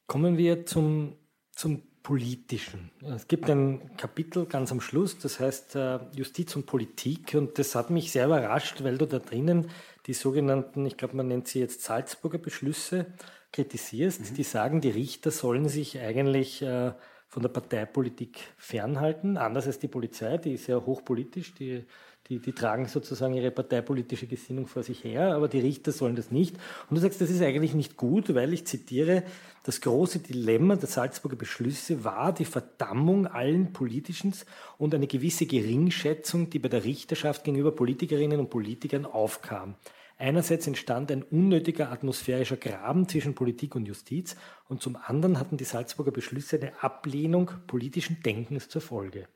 Kommen 0.07 0.37
wir 0.37 0.65
zum, 0.65 1.15
zum 1.51 1.83
Politischen. 2.03 2.89
Es 3.01 3.27
gibt 3.27 3.49
ein 3.49 3.95
Kapitel 3.95 4.45
ganz 4.45 4.71
am 4.71 4.81
Schluss, 4.81 5.19
das 5.19 5.39
heißt 5.39 5.75
äh, 5.75 5.99
Justiz 6.15 6.55
und 6.55 6.65
Politik 6.65 7.35
und 7.35 7.59
das 7.59 7.75
hat 7.75 7.91
mich 7.91 8.11
sehr 8.11 8.25
überrascht, 8.25 8.83
weil 8.83 8.97
du 8.97 9.05
da 9.05 9.19
drinnen 9.19 9.69
die 10.07 10.13
sogenannten, 10.13 10.85
ich 10.85 10.97
glaube 10.97 11.15
man 11.15 11.27
nennt 11.27 11.47
sie 11.47 11.59
jetzt 11.59 11.83
Salzburger 11.83 12.39
Beschlüsse, 12.39 13.05
kritisierst, 13.51 14.31
mhm. 14.31 14.35
die 14.35 14.43
sagen, 14.43 14.81
die 14.81 14.89
Richter 14.89 15.29
sollen 15.29 15.69
sich 15.69 15.99
eigentlich 15.99 16.63
äh, 16.63 16.93
von 17.31 17.41
der 17.41 17.49
Parteipolitik 17.49 18.39
fernhalten, 18.57 19.37
anders 19.37 19.65
als 19.65 19.79
die 19.79 19.87
Polizei, 19.87 20.37
die 20.37 20.51
ist 20.51 20.67
ja 20.67 20.85
hochpolitisch, 20.85 21.53
die, 21.53 21.85
die, 22.27 22.39
die 22.39 22.51
tragen 22.51 22.87
sozusagen 22.87 23.33
ihre 23.33 23.51
parteipolitische 23.51 24.27
Gesinnung 24.27 24.67
vor 24.67 24.83
sich 24.83 25.05
her, 25.05 25.33
aber 25.33 25.47
die 25.47 25.61
Richter 25.61 25.93
sollen 25.93 26.17
das 26.17 26.29
nicht. 26.29 26.57
Und 26.89 26.97
du 26.97 27.01
sagst, 27.01 27.21
das 27.21 27.29
ist 27.29 27.41
eigentlich 27.41 27.73
nicht 27.73 27.95
gut, 27.95 28.35
weil 28.35 28.51
ich 28.51 28.67
zitiere, 28.67 29.23
das 29.63 29.79
große 29.79 30.19
Dilemma 30.19 30.75
der 30.75 30.89
Salzburger 30.89 31.37
Beschlüsse 31.37 32.03
war 32.03 32.33
die 32.33 32.43
Verdammung 32.43 33.27
allen 33.27 33.71
Politischen 33.71 34.33
und 34.77 34.93
eine 34.93 35.07
gewisse 35.07 35.45
Geringschätzung, 35.45 36.49
die 36.49 36.59
bei 36.59 36.67
der 36.67 36.83
Richterschaft 36.83 37.45
gegenüber 37.45 37.71
Politikerinnen 37.71 38.41
und 38.41 38.49
Politikern 38.49 39.05
aufkam. 39.05 39.75
Einerseits 40.21 40.67
entstand 40.67 41.11
ein 41.11 41.23
unnötiger 41.23 41.91
atmosphärischer 41.91 42.57
Graben 42.57 43.09
zwischen 43.09 43.33
Politik 43.33 43.73
und 43.73 43.87
Justiz 43.87 44.35
und 44.69 44.79
zum 44.79 44.95
anderen 44.95 45.39
hatten 45.39 45.57
die 45.57 45.63
Salzburger 45.63 46.11
Beschlüsse 46.11 46.57
eine 46.57 46.83
Ablehnung 46.83 47.49
politischen 47.65 48.21
Denkens 48.21 48.69
zur 48.69 48.81
Folge. 48.81 49.27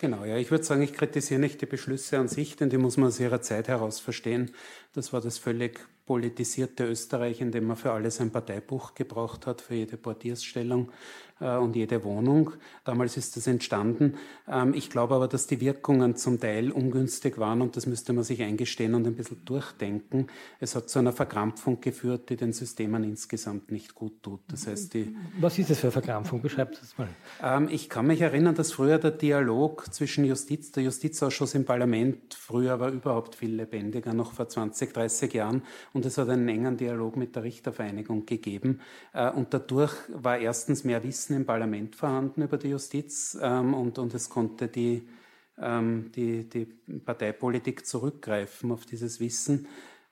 Genau, 0.00 0.24
ja, 0.24 0.36
ich 0.36 0.50
würde 0.50 0.64
sagen, 0.64 0.82
ich 0.82 0.94
kritisiere 0.94 1.38
nicht 1.38 1.62
die 1.62 1.66
Beschlüsse 1.66 2.18
an 2.18 2.26
sich, 2.26 2.56
denn 2.56 2.70
die 2.70 2.76
muss 2.76 2.96
man 2.96 3.06
aus 3.06 3.20
ihrer 3.20 3.40
Zeit 3.40 3.68
heraus 3.68 4.00
verstehen. 4.00 4.50
Das 4.94 5.12
war 5.12 5.20
das 5.20 5.38
völlig 5.38 5.78
politisierte 6.06 6.84
Österreich, 6.86 7.40
in 7.40 7.52
dem 7.52 7.64
man 7.64 7.76
für 7.76 7.92
alles 7.92 8.20
ein 8.20 8.32
Parteibuch 8.32 8.94
gebraucht 8.94 9.46
hat, 9.46 9.60
für 9.60 9.74
jede 9.74 9.96
Portiersstellung 9.96 10.90
und 11.44 11.76
jede 11.76 12.02
Wohnung. 12.04 12.52
Damals 12.84 13.16
ist 13.16 13.36
das 13.36 13.46
entstanden. 13.46 14.14
Ähm, 14.48 14.72
ich 14.74 14.88
glaube 14.88 15.14
aber, 15.14 15.28
dass 15.28 15.46
die 15.46 15.60
Wirkungen 15.60 16.16
zum 16.16 16.40
Teil 16.40 16.70
ungünstig 16.70 17.38
waren 17.38 17.60
und 17.60 17.76
das 17.76 17.86
müsste 17.86 18.12
man 18.12 18.24
sich 18.24 18.42
eingestehen 18.42 18.94
und 18.94 19.06
ein 19.06 19.14
bisschen 19.14 19.44
durchdenken. 19.44 20.28
Es 20.60 20.74
hat 20.74 20.88
zu 20.88 20.98
einer 20.98 21.12
Verkrampfung 21.12 21.80
geführt, 21.80 22.30
die 22.30 22.36
den 22.36 22.52
Systemen 22.52 23.04
insgesamt 23.04 23.70
nicht 23.70 23.94
gut 23.94 24.22
tut. 24.22 24.40
Das 24.48 24.66
heißt, 24.66 24.94
die, 24.94 25.14
Was 25.38 25.58
ist 25.58 25.70
das 25.70 25.78
für 25.78 25.88
eine 25.88 25.92
Verkrampfung? 25.92 26.40
Beschreibt 26.40 26.80
das 26.80 26.96
mal. 26.96 27.08
Ähm, 27.42 27.68
ich 27.70 27.90
kann 27.90 28.06
mich 28.06 28.20
erinnern, 28.22 28.54
dass 28.54 28.72
früher 28.72 28.98
der 28.98 29.10
Dialog 29.10 29.92
zwischen 29.92 30.24
Justiz, 30.24 30.72
der 30.72 30.84
Justizausschuss 30.84 31.54
im 31.54 31.64
Parlament, 31.64 32.34
früher 32.34 32.80
war 32.80 32.90
überhaupt 32.90 33.34
viel 33.34 33.54
lebendiger, 33.54 34.14
noch 34.14 34.32
vor 34.32 34.48
20, 34.48 34.94
30 34.94 35.34
Jahren. 35.34 35.62
Und 35.92 36.06
es 36.06 36.16
hat 36.16 36.30
einen 36.30 36.48
engen 36.48 36.76
Dialog 36.76 37.16
mit 37.16 37.36
der 37.36 37.42
Richtervereinigung 37.42 38.24
gegeben. 38.24 38.80
Äh, 39.12 39.30
und 39.30 39.52
dadurch 39.52 39.92
war 40.08 40.38
erstens 40.38 40.84
mehr 40.84 41.02
Wissen 41.02 41.25
Wissen 41.26 41.38
im 41.38 41.46
Parlament 41.46 41.96
vorhanden 41.96 42.42
über 42.42 42.56
die 42.56 42.68
Justiz 42.68 43.36
ähm, 43.42 43.74
und, 43.74 43.98
und 43.98 44.14
es 44.14 44.30
konnte 44.30 44.68
die, 44.68 45.08
ähm, 45.58 46.12
die, 46.14 46.48
die 46.48 46.66
Parteipolitik 47.04 47.84
zurückgreifen 47.84 48.70
auf 48.70 48.86
dieses 48.86 49.18
Wissen. 49.18 49.66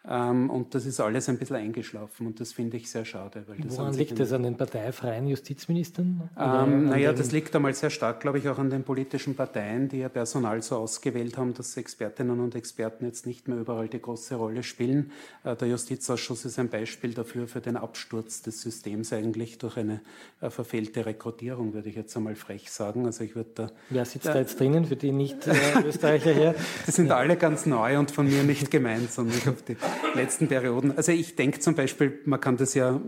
Ähm, 0.06 0.50
und 0.50 0.74
das 0.74 0.84
ist 0.84 1.00
alles 1.00 1.30
ein 1.30 1.38
bisschen 1.38 1.56
eingeschlafen 1.56 2.26
und 2.26 2.38
das 2.38 2.52
finde 2.52 2.76
ich 2.76 2.90
sehr 2.90 3.06
schade. 3.06 3.44
Woran 3.46 3.94
liegt 3.94 4.20
das 4.20 4.32
an 4.32 4.42
den 4.42 4.54
parteifreien 4.54 5.26
Justizministern? 5.26 6.28
Ähm, 6.38 6.90
naja, 6.90 7.14
das 7.14 7.32
liegt 7.32 7.56
einmal 7.56 7.72
sehr 7.72 7.88
stark, 7.88 8.20
glaube 8.20 8.38
ich, 8.38 8.48
auch 8.50 8.58
an 8.58 8.68
den 8.68 8.84
politischen 8.84 9.34
Parteien, 9.34 9.88
die 9.88 10.00
ihr 10.00 10.10
Personal 10.10 10.60
so 10.60 10.76
ausgewählt 10.76 11.38
haben, 11.38 11.54
dass 11.54 11.78
Expertinnen 11.78 12.38
und 12.40 12.54
Experten 12.54 13.06
jetzt 13.06 13.26
nicht 13.26 13.48
mehr 13.48 13.56
überall 13.56 13.88
die 13.88 14.00
große 14.00 14.34
Rolle 14.34 14.62
spielen. 14.62 15.10
Äh, 15.42 15.56
der 15.56 15.68
Justizausschuss 15.68 16.44
ist 16.44 16.58
ein 16.58 16.68
Beispiel 16.68 17.14
dafür, 17.14 17.48
für 17.48 17.62
den 17.62 17.78
Absturz 17.78 18.42
des 18.42 18.60
Systems 18.60 19.10
eigentlich 19.14 19.56
durch 19.56 19.78
eine 19.78 20.02
äh, 20.42 20.50
verfehlte 20.50 21.06
Rekrutierung, 21.06 21.72
würde 21.72 21.88
ich 21.88 21.96
jetzt 21.96 22.14
einmal 22.14 22.34
frech 22.34 22.70
sagen. 22.70 23.06
Also 23.06 23.24
ich 23.24 23.34
würde 23.36 23.50
da. 23.54 23.70
Wer 23.88 24.04
sitzt 24.04 24.26
da 24.26 24.36
jetzt 24.36 24.60
drinnen 24.60 24.84
für 24.84 24.96
die 24.96 25.12
Nicht-Österreicher 25.12 26.32
äh, 26.32 26.34
her? 26.34 26.54
Die 26.86 26.90
sind 26.90 27.06
ja. 27.06 27.16
alle 27.16 27.36
ganz 27.38 27.64
neu 27.64 27.98
und 27.98 28.10
von 28.10 28.28
mir 28.28 28.42
nicht 28.42 28.70
gemeint, 28.70 29.10
sondern 29.10 29.38
ich 29.38 29.46
habe 29.46 29.56
die 29.66 29.76
letzten 30.14 30.48
Perioden. 30.48 30.96
Also 30.96 31.12
ich 31.12 31.36
denke 31.36 31.60
zum 31.60 31.74
Beispiel, 31.74 32.20
man 32.24 32.40
kann 32.40 32.56
das 32.56 32.74
ja, 32.74 33.00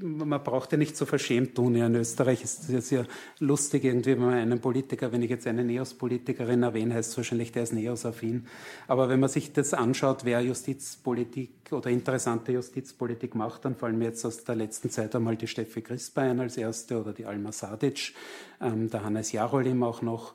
man 0.00 0.42
braucht 0.42 0.72
ja 0.72 0.78
nicht 0.78 0.96
so 0.96 1.06
verschämt 1.06 1.54
tun. 1.54 1.74
Ja, 1.74 1.86
in 1.86 1.94
Österreich 1.94 2.42
ist 2.42 2.68
es 2.68 2.90
ja 2.90 3.04
lustig 3.38 3.84
irgendwie, 3.84 4.12
wenn 4.12 4.24
man 4.24 4.34
einen 4.34 4.60
Politiker, 4.60 5.12
wenn 5.12 5.22
ich 5.22 5.30
jetzt 5.30 5.46
eine 5.46 5.64
Neos-Politikerin 5.64 6.62
erwähne, 6.62 6.94
heißt 6.94 7.10
es 7.10 7.16
wahrscheinlich, 7.16 7.52
der 7.52 7.62
ist 7.62 7.72
Neos-affin. 7.72 8.46
Aber 8.86 9.08
wenn 9.08 9.20
man 9.20 9.28
sich 9.28 9.52
das 9.52 9.74
anschaut, 9.74 10.24
wer 10.24 10.40
Justizpolitik 10.40 11.50
oder 11.70 11.90
interessante 11.90 12.52
Justizpolitik 12.52 13.34
macht, 13.34 13.64
dann 13.64 13.74
fallen 13.74 13.98
mir 13.98 14.06
jetzt 14.06 14.24
aus 14.24 14.44
der 14.44 14.56
letzten 14.56 14.90
Zeit 14.90 15.14
einmal 15.14 15.36
die 15.36 15.46
Steffi 15.46 15.82
Crispa 15.82 16.22
ein 16.22 16.40
als 16.40 16.56
erste 16.56 17.00
oder 17.00 17.12
die 17.12 17.26
Alma 17.26 17.52
Sadic, 17.52 18.14
ähm, 18.60 18.90
der 18.90 19.04
Hannes 19.04 19.32
Jarolim 19.32 19.82
auch 19.82 20.02
noch. 20.02 20.34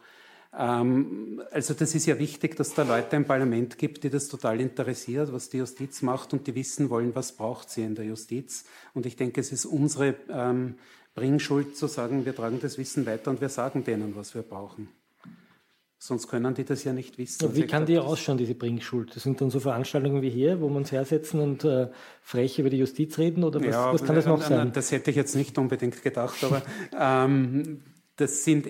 Ähm, 0.58 1.42
also 1.52 1.74
das 1.74 1.94
ist 1.94 2.06
ja 2.06 2.18
wichtig, 2.18 2.56
dass 2.56 2.74
da 2.74 2.84
Leute 2.84 3.16
im 3.16 3.26
Parlament 3.26 3.78
gibt, 3.78 4.04
die 4.04 4.10
das 4.10 4.28
total 4.28 4.60
interessiert, 4.60 5.32
was 5.32 5.50
die 5.50 5.58
Justiz 5.58 6.02
macht 6.02 6.34
und 6.34 6.48
die 6.48 6.56
wissen 6.56 6.90
wollen, 6.90 7.14
was 7.16 7.34
braucht 7.34 7.70
sie 7.70 7.84
in 7.84 7.96
der 7.96 8.06
Justiz. 8.06 8.66
Und 8.94 9.06
ich 9.06 9.16
denke, 9.16 9.42
es 9.42 9.52
ist 9.52 9.66
unsere 9.66 10.16
ähm, 10.30 10.76
Bringschuld 11.14 11.78
zu 11.78 11.88
sagen, 11.88 12.26
wir 12.26 12.36
tragen 12.36 12.60
das 12.62 12.78
Wissen 12.78 13.06
weiter 13.06 13.30
und 13.32 13.42
wir 13.42 13.50
sagen 13.50 13.84
denen, 13.84 14.16
was 14.16 14.34
wir 14.34 14.42
brauchen. 14.42 14.90
Sonst 16.02 16.30
können 16.30 16.56
die 16.56 16.64
das 16.64 16.86
ja 16.86 16.94
nicht 16.94 17.18
wissen. 17.18 17.44
Ja, 17.46 17.56
wie 17.56 17.68
kann 17.68 17.86
die 17.86 18.00
ausschauen, 18.00 18.38
diese 18.38 18.56
Bringschuld? 18.56 19.14
Das 19.14 19.24
sind 19.24 19.42
dann 19.42 19.50
so 19.50 19.60
Veranstaltungen 19.60 20.22
wie 20.22 20.30
hier, 20.30 20.62
wo 20.62 20.70
wir 20.70 20.78
uns 20.78 20.94
hersetzen 20.94 21.42
und 21.42 21.66
äh, 21.66 21.90
frech 22.22 22.58
über 22.58 22.70
die 22.70 22.78
Justiz 22.78 23.18
reden? 23.18 23.44
Oder 23.44 23.60
was, 23.60 23.68
ja, 23.68 23.94
was 23.94 24.04
kann 24.06 24.16
das 24.16 24.26
noch 24.26 24.42
sein? 24.42 24.72
Das 24.72 24.94
hätte 24.94 25.12
ich 25.12 25.18
jetzt 25.18 25.36
nicht 25.36 25.58
unbedingt 25.58 26.02
gedacht, 26.02 26.42
aber 26.42 26.62
ähm, 26.98 27.82
das 28.16 28.46
sind 28.46 28.66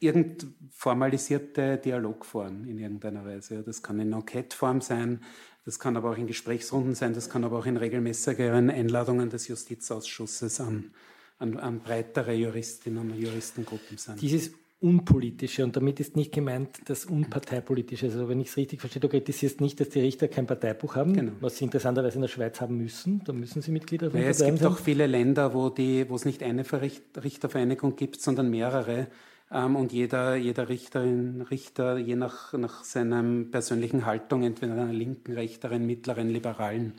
irgend 0.00 0.46
formalisierte 0.70 1.78
Dialogformen 1.78 2.66
in 2.68 2.78
irgendeiner 2.78 3.24
Weise. 3.24 3.62
Das 3.62 3.82
kann 3.82 3.98
in 4.00 4.12
Enquete-Form 4.12 4.80
sein, 4.80 5.22
das 5.64 5.78
kann 5.78 5.96
aber 5.96 6.10
auch 6.10 6.16
in 6.16 6.26
Gesprächsrunden 6.26 6.94
sein, 6.94 7.14
das 7.14 7.28
kann 7.28 7.44
aber 7.44 7.58
auch 7.58 7.66
in 7.66 7.76
regelmäßigeren 7.76 8.70
Einladungen 8.70 9.28
des 9.28 9.48
Justizausschusses 9.48 10.60
an, 10.60 10.92
an, 11.38 11.58
an 11.58 11.80
breitere 11.80 12.32
Juristinnen 12.32 13.10
und 13.10 13.18
Juristengruppen 13.18 13.98
sein. 13.98 14.16
Dieses 14.16 14.52
Unpolitische. 14.80 15.64
Und 15.64 15.74
damit 15.74 15.98
ist 15.98 16.14
nicht 16.14 16.32
gemeint 16.32 16.78
das 16.84 17.04
Unparteipolitische. 17.04 18.06
Also 18.06 18.28
wenn 18.28 18.40
ich 18.40 18.48
es 18.48 18.56
richtig 18.56 18.80
verstehe, 18.80 19.00
du 19.00 19.08
kritisierst 19.08 19.60
nicht, 19.60 19.80
dass 19.80 19.88
die 19.88 19.98
Richter 19.98 20.28
kein 20.28 20.46
Parteibuch 20.46 20.94
haben, 20.94 21.14
genau. 21.14 21.32
was 21.40 21.56
sie 21.56 21.64
interessanterweise 21.64 22.14
in 22.14 22.22
der 22.22 22.28
Schweiz 22.28 22.60
haben 22.60 22.76
müssen. 22.76 23.22
Da 23.24 23.32
müssen 23.32 23.60
sie 23.60 23.72
Mitglieder 23.72 24.12
von 24.12 24.20
ja, 24.20 24.28
Es 24.28 24.44
gibt 24.44 24.64
auch 24.64 24.78
viele 24.78 25.08
Länder, 25.08 25.52
wo, 25.52 25.68
die, 25.68 26.08
wo 26.08 26.14
es 26.14 26.24
nicht 26.24 26.44
eine 26.44 26.64
Richtervereinigung 26.70 27.96
gibt, 27.96 28.20
sondern 28.20 28.50
mehrere. 28.50 29.08
Ähm, 29.50 29.76
und 29.76 29.92
jeder, 29.92 30.36
jeder 30.36 30.68
Richterin, 30.68 31.42
Richter, 31.42 31.98
je 31.98 32.16
nach, 32.16 32.52
nach 32.52 32.84
seiner 32.84 33.22
persönlichen 33.50 34.06
Haltung, 34.06 34.42
entweder 34.42 34.72
einer 34.74 34.92
linken, 34.92 35.32
rechteren, 35.32 35.86
mittleren, 35.86 36.28
liberalen, 36.28 36.94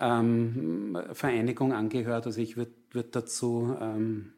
ähm, 0.00 0.98
Vereinigung 1.12 1.72
angehört. 1.72 2.26
Also 2.26 2.40
ich 2.40 2.56
würde 2.56 2.72
würd 2.94 3.14
dazu, 3.16 3.76
ähm, 3.80 4.32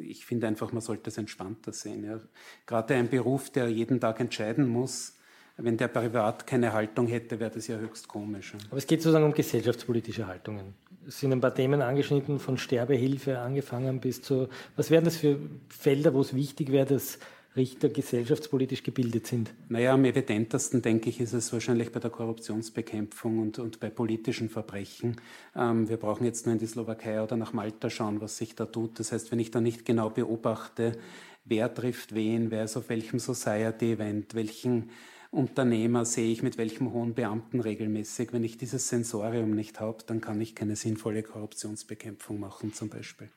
ich 0.00 0.26
finde 0.26 0.46
einfach, 0.46 0.72
man 0.72 0.82
sollte 0.82 1.10
es 1.10 1.18
entspannter 1.18 1.72
sehen. 1.72 2.04
Ja. 2.04 2.20
Gerade 2.66 2.94
ein 2.94 3.08
Beruf, 3.08 3.50
der 3.50 3.68
jeden 3.68 4.00
Tag 4.00 4.20
entscheiden 4.20 4.68
muss, 4.68 5.16
wenn 5.56 5.76
der 5.76 5.88
privat 5.88 6.46
keine 6.46 6.72
Haltung 6.72 7.06
hätte, 7.06 7.38
wäre 7.38 7.50
das 7.52 7.68
ja 7.68 7.76
höchst 7.76 8.08
komisch. 8.08 8.54
Aber 8.70 8.78
es 8.78 8.86
geht 8.86 9.02
sozusagen 9.02 9.24
um 9.24 9.32
gesellschaftspolitische 9.32 10.26
Haltungen. 10.26 10.74
Es 11.06 11.20
sind 11.20 11.32
ein 11.32 11.40
paar 11.40 11.54
Themen 11.54 11.82
angeschnitten, 11.82 12.38
von 12.38 12.56
Sterbehilfe 12.58 13.38
angefangen 13.38 14.00
bis 14.00 14.22
zu, 14.22 14.48
was 14.76 14.90
wären 14.90 15.04
das 15.04 15.16
für 15.16 15.38
Felder, 15.68 16.14
wo 16.14 16.20
es 16.20 16.34
wichtig 16.34 16.72
wäre, 16.72 16.86
dass 16.86 17.18
Richter 17.56 17.88
gesellschaftspolitisch 17.88 18.82
gebildet 18.82 19.26
sind? 19.26 19.52
Naja, 19.68 19.92
am 19.92 20.04
evidentesten, 20.04 20.82
denke 20.82 21.08
ich, 21.10 21.20
ist 21.20 21.34
es 21.34 21.52
wahrscheinlich 21.52 21.92
bei 21.92 22.00
der 22.00 22.10
Korruptionsbekämpfung 22.10 23.38
und, 23.38 23.58
und 23.58 23.78
bei 23.78 23.90
politischen 23.90 24.48
Verbrechen. 24.48 25.20
Ähm, 25.54 25.88
wir 25.88 25.96
brauchen 25.96 26.24
jetzt 26.24 26.46
nur 26.46 26.54
in 26.54 26.58
die 26.58 26.66
Slowakei 26.66 27.22
oder 27.22 27.36
nach 27.36 27.52
Malta 27.52 27.90
schauen, 27.90 28.20
was 28.20 28.38
sich 28.38 28.56
da 28.56 28.66
tut. 28.66 28.98
Das 28.98 29.12
heißt, 29.12 29.30
wenn 29.30 29.38
ich 29.38 29.52
da 29.52 29.60
nicht 29.60 29.84
genau 29.84 30.10
beobachte, 30.10 30.98
wer 31.44 31.72
trifft 31.72 32.14
wen, 32.14 32.50
wer 32.50 32.64
ist 32.64 32.76
auf 32.76 32.88
welchem 32.88 33.20
Society-Event, 33.20 34.34
welchen 34.34 34.90
Unternehmer 35.34 36.04
sehe 36.04 36.30
ich 36.30 36.42
mit 36.42 36.58
welchem 36.58 36.92
hohen 36.92 37.14
Beamten 37.14 37.60
regelmäßig. 37.60 38.32
Wenn 38.32 38.44
ich 38.44 38.56
dieses 38.56 38.88
Sensorium 38.88 39.50
nicht 39.50 39.80
habe, 39.80 39.98
dann 40.06 40.20
kann 40.20 40.40
ich 40.40 40.54
keine 40.54 40.76
sinnvolle 40.76 41.22
Korruptionsbekämpfung 41.22 42.38
machen 42.38 42.72
zum 42.72 42.88
Beispiel. 42.88 43.30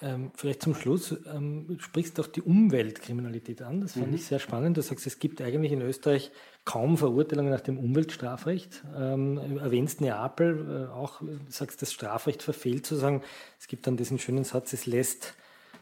Ähm, 0.00 0.30
vielleicht 0.34 0.62
zum 0.62 0.74
Schluss, 0.74 1.14
ähm, 1.32 1.66
du 1.68 1.78
sprichst 1.78 2.18
auch 2.18 2.26
die 2.26 2.42
Umweltkriminalität 2.42 3.62
an. 3.62 3.80
Das 3.80 3.92
fand 3.92 4.08
mhm. 4.08 4.14
ich 4.14 4.24
sehr 4.24 4.38
spannend. 4.38 4.76
Du 4.76 4.82
sagst, 4.82 5.06
es 5.06 5.18
gibt 5.18 5.40
eigentlich 5.42 5.72
in 5.72 5.82
Österreich 5.82 6.30
kaum 6.64 6.96
Verurteilungen 6.96 7.50
nach 7.50 7.60
dem 7.60 7.78
Umweltstrafrecht. 7.78 8.84
Ähm, 8.96 9.58
erwähnst 9.58 10.00
Neapel, 10.00 10.88
äh, 10.88 10.92
auch 10.92 11.22
sagst, 11.48 11.82
das 11.82 11.92
Strafrecht 11.92 12.42
verfehlt 12.42 12.86
zu 12.86 12.96
sagen. 12.96 13.22
Es 13.60 13.68
gibt 13.68 13.86
dann 13.86 13.96
diesen 13.96 14.18
schönen 14.18 14.44
Satz, 14.44 14.72
es 14.72 14.86
lässt, 14.86 15.34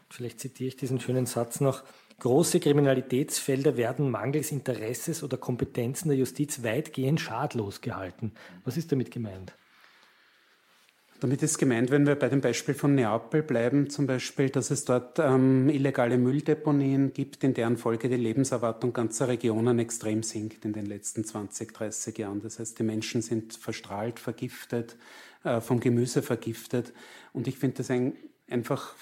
vielleicht 0.09 0.39
zitiere 0.39 0.67
ich 0.67 0.75
diesen 0.75 0.99
schönen 0.99 1.25
Satz 1.25 1.61
noch, 1.61 1.83
große 2.21 2.59
Kriminalitätsfelder 2.59 3.77
werden 3.77 4.09
mangels 4.11 4.51
Interesses 4.51 5.23
oder 5.23 5.37
Kompetenzen 5.37 6.09
der 6.09 6.17
Justiz 6.17 6.63
weitgehend 6.63 7.19
schadlos 7.19 7.81
gehalten. 7.81 8.31
Was 8.63 8.77
ist 8.77 8.91
damit 8.91 9.09
gemeint? 9.09 9.53
Damit 11.19 11.43
ist 11.43 11.57
gemeint, 11.57 11.91
wenn 11.91 12.07
wir 12.07 12.15
bei 12.15 12.29
dem 12.29 12.41
Beispiel 12.41 12.73
von 12.73 12.95
Neapel 12.95 13.43
bleiben, 13.43 13.89
zum 13.89 14.07
Beispiel, 14.07 14.49
dass 14.49 14.71
es 14.71 14.85
dort 14.85 15.19
ähm, 15.19 15.69
illegale 15.69 16.17
Mülldeponien 16.17 17.13
gibt, 17.13 17.43
in 17.43 17.53
deren 17.53 17.77
Folge 17.77 18.09
die 18.09 18.15
Lebenserwartung 18.15 18.93
ganzer 18.93 19.27
Regionen 19.27 19.77
extrem 19.77 20.23
sinkt 20.23 20.65
in 20.65 20.73
den 20.73 20.87
letzten 20.87 21.23
20, 21.23 21.73
30 21.73 22.17
Jahren. 22.17 22.41
Das 22.41 22.57
heißt, 22.59 22.77
die 22.77 22.83
Menschen 22.83 23.21
sind 23.21 23.53
verstrahlt, 23.53 24.19
vergiftet, 24.19 24.95
äh, 25.43 25.61
vom 25.61 25.79
Gemüse 25.79 26.23
vergiftet. 26.23 26.91
Und 27.33 27.47
ich 27.47 27.57
finde 27.57 27.77
das 27.77 27.91
ein, 27.91 28.13
einfach 28.49 28.95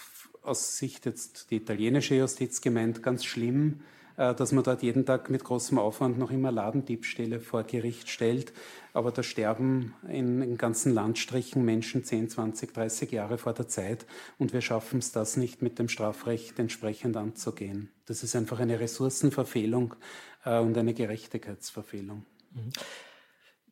aus 0.43 0.77
Sicht 0.77 1.05
jetzt 1.05 1.51
die 1.51 1.57
italienische 1.57 2.15
Justiz 2.15 2.61
gemeint 2.61 3.03
ganz 3.03 3.25
schlimm, 3.25 3.81
äh, 4.17 4.35
dass 4.35 4.51
man 4.51 4.63
dort 4.63 4.83
jeden 4.83 5.05
Tag 5.05 5.29
mit 5.29 5.43
großem 5.43 5.77
Aufwand 5.77 6.17
noch 6.19 6.31
immer 6.31 6.51
Ladendiebstähle 6.51 7.39
vor 7.39 7.63
Gericht 7.63 8.09
stellt. 8.09 8.51
Aber 8.93 9.11
da 9.11 9.23
sterben 9.23 9.93
in, 10.07 10.41
in 10.41 10.57
ganzen 10.57 10.93
Landstrichen 10.93 11.63
Menschen 11.63 12.03
10, 12.03 12.29
20, 12.29 12.73
30 12.73 13.11
Jahre 13.11 13.37
vor 13.37 13.53
der 13.53 13.67
Zeit 13.67 14.05
und 14.37 14.51
wir 14.51 14.61
schaffen 14.61 14.99
es 14.99 15.11
das 15.11 15.37
nicht 15.37 15.61
mit 15.61 15.79
dem 15.79 15.87
Strafrecht 15.87 16.59
entsprechend 16.59 17.15
anzugehen. 17.15 17.91
Das 18.07 18.23
ist 18.23 18.35
einfach 18.35 18.59
eine 18.59 18.79
Ressourcenverfehlung 18.79 19.95
äh, 20.43 20.59
und 20.59 20.77
eine 20.77 20.93
Gerechtigkeitsverfehlung. 20.93 22.25
Mhm. 22.53 22.71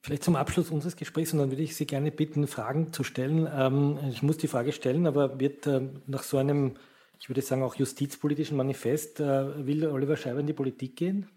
Vielleicht 0.08 0.24
zum 0.24 0.38
Abschluss 0.38 0.72
unseres 0.72 0.96
Gesprächs 0.96 1.34
und 1.34 1.40
dann 1.40 1.52
würde 1.52 1.64
ich 1.64 1.76
Sie 1.76 1.86
gerne 1.86 2.12
bitten, 2.12 2.48
Fragen 2.48 2.94
zu 2.94 3.04
stellen. 3.04 3.46
Ähm, 3.54 4.00
ich 4.10 4.24
muss 4.24 4.38
die 4.38 4.48
Frage 4.48 4.72
stellen, 4.72 5.06
aber 5.06 5.38
wird 5.38 5.68
äh, 5.68 5.82
nach 6.08 6.24
so 6.24 6.38
einem 6.38 6.78
ich 7.20 7.30
würde 7.30 7.42
sagen, 7.42 7.62
auch 7.62 7.76
justizpolitischen 7.76 8.56
Manifest. 8.56 9.20
Äh, 9.20 9.66
will 9.66 9.86
Oliver 9.88 10.16
Scheiber 10.16 10.40
in 10.40 10.48
die 10.48 10.54
Politik 10.54 10.96
gehen? 10.96 11.28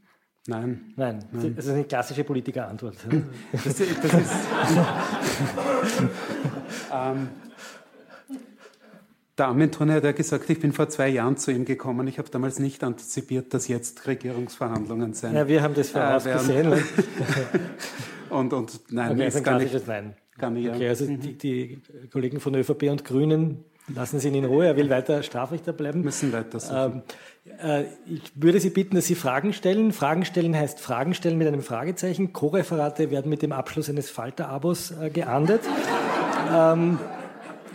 Nein. 0.47 0.93
Nein, 0.95 1.25
Nein. 1.33 1.57
das 1.57 1.64
ist 1.66 1.73
eine 1.73 1.83
klassische 1.83 2.23
Politikerantwort. 2.23 2.95
das, 3.53 3.64
das 3.64 3.81
ist, 3.81 3.91
ähm, 6.95 7.29
der 9.37 9.47
Armenton 9.47 9.91
hat 9.91 10.05
ja 10.05 10.12
gesagt, 10.12 10.49
ich 10.49 10.61
bin 10.61 10.73
vor 10.73 10.89
zwei 10.91 11.09
Jahren 11.09 11.37
zu 11.37 11.51
ihm 11.51 11.64
gekommen. 11.64 12.07
Ich 12.07 12.18
habe 12.18 12.31
damals 12.31 12.61
nicht 12.61 12.85
antizipiert, 12.85 13.53
dass 13.53 13.66
jetzt 13.66 14.07
Regierungsverhandlungen 14.07 15.14
sein 15.14 15.35
Ja, 15.35 15.49
wir 15.49 15.61
haben 15.62 15.75
das 15.75 15.91
vorausgesehen. 15.91 16.73
Äh, 16.73 16.83
und, 18.31 18.53
und 18.53 18.81
nein, 18.91 19.12
okay, 19.12 19.26
ist 19.26 19.37
ein 19.37 19.43
klassisches 19.43 19.87
Nein. 19.87 20.14
Kann 20.39 20.57
ich, 20.57 20.68
okay, 20.68 20.89
also 20.89 21.07
die, 21.07 21.37
die, 21.37 21.83
Kollegen 22.11 22.41
von 22.41 22.55
ÖVP 22.55 22.85
und 22.85 23.05
Grünen 23.05 23.64
Lassen 23.95 24.20
Sie 24.20 24.28
ihn 24.28 24.35
in 24.35 24.45
Ruhe, 24.45 24.66
er 24.66 24.76
will 24.76 24.91
weiter 24.91 25.22
Strafrichter 25.22 25.72
bleiben. 25.72 26.03
Müssen 26.03 26.33
weiter 26.33 26.61
suchen. 26.61 27.03
Ähm, 27.55 27.62
äh, 27.62 27.85
ich 28.07 28.22
würde 28.35 28.61
Sie 28.61 28.70
bitten, 28.70 28.95
dass 28.95 29.07
Sie 29.07 29.14
Fragen 29.14 29.53
stellen. 29.53 29.93
Fragen 29.93 30.24
stellen 30.24 30.57
heißt 30.57 30.81
Fragen 30.81 31.14
stellen 31.14 31.39
mit 31.39 31.49
einem 31.49 31.62
Fragezeichen. 31.62 32.33
Co-Referate 32.33 33.11
werden 33.11 33.28
mit 33.28 33.43
dem 33.43 33.53
Abschluss 33.53 33.89
eines 33.89 34.11
Falter-Abos 34.11 34.93
äh, 34.93 35.11
geahndet. 35.11 35.62
ähm, 36.55 36.99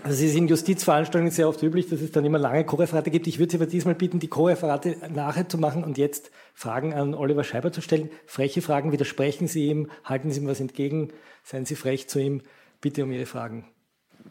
also 0.06 0.24
es 0.24 0.30
ist 0.30 0.38
in 0.38 0.47
Justizveranstaltungen 0.47 1.32
sehr 1.32 1.49
oft 1.49 1.64
üblich, 1.64 1.89
dass 1.89 1.99
es 1.99 2.12
dann 2.12 2.24
immer 2.26 2.38
lange 2.38 2.64
Co-Referate 2.64 3.10
gibt. 3.10 3.26
Ich 3.26 3.39
würde 3.39 3.49
Sie 3.49 3.58
aber 3.58 3.66
diesmal 3.66 3.95
bitten, 3.95 4.20
die 4.20 4.28
Co-Referate 4.28 4.97
nachher 5.12 5.49
zu 5.49 5.58
machen 5.58 5.84
und 5.84 5.97
jetzt 5.97 6.30
Fragen 6.53 6.93
an 6.93 7.16
Oliver 7.16 7.43
Scheiber 7.43 7.72
zu 7.72 7.82
stellen. 7.82 8.12
Freche 8.28 8.62
Fragen, 8.62 8.91
widersprechen 8.91 9.47
Sie 9.47 9.66
ihm, 9.66 9.89
halten 10.03 10.30
Sie 10.30 10.41
ihm 10.41 10.47
was 10.47 10.60
entgegen, 10.60 11.10
seien 11.43 11.66
Sie 11.66 11.74
frech 11.74 12.08
zu 12.08 12.20
ihm. 12.20 12.43
Bitte 12.82 13.03
um 13.03 13.12
Ihre 13.12 13.26
Fragen. 13.26 13.66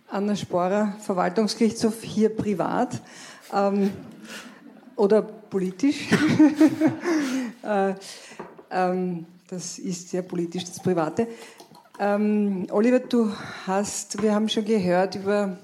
Anna 0.06 0.36
Sporer, 0.36 0.94
Verwaltungsgerichtshof, 1.00 2.04
hier 2.04 2.28
privat 2.28 3.02
ähm, 3.52 3.90
oder 4.94 5.22
politisch. 5.22 6.08
äh, 7.64 7.94
ähm, 8.70 9.26
das 9.48 9.80
ist 9.80 10.10
sehr 10.10 10.22
politisch, 10.22 10.66
das 10.66 10.80
Private. 10.80 11.26
Ähm, 11.98 12.66
Oliver, 12.70 13.00
du 13.00 13.32
hast, 13.66 14.22
wir 14.22 14.34
haben 14.34 14.48
schon 14.48 14.64
gehört 14.64 15.16
über 15.16 15.58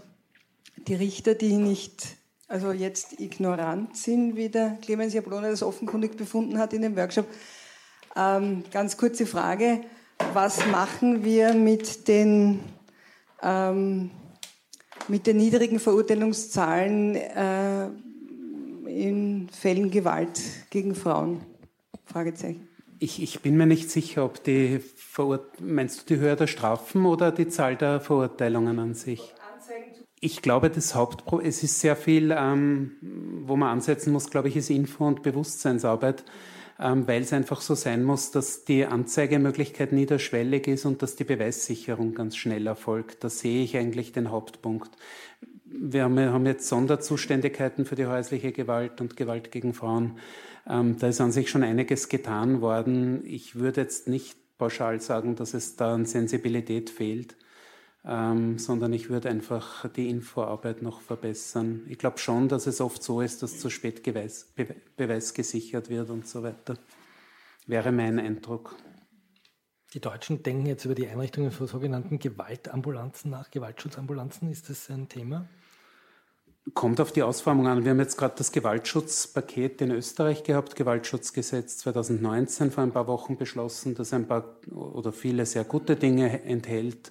die 0.86 0.94
Richter, 0.94 1.34
die 1.34 1.56
nicht, 1.56 2.06
also 2.48 2.72
jetzt 2.72 3.20
ignorant 3.20 3.96
sind, 3.96 4.36
wie 4.36 4.48
der 4.48 4.78
Clemens 4.82 5.14
Jablone 5.14 5.50
das 5.50 5.62
offenkundig 5.62 6.16
befunden 6.16 6.58
hat 6.58 6.72
in 6.72 6.82
dem 6.82 6.96
Workshop. 6.96 7.26
Ähm, 8.16 8.64
ganz 8.72 8.96
kurze 8.96 9.26
Frage, 9.26 9.82
was 10.32 10.66
machen 10.66 11.24
wir 11.24 11.54
mit 11.54 12.08
den 12.08 12.60
ähm, 13.42 14.10
mit 15.08 15.26
den 15.26 15.38
niedrigen 15.38 15.80
Verurteilungszahlen 15.80 17.16
äh, 17.16 17.86
in 18.86 19.48
Fällen 19.48 19.90
Gewalt 19.90 20.40
gegen 20.70 20.94
Frauen? 20.94 21.40
Fragezeichen. 22.04 22.68
Ich, 22.98 23.22
ich, 23.22 23.40
bin 23.40 23.56
mir 23.56 23.66
nicht 23.66 23.90
sicher, 23.90 24.24
ob 24.24 24.44
die 24.44 24.78
Verurt 24.78 25.60
meinst 25.60 26.02
du 26.02 26.14
die 26.14 26.20
Höhe 26.20 26.36
der 26.36 26.46
Strafen 26.46 27.06
oder 27.06 27.32
die 27.32 27.48
Zahl 27.48 27.76
der 27.76 28.00
Verurteilungen 28.00 28.78
an 28.78 28.94
sich? 28.94 29.32
Ich 30.20 30.42
glaube, 30.42 30.68
das 30.70 30.94
Hauptproblem, 30.94 31.48
es 31.48 31.62
ist 31.62 31.80
sehr 31.80 31.96
viel, 31.96 32.34
ähm, 32.36 32.92
wo 33.46 33.56
man 33.56 33.70
ansetzen 33.70 34.12
muss, 34.12 34.30
glaube 34.30 34.48
ich, 34.48 34.56
ist 34.56 34.70
Info- 34.70 35.06
und 35.06 35.22
Bewusstseinsarbeit. 35.22 36.24
Ähm, 36.82 37.06
weil 37.06 37.20
es 37.20 37.32
einfach 37.34 37.60
so 37.60 37.74
sein 37.74 38.04
muss, 38.04 38.30
dass 38.30 38.64
die 38.64 38.86
Anzeigemöglichkeit 38.86 39.92
niederschwellig 39.92 40.66
ist 40.66 40.86
und 40.86 41.02
dass 41.02 41.14
die 41.14 41.24
Beweissicherung 41.24 42.14
ganz 42.14 42.36
schnell 42.36 42.66
erfolgt. 42.66 43.22
Da 43.22 43.28
sehe 43.28 43.62
ich 43.62 43.76
eigentlich 43.76 44.12
den 44.12 44.30
Hauptpunkt. 44.30 44.90
wir 45.66 46.04
haben 46.04 46.46
jetzt 46.46 46.68
Sonderzuständigkeiten 46.68 47.84
für 47.84 47.96
die 47.96 48.06
häusliche 48.06 48.52
Gewalt 48.52 49.00
und 49.00 49.16
Gewalt 49.16 49.52
gegen 49.52 49.74
Frauen. 49.74 50.18
Ähm, 50.66 50.96
da 50.98 51.08
ist 51.08 51.20
an 51.20 51.32
sich 51.32 51.50
schon 51.50 51.62
einiges 51.62 52.08
getan 52.08 52.62
worden. 52.62 53.24
Ich 53.26 53.56
würde 53.56 53.82
jetzt 53.82 54.08
nicht 54.08 54.36
pauschal 54.56 55.00
sagen, 55.00 55.36
dass 55.36 55.52
es 55.54 55.76
da 55.76 55.94
an 55.94 56.06
Sensibilität 56.06 56.88
fehlt, 56.90 57.36
ähm, 58.04 58.58
sondern 58.58 58.92
ich 58.92 59.10
würde 59.10 59.28
einfach 59.28 59.88
die 59.90 60.08
Infoarbeit 60.08 60.82
noch 60.82 61.00
verbessern. 61.00 61.82
Ich 61.88 61.98
glaube 61.98 62.18
schon, 62.18 62.48
dass 62.48 62.66
es 62.66 62.80
oft 62.80 63.02
so 63.02 63.20
ist, 63.20 63.42
dass 63.42 63.58
zu 63.58 63.68
spät 63.68 64.02
Beweis, 64.02 64.52
Be 64.54 64.74
Beweis 64.96 65.34
gesichert 65.34 65.90
wird 65.90 66.10
und 66.10 66.26
so 66.26 66.42
weiter. 66.42 66.76
Wäre 67.66 67.92
mein 67.92 68.18
Eindruck. 68.18 68.74
Die 69.92 70.00
Deutschen 70.00 70.42
denken 70.42 70.66
jetzt 70.66 70.84
über 70.84 70.94
die 70.94 71.08
Einrichtungen 71.08 71.50
von 71.50 71.66
sogenannten 71.66 72.18
Gewaltambulanzen 72.18 73.30
nach, 73.30 73.50
Gewaltschutzambulanzen. 73.50 74.50
Ist 74.50 74.70
das 74.70 74.88
ein 74.88 75.08
Thema? 75.08 75.48
Kommt 76.74 77.00
auf 77.00 77.10
die 77.10 77.22
Ausformung 77.22 77.66
an. 77.66 77.84
Wir 77.84 77.90
haben 77.90 77.98
jetzt 77.98 78.16
gerade 78.16 78.34
das 78.36 78.52
Gewaltschutzpaket 78.52 79.80
in 79.80 79.90
Österreich 79.90 80.44
gehabt, 80.44 80.76
Gewaltschutzgesetz 80.76 81.78
2019 81.78 82.70
vor 82.70 82.84
ein 82.84 82.92
paar 82.92 83.08
Wochen 83.08 83.36
beschlossen, 83.36 83.94
das 83.94 84.12
ein 84.12 84.28
paar 84.28 84.56
oder 84.70 85.12
viele 85.12 85.46
sehr 85.46 85.64
gute 85.64 85.96
Dinge 85.96 86.44
enthält, 86.44 87.10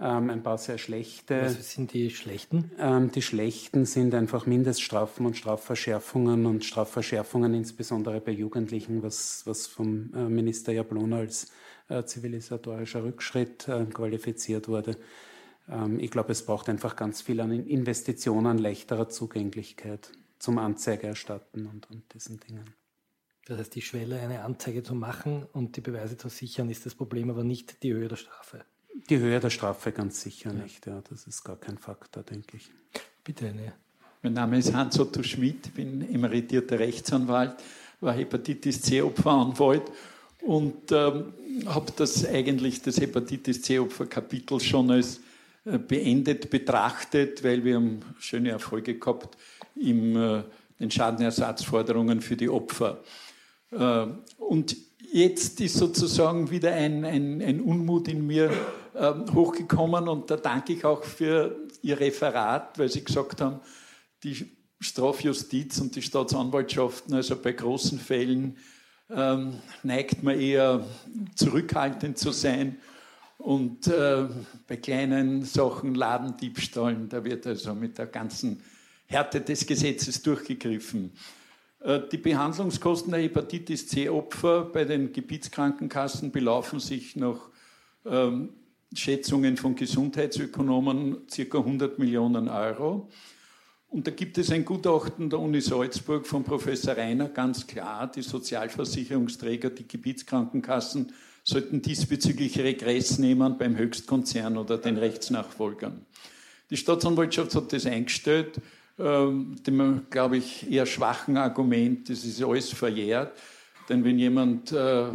ähm, 0.00 0.30
ein 0.30 0.42
paar 0.42 0.56
sehr 0.56 0.78
schlechte. 0.78 1.42
Was 1.42 1.72
sind 1.72 1.92
die 1.92 2.10
schlechten? 2.10 2.70
Ähm, 2.78 3.10
die 3.12 3.22
schlechten 3.22 3.84
sind 3.84 4.14
einfach 4.14 4.46
Mindeststrafen 4.46 5.26
und 5.26 5.36
Strafverschärfungen 5.36 6.46
und 6.46 6.64
Strafverschärfungen 6.64 7.52
insbesondere 7.52 8.20
bei 8.20 8.32
Jugendlichen, 8.32 9.02
was, 9.02 9.42
was 9.46 9.66
vom 9.66 10.12
äh, 10.14 10.28
Minister 10.28 10.72
Jablon 10.72 11.12
als 11.12 11.52
äh, 11.88 12.02
zivilisatorischer 12.04 13.04
Rückschritt 13.04 13.68
äh, 13.68 13.84
qualifiziert 13.84 14.68
wurde. 14.68 14.96
Ähm, 15.68 16.00
ich 16.00 16.10
glaube, 16.10 16.32
es 16.32 16.46
braucht 16.46 16.68
einfach 16.70 16.96
ganz 16.96 17.20
viel 17.20 17.40
an 17.40 17.52
Investitionen, 17.52 18.58
leichterer 18.58 19.08
Zugänglichkeit 19.08 20.12
zum 20.38 20.56
Anzeigerstatten 20.58 21.66
und, 21.66 21.90
und 21.90 22.14
diesen 22.14 22.40
Dingen. 22.40 22.64
Das 23.44 23.58
heißt, 23.58 23.74
die 23.74 23.82
Schwelle, 23.82 24.20
eine 24.20 24.44
Anzeige 24.44 24.82
zu 24.82 24.94
machen 24.94 25.44
und 25.52 25.76
die 25.76 25.80
Beweise 25.80 26.16
zu 26.16 26.28
sichern, 26.28 26.70
ist 26.70 26.86
das 26.86 26.94
Problem, 26.94 27.28
aber 27.30 27.44
nicht 27.44 27.82
die 27.82 27.92
Höhe 27.92 28.08
der 28.08 28.16
Strafe. 28.16 28.64
Die 29.08 29.18
Höhe 29.18 29.40
der 29.40 29.50
Strafe 29.50 29.92
ganz 29.92 30.20
sicher 30.20 30.52
ja. 30.52 30.62
nicht, 30.62 30.86
ja. 30.86 31.02
Das 31.08 31.26
ist 31.26 31.44
gar 31.44 31.56
kein 31.56 31.78
Faktor, 31.78 32.22
denke 32.22 32.56
ich. 32.56 32.70
Bitte 33.24 33.46
eine. 33.46 33.72
Mein 34.22 34.34
Name 34.34 34.58
ist 34.58 34.74
Hans-Otto 34.74 35.22
Schmidt, 35.22 35.74
bin 35.74 36.02
emeritierter 36.12 36.78
Rechtsanwalt, 36.78 37.54
war 38.00 38.12
Hepatitis 38.12 38.82
C-Opferanwalt 38.82 39.84
und 40.42 40.92
ähm, 40.92 41.32
habe 41.66 41.92
das 41.96 42.26
eigentlich, 42.26 42.82
das 42.82 43.00
Hepatitis 43.00 43.62
C-Opfer-Kapitel 43.62 44.60
schon 44.60 44.90
als 44.90 45.20
äh, 45.64 45.78
beendet 45.78 46.50
betrachtet, 46.50 47.42
weil 47.44 47.64
wir 47.64 47.76
haben 47.76 48.00
schöne 48.18 48.50
Erfolge 48.50 48.98
gehabt 48.98 49.36
in 49.74 50.16
äh, 50.16 50.42
den 50.78 50.90
Schadenersatzforderungen 50.90 52.20
für 52.20 52.36
die 52.36 52.48
Opfer. 52.48 52.98
Äh, 53.70 54.06
und 54.38 54.76
jetzt 55.12 55.60
ist 55.60 55.76
sozusagen 55.76 56.50
wieder 56.50 56.72
ein, 56.72 57.04
ein, 57.04 57.42
ein 57.42 57.60
Unmut 57.60 58.08
in 58.08 58.26
mir 58.26 58.50
hochgekommen 58.92 60.08
und 60.08 60.30
da 60.30 60.36
danke 60.36 60.72
ich 60.72 60.84
auch 60.84 61.04
für 61.04 61.56
Ihr 61.80 62.00
Referat, 62.00 62.76
weil 62.76 62.88
Sie 62.88 63.04
gesagt 63.04 63.40
haben, 63.40 63.60
die 64.24 64.50
Strafjustiz 64.80 65.78
und 65.80 65.94
die 65.94 66.02
Staatsanwaltschaften, 66.02 67.14
also 67.14 67.36
bei 67.36 67.52
großen 67.52 67.98
Fällen, 67.98 68.56
ähm, 69.10 69.54
neigt 69.82 70.22
man 70.22 70.40
eher 70.40 70.84
zurückhaltend 71.34 72.18
zu 72.18 72.32
sein 72.32 72.78
und 73.38 73.86
äh, 73.86 74.26
bei 74.66 74.76
kleinen 74.76 75.44
Sachen, 75.44 75.94
Ladendiebstahlen, 75.94 77.08
da 77.08 77.24
wird 77.24 77.46
also 77.46 77.74
mit 77.74 77.98
der 77.98 78.06
ganzen 78.06 78.62
Härte 79.06 79.40
des 79.40 79.66
Gesetzes 79.66 80.22
durchgegriffen. 80.22 81.12
Äh, 81.80 82.00
die 82.10 82.18
Behandlungskosten 82.18 83.12
der 83.12 83.22
Hepatitis 83.22 83.88
C-Opfer 83.88 84.64
bei 84.66 84.84
den 84.84 85.12
Gebietskrankenkassen 85.12 86.30
belaufen 86.30 86.80
sich 86.80 87.16
nach 87.16 87.48
ähm, 88.06 88.50
Schätzungen 88.94 89.56
von 89.56 89.74
Gesundheitsökonomen 89.74 91.26
ca. 91.26 91.58
100 91.58 91.98
Millionen 91.98 92.48
Euro. 92.48 93.08
Und 93.88 94.06
da 94.06 94.12
gibt 94.12 94.38
es 94.38 94.52
ein 94.52 94.64
Gutachten 94.64 95.30
der 95.30 95.40
Uni 95.40 95.60
Salzburg 95.60 96.26
von 96.26 96.44
Professor 96.44 96.96
Reiner, 96.96 97.28
ganz 97.28 97.66
klar, 97.66 98.10
die 98.10 98.22
Sozialversicherungsträger, 98.22 99.70
die 99.70 99.86
Gebietskrankenkassen 99.88 101.12
sollten 101.42 101.82
diesbezüglich 101.82 102.58
Regress 102.60 103.18
nehmen 103.18 103.58
beim 103.58 103.76
Höchstkonzern 103.76 104.58
oder 104.58 104.78
den 104.78 104.96
Rechtsnachfolgern. 104.96 106.06
Die 106.70 106.76
Staatsanwaltschaft 106.76 107.54
hat 107.56 107.72
das 107.72 107.86
eingestellt, 107.86 108.60
dem, 109.00 110.02
glaube 110.10 110.36
ich, 110.36 110.70
eher 110.70 110.86
schwachen 110.86 111.36
Argument, 111.36 112.08
das 112.08 112.24
ist 112.24 112.42
alles 112.42 112.70
verjährt. 112.70 113.32
Denn 113.88 114.04
wenn 114.04 114.18
jemand 114.18 114.70
äh, 114.70 115.06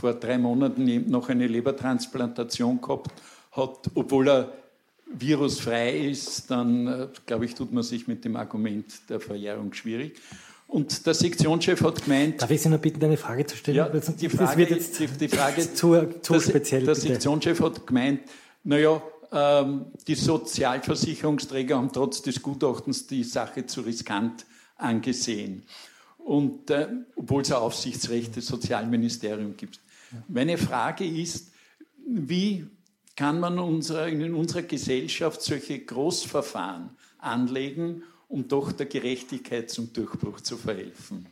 vor 0.00 0.14
drei 0.14 0.38
Monaten 0.38 1.10
noch 1.10 1.28
eine 1.28 1.46
Lebertransplantation 1.46 2.80
gehabt 2.80 3.12
hat, 3.52 3.90
obwohl 3.94 4.28
er 4.28 4.52
virusfrei 5.06 5.98
ist, 6.08 6.50
dann, 6.50 6.86
äh, 6.86 7.08
glaube 7.26 7.44
ich, 7.44 7.54
tut 7.54 7.72
man 7.72 7.82
sich 7.82 8.08
mit 8.08 8.24
dem 8.24 8.36
Argument 8.36 8.86
der 9.10 9.20
Verjährung 9.20 9.74
schwierig. 9.74 10.20
Und 10.66 11.06
der 11.06 11.14
Sektionschef 11.14 11.82
hat 11.82 12.04
gemeint. 12.04 12.40
Darf 12.40 12.50
ich 12.50 12.62
Sie 12.62 12.68
noch 12.68 12.78
bitten, 12.78 13.04
eine 13.04 13.16
Frage 13.16 13.46
zu 13.46 13.56
stellen? 13.56 13.76
Ja, 13.76 13.88
die 13.88 14.28
Frage, 14.28 14.44
das 14.44 14.56
wird 14.56 14.70
jetzt 14.70 14.98
die, 14.98 15.06
die 15.06 15.28
Frage 15.28 15.60
zu, 15.74 16.08
zu 16.22 16.40
speziell. 16.40 16.84
Der 16.84 16.94
bitte. 16.94 17.08
Sektionschef 17.08 17.60
hat 17.60 17.86
gemeint, 17.86 18.20
naja, 18.64 18.94
ähm, 18.94 19.02
die 19.34 20.14
Sozialversicherungsträger 20.14 21.76
haben 21.76 21.92
trotz 21.92 22.22
des 22.22 22.40
Gutachtens 22.40 23.08
die 23.08 23.24
Sache 23.24 23.66
zu 23.66 23.80
riskant 23.80 24.46
angesehen. 24.76 25.64
Und 26.18 26.70
äh, 26.70 26.88
obwohl 27.16 27.42
es 27.42 27.50
ein 27.50 27.58
Aufsichtsrecht 27.58 28.36
des 28.36 28.46
Sozialministeriums 28.46 29.56
gibt. 29.56 29.80
Meine 30.28 30.56
Frage 30.56 31.04
ist, 31.04 31.52
wie 32.06 32.66
kann 33.16 33.40
man 33.40 33.58
unsere, 33.58 34.08
in 34.10 34.34
unserer 34.34 34.62
Gesellschaft 34.62 35.42
solche 35.42 35.80
Großverfahren 35.80 36.90
anlegen, 37.18 38.04
um 38.28 38.48
doch 38.48 38.72
der 38.72 38.86
Gerechtigkeit 38.86 39.70
zum 39.70 39.92
Durchbruch 39.92 40.40
zu 40.40 40.56
verhelfen. 40.56 41.26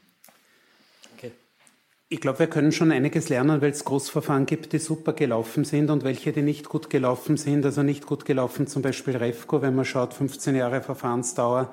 Ich 2.13 2.21
glaube, 2.21 2.41
wir 2.41 2.47
können 2.47 2.73
schon 2.73 2.93
einiges 2.93 3.31
lernen, 3.31 3.63
weil 3.63 3.71
es 3.71 3.87
Großverfahren 3.87 4.45
gibt, 4.45 4.75
die 4.75 4.79
super 4.79 5.15
gelaufen 5.15 5.65
sind 5.65 5.89
und 5.89 6.05
welche, 6.05 6.31
die 6.31 6.43
nicht 6.43 6.69
gut 6.69 6.91
gelaufen 6.91 7.39
sind. 7.39 7.65
Also 7.65 7.83
nicht 7.83 8.05
gut 8.05 8.27
gelaufen, 8.27 8.67
zum 8.67 8.83
Beispiel 8.83 9.17
Refco, 9.17 9.63
wenn 9.63 9.75
man 9.75 9.87
schaut, 9.87 10.13
15 10.13 10.55
Jahre 10.55 10.83
Verfahrensdauer. 10.83 11.73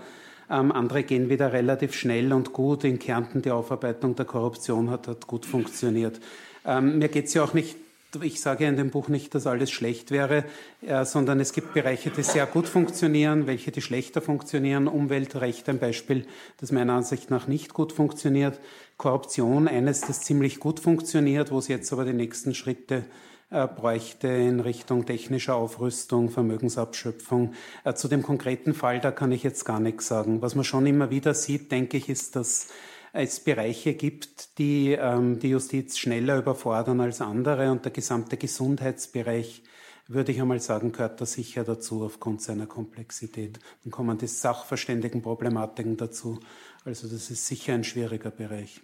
Ähm, 0.49 0.71
andere 0.71 1.03
gehen 1.03 1.27
wieder 1.27 1.51
relativ 1.51 1.93
schnell 1.93 2.31
und 2.31 2.53
gut. 2.53 2.85
In 2.85 2.99
Kärnten 2.99 3.41
die 3.41 3.51
Aufarbeitung 3.51 4.15
der 4.15 4.23
Korruption 4.23 4.89
hat, 4.89 5.09
hat 5.09 5.27
gut 5.27 5.45
funktioniert. 5.45 6.21
Ähm, 6.65 6.99
mir 6.99 7.09
geht 7.09 7.25
es 7.25 7.33
ja 7.33 7.43
auch 7.43 7.53
nicht 7.53 7.75
ich 8.21 8.41
sage 8.41 8.65
in 8.65 8.75
dem 8.75 8.89
Buch 8.89 9.07
nicht, 9.07 9.35
dass 9.35 9.45
alles 9.45 9.71
schlecht 9.71 10.11
wäre, 10.11 10.43
äh, 10.81 11.05
sondern 11.05 11.39
es 11.39 11.53
gibt 11.53 11.73
Bereiche, 11.73 12.09
die 12.09 12.23
sehr 12.23 12.45
gut 12.45 12.67
funktionieren, 12.67 13.45
welche, 13.45 13.71
die 13.71 13.81
schlechter 13.81 14.21
funktionieren. 14.21 14.87
Umweltrecht 14.87 15.69
ein 15.69 15.79
Beispiel, 15.79 16.25
das 16.57 16.71
meiner 16.71 16.93
Ansicht 16.93 17.29
nach 17.29 17.47
nicht 17.47 17.73
gut 17.73 17.93
funktioniert. 17.93 18.59
Korruption 18.97 19.67
eines, 19.67 20.01
das 20.01 20.21
ziemlich 20.21 20.59
gut 20.59 20.79
funktioniert, 20.79 21.51
wo 21.51 21.59
es 21.59 21.67
jetzt 21.67 21.93
aber 21.93 22.03
die 22.03 22.13
nächsten 22.13 22.55
Schritte 22.55 23.05
äh, 23.51 23.67
bräuchte 23.67 24.27
in 24.27 24.59
Richtung 24.59 25.05
technischer 25.05 25.55
Aufrüstung, 25.55 26.29
Vermögensabschöpfung. 26.29 27.53
Äh, 27.83 27.93
zu 27.93 28.07
dem 28.07 28.23
konkreten 28.23 28.73
Fall, 28.73 28.99
da 28.99 29.11
kann 29.11 29.31
ich 29.31 29.43
jetzt 29.43 29.65
gar 29.65 29.79
nichts 29.79 30.07
sagen. 30.07 30.41
Was 30.41 30.55
man 30.55 30.63
schon 30.63 30.85
immer 30.85 31.09
wieder 31.09 31.33
sieht, 31.33 31.71
denke 31.71 31.97
ich, 31.97 32.09
ist, 32.09 32.35
dass 32.35 32.67
es 33.13 33.39
Bereiche 33.39 33.93
gibt, 33.93 34.57
die 34.57 34.91
ähm, 34.91 35.39
die 35.39 35.49
Justiz 35.49 35.97
schneller 35.97 36.37
überfordern 36.37 37.01
als 37.01 37.21
andere 37.21 37.71
und 37.71 37.85
der 37.85 37.91
gesamte 37.91 38.37
Gesundheitsbereich 38.37 39.63
würde 40.09 40.31
ich 40.31 40.41
einmal 40.41 40.59
sagen, 40.59 40.91
gehört 40.91 41.21
da 41.21 41.25
sicher 41.25 41.63
dazu 41.63 42.03
aufgrund 42.03 42.41
seiner 42.41 42.65
Komplexität. 42.65 43.59
Dann 43.83 43.91
kommen 43.91 44.17
die 44.17 44.25
Sachverständigenproblematiken 44.25 45.97
dazu. 45.97 46.39
Also 46.83 47.07
das 47.07 47.29
ist 47.29 47.45
sicher 47.45 47.75
ein 47.75 47.83
schwieriger 47.83 48.31
Bereich. 48.31 48.81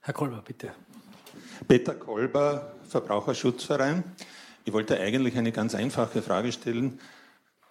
Herr 0.00 0.12
Kolber, 0.12 0.42
bitte. 0.44 0.72
Peter 1.68 1.94
Kolber, 1.94 2.74
Verbraucherschutzverein. 2.88 4.02
Ich 4.64 4.72
wollte 4.72 4.98
eigentlich 4.98 5.36
eine 5.36 5.52
ganz 5.52 5.76
einfache 5.76 6.20
Frage 6.20 6.50
stellen. 6.50 6.98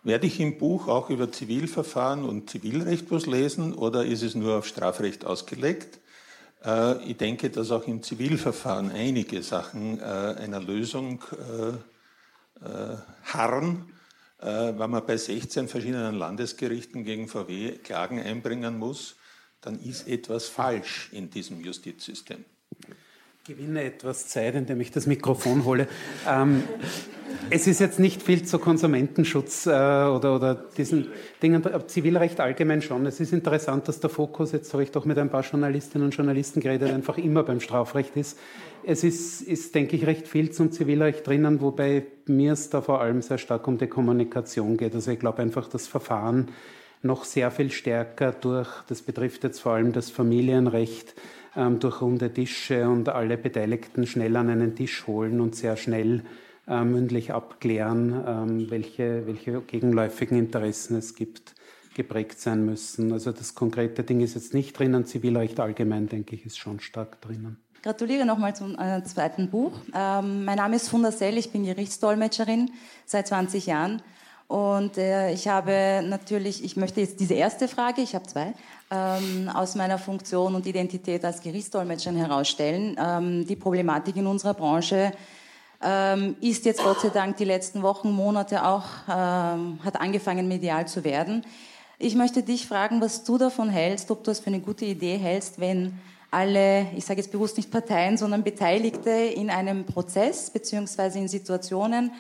Werde 0.04 0.28
ich 0.28 0.40
im 0.42 0.58
Buch 0.58 0.90
auch 0.90 1.10
über 1.10 1.32
Zivilverfahren 1.32 2.26
und 2.26 2.50
Zivilrecht 2.50 3.10
was 3.10 3.26
lesen 3.26 3.74
oder 3.74 4.06
ist 4.06 4.22
es 4.22 4.36
nur 4.36 4.58
auf 4.58 4.68
Strafrecht 4.68 5.24
ausgelegt? 5.24 6.00
Äh, 6.66 7.02
ich 7.04 7.18
denke, 7.18 7.50
dass 7.50 7.72
auch 7.72 7.88
im 7.88 8.04
Zivilverfahren 8.04 8.92
einige 8.92 9.42
Sachen 9.44 10.00
äh, 10.00 10.04
einer 10.04 10.60
Lösung 10.60 11.24
äh, 11.32 12.98
harren. 13.24 13.90
Wenn 14.40 14.90
man 14.90 15.06
bei 15.06 15.18
16 15.18 15.68
verschiedenen 15.68 16.16
Landesgerichten 16.16 17.04
gegen 17.04 17.28
VW 17.28 17.78
Klagen 17.78 18.20
einbringen 18.22 18.78
muss, 18.78 19.16
dann 19.60 19.80
ist 19.80 20.08
etwas 20.08 20.48
falsch 20.48 21.10
in 21.12 21.30
diesem 21.30 21.62
Justizsystem. 21.62 22.46
Gewinne 23.46 23.84
etwas 23.84 24.30
Zeit, 24.30 24.56
indem 24.56 24.80
ich 24.80 24.92
das 24.92 25.06
Mikrofon 25.06 25.66
hole. 25.66 25.90
Ähm, 26.26 26.64
es 27.50 27.68
ist 27.68 27.82
jetzt 27.82 28.00
nicht 28.00 28.24
viel 28.24 28.46
zu 28.46 28.58
Konsumentenschutz 28.58 29.66
äh, 29.66 29.70
oder, 29.70 30.36
oder 30.36 30.56
diesen 30.78 31.08
Dingen, 31.42 31.62
Zivilrecht 31.88 32.40
allgemein 32.40 32.82
schon. 32.82 33.06
Es 33.06 33.20
ist 33.20 33.34
interessant, 33.34 33.90
dass 33.90 34.00
der 34.00 34.10
Fokus, 34.10 34.54
jetzt 34.54 34.72
habe 34.72 34.84
ich 34.84 34.92
doch 34.92 35.04
mit 35.04 35.18
ein 35.18 35.30
paar 35.30 35.42
Journalistinnen 35.42 36.06
und 36.06 36.16
Journalisten 36.16 36.62
geredet, 36.62 36.94
einfach 36.94 37.18
immer 37.18 37.44
beim 37.44 37.60
Strafrecht 37.60 38.16
ist. 38.16 38.40
Es 38.86 39.04
ist, 39.04 39.42
ist, 39.42 39.76
denke 39.76 39.98
ich, 39.98 40.06
recht 40.06 40.30
viel 40.30 40.52
zum 40.52 40.72
Zivilrecht 40.72 41.28
drinnen, 41.28 41.60
wobei 41.60 42.06
mir 42.28 42.54
es 42.54 42.70
da 42.70 42.82
vor 42.82 43.02
allem 43.02 43.22
sehr 43.22 43.40
stark 43.40 43.68
um 43.68 43.78
die 43.78 43.88
Kommunikation 43.88 44.78
geht. 44.78 44.96
Also 44.96 45.12
ich 45.12 45.20
glaube 45.20 45.42
einfach, 45.42 45.68
das 45.68 45.88
Verfahren 45.88 46.48
noch 47.02 47.26
sehr 47.26 47.52
viel 47.52 47.72
stärker 47.72 48.32
durch, 48.32 48.70
das 48.88 49.02
betrifft 49.02 49.44
jetzt 49.44 49.60
vor 49.60 49.74
allem 49.74 49.92
das 49.92 50.10
Familienrecht, 50.10 51.14
ähm, 51.56 51.80
durch 51.80 52.02
runde 52.02 52.34
Tische 52.34 52.88
und 52.88 53.10
alle 53.10 53.38
Beteiligten 53.38 54.06
schnell 54.08 54.36
an 54.36 54.50
einen 54.50 54.76
Tisch 54.76 55.08
holen 55.08 55.42
und 55.42 55.56
sehr 55.56 55.78
schnell 55.78 56.24
äh, 56.68 56.84
mündlich 56.84 57.34
abklären, 57.34 58.24
ähm, 58.26 58.72
welche, 58.72 59.28
welche 59.28 59.62
gegenläufigen 59.62 60.38
Interessen 60.38 60.96
es 60.96 61.16
gibt, 61.16 61.56
geprägt 61.94 62.40
sein 62.40 62.66
müssen. 62.66 63.12
Also 63.12 63.32
das 63.32 63.56
konkrete 63.56 64.04
Ding 64.04 64.22
ist 64.22 64.36
jetzt 64.36 64.54
nicht 64.54 64.78
drinnen, 64.78 65.06
Zivilrecht 65.06 65.60
allgemein, 65.60 66.08
denke 66.08 66.36
ich, 66.36 66.46
ist 66.46 66.58
schon 66.58 66.80
stark 66.80 67.22
drinnen. 67.22 67.58
Gratuliere 67.84 68.26
nochmal 68.26 68.56
zum 68.56 68.80
äh, 68.80 69.04
zweiten 69.04 69.50
Buch. 69.50 69.74
Ähm, 69.94 70.46
mein 70.46 70.56
Name 70.56 70.78
ist 70.78 70.88
Funda 70.88 71.12
Sell, 71.12 71.38
ich 71.38 71.52
bin 71.52 71.66
Gerichtsdolmetscherin 71.66 72.72
seit 73.06 73.28
20 73.28 73.66
Jahren. 73.66 74.02
Und 74.54 75.00
äh, 75.00 75.34
ich 75.34 75.48
habe 75.48 76.04
natürlich, 76.08 76.64
ich 76.64 76.78
möchte 76.78 77.02
jetzt 77.02 77.20
diese 77.20 77.34
erste 77.34 77.68
Frage, 77.68 78.02
ich 78.02 78.14
habe 78.14 78.28
zwei, 78.28 78.54
ähm, 78.92 79.50
aus 79.52 79.74
meiner 79.74 79.98
Funktion 79.98 80.54
und 80.54 80.68
Identität 80.68 81.26
als 81.26 81.42
Gerichtsdolmetscherin 81.42 82.20
herausstellen. 82.20 82.96
Ähm, 83.04 83.48
die 83.48 83.56
Problematik 83.56 84.16
in 84.16 84.28
unserer 84.28 84.54
Branche 84.54 85.12
ähm, 85.82 86.36
ist 86.40 86.66
jetzt 86.66 86.84
Gott 86.84 87.02
sei 87.02 87.10
Dank 87.10 87.38
die 87.38 87.46
letzten 87.46 87.82
Wochen, 87.82 88.12
Monate 88.12 88.64
auch, 88.64 88.84
ähm, 89.10 89.80
hat 89.84 90.00
angefangen 90.00 90.48
medial 90.48 90.88
zu 90.88 91.04
werden. 91.04 91.44
Ich 91.98 92.14
möchte 92.14 92.44
dich 92.44 92.68
fragen, 92.68 93.02
was 93.02 93.24
du 93.24 93.40
davon 93.40 93.72
hältst, 93.72 94.12
ob 94.12 94.24
du 94.24 94.30
es 94.30 94.40
für 94.40 94.52
eine 94.52 94.60
gute 94.60 94.86
Idee 94.86 95.18
hältst, 95.18 95.60
wenn 95.60 96.00
alle, 96.30 96.86
ich 96.96 97.06
sage 97.06 97.22
jetzt 97.22 97.32
bewusst 97.32 97.58
nicht 97.58 97.72
Parteien, 97.72 98.18
sondern 98.18 98.44
Beteiligte 98.44 99.10
in 99.10 99.50
einem 99.50 99.84
Prozess 99.84 100.52
beziehungsweise 100.52 101.18
in 101.18 101.28
Situationen, 101.28 102.12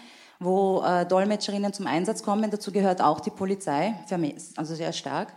wo 0.43 0.83
äh, 0.83 1.05
Dolmetscherinnen 1.05 1.73
zum 1.73 1.87
Einsatz 1.87 2.23
kommen, 2.23 2.51
dazu 2.51 2.71
gehört 2.71 3.01
auch 3.01 3.19
die 3.19 3.29
Polizei, 3.29 3.95
also 4.55 4.75
sehr 4.75 4.93
stark, 4.93 5.33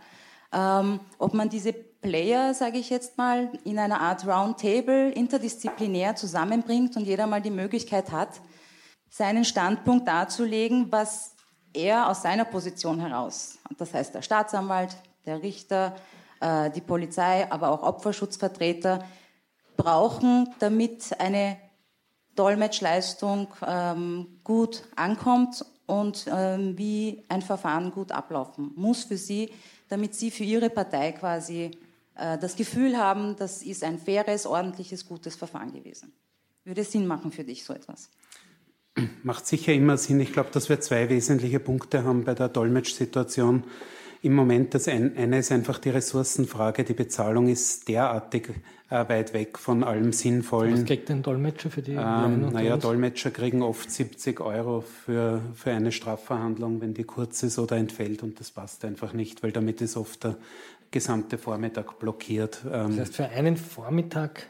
ähm, 0.53 0.99
ob 1.17 1.33
man 1.33 1.49
diese 1.49 1.73
Player, 1.73 2.53
sage 2.53 2.77
ich 2.77 2.89
jetzt 2.89 3.17
mal, 3.17 3.49
in 3.63 3.79
einer 3.79 3.99
Art 3.99 4.25
Roundtable 4.25 5.11
interdisziplinär 5.11 6.15
zusammenbringt 6.15 6.95
und 6.95 7.05
jeder 7.05 7.27
mal 7.27 7.41
die 7.41 7.49
Möglichkeit 7.51 8.11
hat, 8.11 8.39
seinen 9.09 9.45
Standpunkt 9.45 10.07
darzulegen, 10.07 10.91
was 10.91 11.35
er 11.73 12.09
aus 12.09 12.21
seiner 12.21 12.45
Position 12.45 12.99
heraus, 12.99 13.57
das 13.77 13.93
heißt 13.93 14.15
der 14.15 14.21
Staatsanwalt, 14.21 14.95
der 15.25 15.41
Richter, 15.41 15.95
äh, 16.39 16.69
die 16.71 16.81
Polizei, 16.81 17.51
aber 17.51 17.69
auch 17.69 17.83
Opferschutzvertreter, 17.83 19.03
brauchen, 19.75 20.53
damit 20.59 21.15
eine 21.19 21.57
Dolmetschleistung 22.37 23.47
ähm, 23.65 24.27
gut 24.43 24.83
ankommt 24.95 25.65
und 25.85 26.25
ähm, 26.31 26.77
wie 26.77 27.23
ein 27.29 27.41
Verfahren 27.41 27.91
gut 27.91 28.11
ablaufen 28.11 28.71
muss 28.75 29.05
für 29.05 29.17
sie, 29.17 29.49
damit 29.89 30.15
sie 30.15 30.31
für 30.31 30.43
ihre 30.43 30.69
Partei 30.69 31.13
quasi 31.13 31.71
äh, 32.15 32.37
das 32.37 32.55
Gefühl 32.55 32.97
haben, 32.97 33.35
das 33.37 33.61
ist 33.63 33.83
ein 33.83 33.97
faires, 33.97 34.45
ordentliches, 34.45 35.05
gutes 35.05 35.35
Verfahren 35.35 35.73
gewesen. 35.73 36.11
Würde 36.63 36.81
es 36.81 36.91
Sinn 36.91 37.07
machen 37.07 37.31
für 37.31 37.43
dich 37.43 37.63
so 37.63 37.73
etwas? 37.73 38.09
Macht 39.23 39.45
sicher 39.47 39.73
immer 39.73 39.97
Sinn. 39.97 40.19
Ich 40.19 40.33
glaube, 40.33 40.49
dass 40.51 40.69
wir 40.69 40.81
zwei 40.81 41.07
wesentliche 41.09 41.59
Punkte 41.59 42.03
haben 42.03 42.23
bei 42.23 42.33
der 42.33 42.49
Dolmetschsituation 42.49 43.63
im 44.23 44.33
Moment. 44.33 44.73
Das 44.73 44.87
eine 44.87 45.37
ist 45.37 45.51
einfach 45.51 45.77
die 45.77 45.91
Ressourcenfrage. 45.91 46.83
Die 46.83 46.93
Bezahlung 46.93 47.47
ist 47.47 47.87
derartig 47.87 48.49
äh, 48.89 49.07
weit 49.09 49.33
weg 49.33 49.57
von 49.57 49.83
allem 49.83 50.13
Sinnvollen. 50.13 50.73
Was 50.73 50.85
kriegt 50.85 51.09
ein 51.11 51.23
Dolmetscher 51.23 51.69
für 51.69 51.81
die? 51.81 51.91
Ähm, 51.91 52.49
naja, 52.51 52.77
Dolmetscher 52.77 53.31
kriegen 53.31 53.61
oft 53.61 53.91
70 53.91 54.39
Euro 54.39 54.81
für, 54.81 55.41
für 55.55 55.71
eine 55.71 55.91
Strafverhandlung, 55.91 56.81
wenn 56.81 56.93
die 56.93 57.03
kurz 57.03 57.43
ist 57.43 57.59
oder 57.59 57.77
entfällt 57.77 58.23
und 58.23 58.39
das 58.39 58.51
passt 58.51 58.85
einfach 58.85 59.13
nicht, 59.13 59.43
weil 59.43 59.51
damit 59.51 59.81
ist 59.81 59.97
oft 59.97 60.23
der 60.23 60.37
gesamte 60.91 61.37
Vormittag 61.37 61.99
blockiert. 61.99 62.61
Ähm, 62.65 62.91
das 62.91 62.99
heißt, 62.99 63.15
für 63.15 63.29
einen 63.29 63.57
Vormittag? 63.57 64.47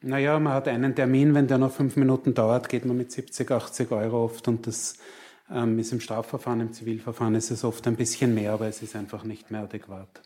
Naja, 0.00 0.38
man 0.38 0.52
hat 0.52 0.68
einen 0.68 0.94
Termin, 0.94 1.34
wenn 1.34 1.48
der 1.48 1.58
noch 1.58 1.72
fünf 1.72 1.96
Minuten 1.96 2.34
dauert, 2.34 2.68
geht 2.68 2.84
man 2.84 2.96
mit 2.96 3.10
70, 3.10 3.50
80 3.50 3.90
Euro 3.90 4.24
oft 4.24 4.46
und 4.46 4.66
das 4.66 4.98
ähm, 5.50 5.78
ist 5.78 5.92
im 5.92 6.00
Strafverfahren, 6.00 6.60
im 6.60 6.72
Zivilverfahren 6.72 7.34
ist 7.34 7.50
es 7.50 7.64
oft 7.64 7.86
ein 7.88 7.96
bisschen 7.96 8.34
mehr, 8.34 8.52
aber 8.52 8.68
es 8.68 8.82
ist 8.82 8.94
einfach 8.94 9.24
nicht 9.24 9.50
mehr 9.50 9.62
adäquat. 9.62 10.20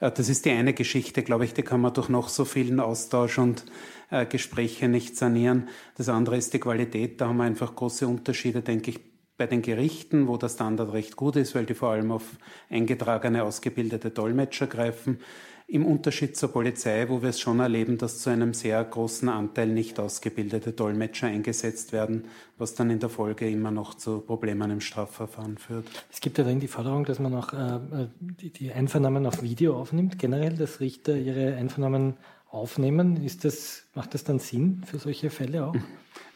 Äh, 0.00 0.10
das 0.10 0.28
ist 0.28 0.44
die 0.44 0.50
eine 0.50 0.74
Geschichte, 0.74 1.22
glaube 1.22 1.44
ich, 1.44 1.54
die 1.54 1.62
kann 1.62 1.80
man 1.80 1.94
durch 1.94 2.08
noch 2.08 2.28
so 2.28 2.44
vielen 2.44 2.80
Austausch 2.80 3.38
und 3.38 3.64
äh, 4.10 4.26
Gespräche 4.26 4.88
nicht 4.88 5.16
sanieren. 5.16 5.68
Das 5.96 6.08
andere 6.08 6.36
ist 6.36 6.54
die 6.54 6.60
Qualität. 6.60 7.20
Da 7.20 7.28
haben 7.28 7.38
wir 7.38 7.44
einfach 7.44 7.74
große 7.74 8.06
Unterschiede, 8.06 8.62
denke 8.62 8.90
ich, 8.90 9.00
bei 9.36 9.46
den 9.46 9.62
Gerichten, 9.62 10.28
wo 10.28 10.36
der 10.36 10.48
Standard 10.48 10.92
recht 10.92 11.16
gut 11.16 11.36
ist, 11.36 11.54
weil 11.54 11.66
die 11.66 11.74
vor 11.74 11.90
allem 11.90 12.10
auf 12.10 12.24
eingetragene, 12.70 13.44
ausgebildete 13.44 14.10
Dolmetscher 14.10 14.66
greifen. 14.66 15.20
Im 15.68 15.84
Unterschied 15.84 16.36
zur 16.36 16.52
Polizei, 16.52 17.08
wo 17.08 17.22
wir 17.22 17.30
es 17.30 17.40
schon 17.40 17.58
erleben, 17.58 17.98
dass 17.98 18.20
zu 18.20 18.30
einem 18.30 18.54
sehr 18.54 18.84
großen 18.84 19.28
Anteil 19.28 19.66
nicht 19.66 19.98
ausgebildete 19.98 20.70
Dolmetscher 20.70 21.26
eingesetzt 21.26 21.92
werden, 21.92 22.26
was 22.56 22.76
dann 22.76 22.88
in 22.88 23.00
der 23.00 23.08
Folge 23.08 23.50
immer 23.50 23.72
noch 23.72 23.94
zu 23.94 24.20
Problemen 24.20 24.70
im 24.70 24.80
Strafverfahren 24.80 25.58
führt. 25.58 25.88
Es 26.12 26.20
gibt 26.20 26.38
ja 26.38 26.44
dann 26.44 26.60
die 26.60 26.68
Forderung, 26.68 27.04
dass 27.04 27.18
man 27.18 27.34
auch 27.34 27.52
äh, 27.52 28.06
die, 28.20 28.50
die 28.50 28.72
Einvernahmen 28.72 29.26
auf 29.26 29.42
Video 29.42 29.76
aufnimmt, 29.76 30.20
generell, 30.20 30.54
dass 30.54 30.78
Richter 30.78 31.16
ihre 31.16 31.56
Einvernahmen 31.56 32.14
aufnehmen. 32.48 33.24
Ist 33.24 33.44
das, 33.44 33.86
macht 33.96 34.14
das 34.14 34.22
dann 34.22 34.38
Sinn 34.38 34.82
für 34.86 34.98
solche 34.98 35.30
Fälle 35.30 35.66
auch? 35.66 35.74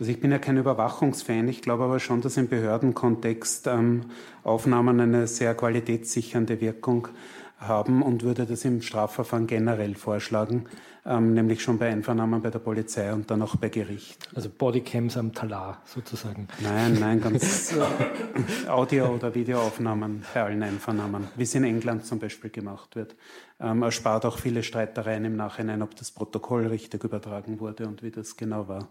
Also 0.01 0.11
ich 0.11 0.21
bin 0.21 0.33
ja 0.33 0.39
kein 0.39 0.57
Überwachungsfan. 0.57 1.47
Ich 1.47 1.63
glaube 1.63 1.85
aber 1.85 2.01
schon, 2.01 2.21
dass 2.21 2.37
im 2.37 2.49
Behördenkontext 2.49 3.69
ähm, 3.69 4.07
Aufnahmen 4.43 4.99
eine 4.99 5.29
sehr 5.29 5.55
qualitätssichernde 5.55 6.61
Wirkung 6.61 7.07
haben 7.07 7.40
und 8.03 8.23
würde 8.23 8.47
das 8.47 8.65
im 8.65 8.81
Strafverfahren 8.83 9.47
generell 9.47 9.95
vorschlagen, 9.95 10.67
ähm, 11.05 11.35
nämlich 11.35 11.63
schon 11.63 11.79
bei 11.79 11.91
Einvernahmen 11.91 12.43
bei 12.43 12.51
der 12.51 12.59
Polizei 12.59 13.13
und 13.13 13.31
dann 13.31 13.43
auch 13.43 13.57
bei 13.57 13.69
Gericht. 13.69 14.29
Also 14.35 14.49
Bodycams 14.49 15.17
am 15.17 15.33
Talar 15.33 15.83
sozusagen. 15.85 16.49
Nein, 16.61 16.99
nein, 16.99 17.21
ganz 17.23 17.73
äh, 17.73 18.69
Audio- 18.69 19.15
oder 19.15 19.35
Videoaufnahmen 19.35 20.25
bei 20.35 20.43
allen 20.43 20.63
Einvernahmen, 20.63 21.29
wie 21.37 21.43
es 21.43 21.55
in 21.55 21.65
England 21.65 22.07
zum 22.07 22.19
Beispiel 22.19 22.51
gemacht 22.51 22.97
wird. 22.97 23.15
Ähm, 23.61 23.83
erspart 23.83 24.25
auch 24.25 24.39
viele 24.39 24.63
Streitereien 24.63 25.25
im 25.25 25.37
Nachhinein, 25.37 25.83
ob 25.83 25.95
das 25.97 26.11
Protokoll 26.11 26.67
richtig 26.67 27.05
übertragen 27.05 27.61
wurde 27.61 27.87
und 27.87 28.03
wie 28.03 28.11
das 28.11 28.37
genau 28.37 28.69
war. 28.69 28.89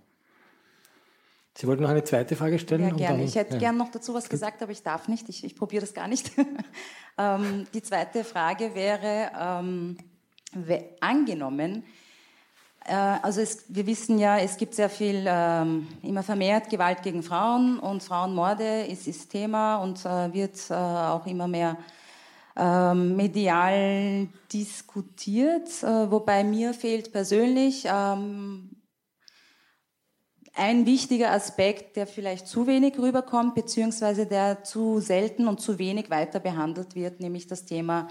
Sie 1.55 1.67
wollten 1.67 1.83
noch 1.83 1.89
eine 1.89 2.03
zweite 2.03 2.35
Frage 2.35 2.59
stellen? 2.59 2.83
Ja, 2.83 2.89
gerne. 2.95 3.17
Dann, 3.17 3.27
ich 3.27 3.35
hätte 3.35 3.53
ja. 3.53 3.59
gern 3.59 3.77
noch 3.77 3.91
dazu 3.91 4.13
was 4.13 4.29
gesagt, 4.29 4.61
aber 4.61 4.71
ich 4.71 4.81
darf 4.81 5.07
nicht. 5.07 5.27
Ich, 5.29 5.43
ich 5.43 5.55
probiere 5.55 5.81
das 5.81 5.93
gar 5.93 6.07
nicht. 6.07 6.31
ähm, 7.17 7.67
die 7.73 7.81
zweite 7.81 8.23
Frage 8.23 8.75
wäre, 8.75 9.31
ähm, 9.37 9.97
angenommen, 11.01 11.83
äh, 12.85 12.93
also 12.93 13.41
es, 13.41 13.65
wir 13.67 13.85
wissen 13.85 14.17
ja, 14.19 14.37
es 14.37 14.57
gibt 14.57 14.73
sehr 14.73 14.89
viel, 14.89 15.25
ähm, 15.27 15.87
immer 16.01 16.23
vermehrt 16.23 16.69
Gewalt 16.69 17.03
gegen 17.03 17.23
Frauen 17.23 17.79
und 17.79 18.03
Frauenmorde 18.03 18.85
ist, 18.85 19.07
ist 19.07 19.29
Thema 19.29 19.77
und 19.77 20.03
äh, 20.05 20.33
wird 20.33 20.57
äh, 20.69 20.73
auch 20.73 21.25
immer 21.25 21.47
mehr 21.47 21.77
ähm, 22.55 23.15
medial 23.15 24.27
diskutiert, 24.51 25.83
äh, 25.83 26.11
wobei 26.11 26.43
mir 26.43 26.73
fehlt 26.73 27.11
persönlich 27.11 27.85
ähm, 27.85 28.69
ein 30.59 30.85
wichtiger 30.85 31.31
Aspekt, 31.31 31.95
der 31.95 32.05
vielleicht 32.05 32.47
zu 32.47 32.67
wenig 32.67 32.99
rüberkommt, 32.99 33.55
beziehungsweise 33.55 34.25
der 34.25 34.63
zu 34.63 34.99
selten 34.99 35.47
und 35.47 35.61
zu 35.61 35.79
wenig 35.79 36.09
weiter 36.09 36.41
behandelt 36.41 36.95
wird, 36.95 37.21
nämlich 37.21 37.47
das 37.47 37.63
Thema 37.63 38.09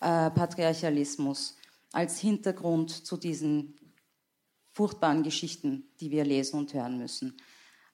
äh, 0.00 0.30
Patriarchalismus 0.30 1.56
als 1.92 2.20
Hintergrund 2.20 2.90
zu 2.90 3.16
diesen 3.16 3.74
furchtbaren 4.72 5.24
Geschichten, 5.24 5.90
die 6.00 6.12
wir 6.12 6.24
lesen 6.24 6.60
und 6.60 6.72
hören 6.72 6.98
müssen. 6.98 7.36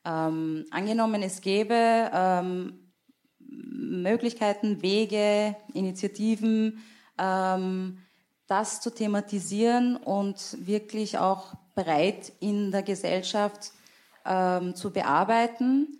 Ähm, 0.05 0.67
angenommen, 0.71 1.23
es 1.23 1.41
gäbe 1.41 2.11
ähm, 2.13 2.93
Möglichkeiten, 3.39 4.83
Wege, 4.83 5.57
Initiativen, 5.73 6.85
ähm, 7.17 8.03
das 8.47 8.83
zu 8.83 8.91
thematisieren 8.91 9.97
und 9.97 10.59
wirklich 10.59 11.17
auch 11.17 11.55
breit 11.75 12.33
in 12.41 12.71
der 12.71 12.83
Gesellschaft 12.83 13.73
ähm, 14.25 14.75
zu 14.75 14.93
bearbeiten. 14.93 15.99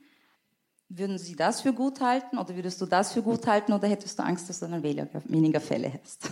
Würden 0.89 1.19
Sie 1.19 1.37
das 1.37 1.61
für 1.63 1.73
gut 1.73 2.01
halten 2.01 2.39
oder 2.39 2.55
würdest 2.55 2.81
du 2.81 2.87
das 2.87 3.13
für 3.13 3.23
gut 3.23 3.47
halten 3.47 3.73
oder 3.73 3.89
hättest 3.89 4.19
du 4.19 4.23
Angst, 4.23 4.49
dass 4.49 4.61
du 4.61 4.67
dann 4.67 4.83
weniger 4.83 5.61
Fälle 5.61 5.93
hast? 6.03 6.31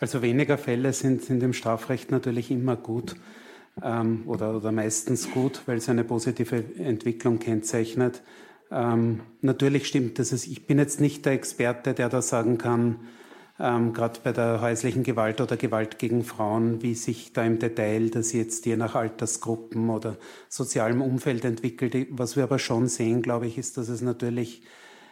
Also 0.00 0.22
weniger 0.22 0.58
Fälle 0.58 0.92
sind, 0.92 1.24
sind 1.24 1.42
im 1.42 1.52
Strafrecht 1.52 2.12
natürlich 2.12 2.52
immer 2.52 2.76
gut. 2.76 3.16
ähm, 3.82 4.24
oder, 4.26 4.56
oder 4.56 4.72
meistens 4.72 5.30
gut, 5.30 5.62
weil 5.66 5.78
es 5.78 5.88
eine 5.88 6.04
positive 6.04 6.64
Entwicklung 6.78 7.38
kennzeichnet. 7.38 8.22
Ähm, 8.70 9.20
natürlich 9.40 9.86
stimmt 9.86 10.18
das. 10.18 10.32
Ich 10.32 10.66
bin 10.66 10.78
jetzt 10.78 11.00
nicht 11.00 11.24
der 11.24 11.32
Experte, 11.32 11.94
der 11.94 12.08
da 12.08 12.22
sagen 12.22 12.58
kann, 12.58 13.00
ähm, 13.60 13.92
gerade 13.92 14.20
bei 14.22 14.32
der 14.32 14.60
häuslichen 14.60 15.02
Gewalt 15.02 15.40
oder 15.40 15.56
Gewalt 15.56 15.98
gegen 15.98 16.24
Frauen, 16.24 16.82
wie 16.82 16.94
sich 16.94 17.32
da 17.32 17.44
im 17.44 17.58
Detail 17.58 18.10
das 18.10 18.32
jetzt 18.32 18.66
je 18.66 18.76
nach 18.76 18.94
Altersgruppen 18.94 19.90
oder 19.90 20.16
sozialem 20.48 21.02
Umfeld 21.02 21.44
entwickelt. 21.44 22.08
Was 22.10 22.36
wir 22.36 22.44
aber 22.44 22.58
schon 22.58 22.86
sehen, 22.86 23.22
glaube 23.22 23.46
ich, 23.46 23.58
ist, 23.58 23.76
dass 23.76 23.88
es 23.88 24.00
natürlich 24.00 24.62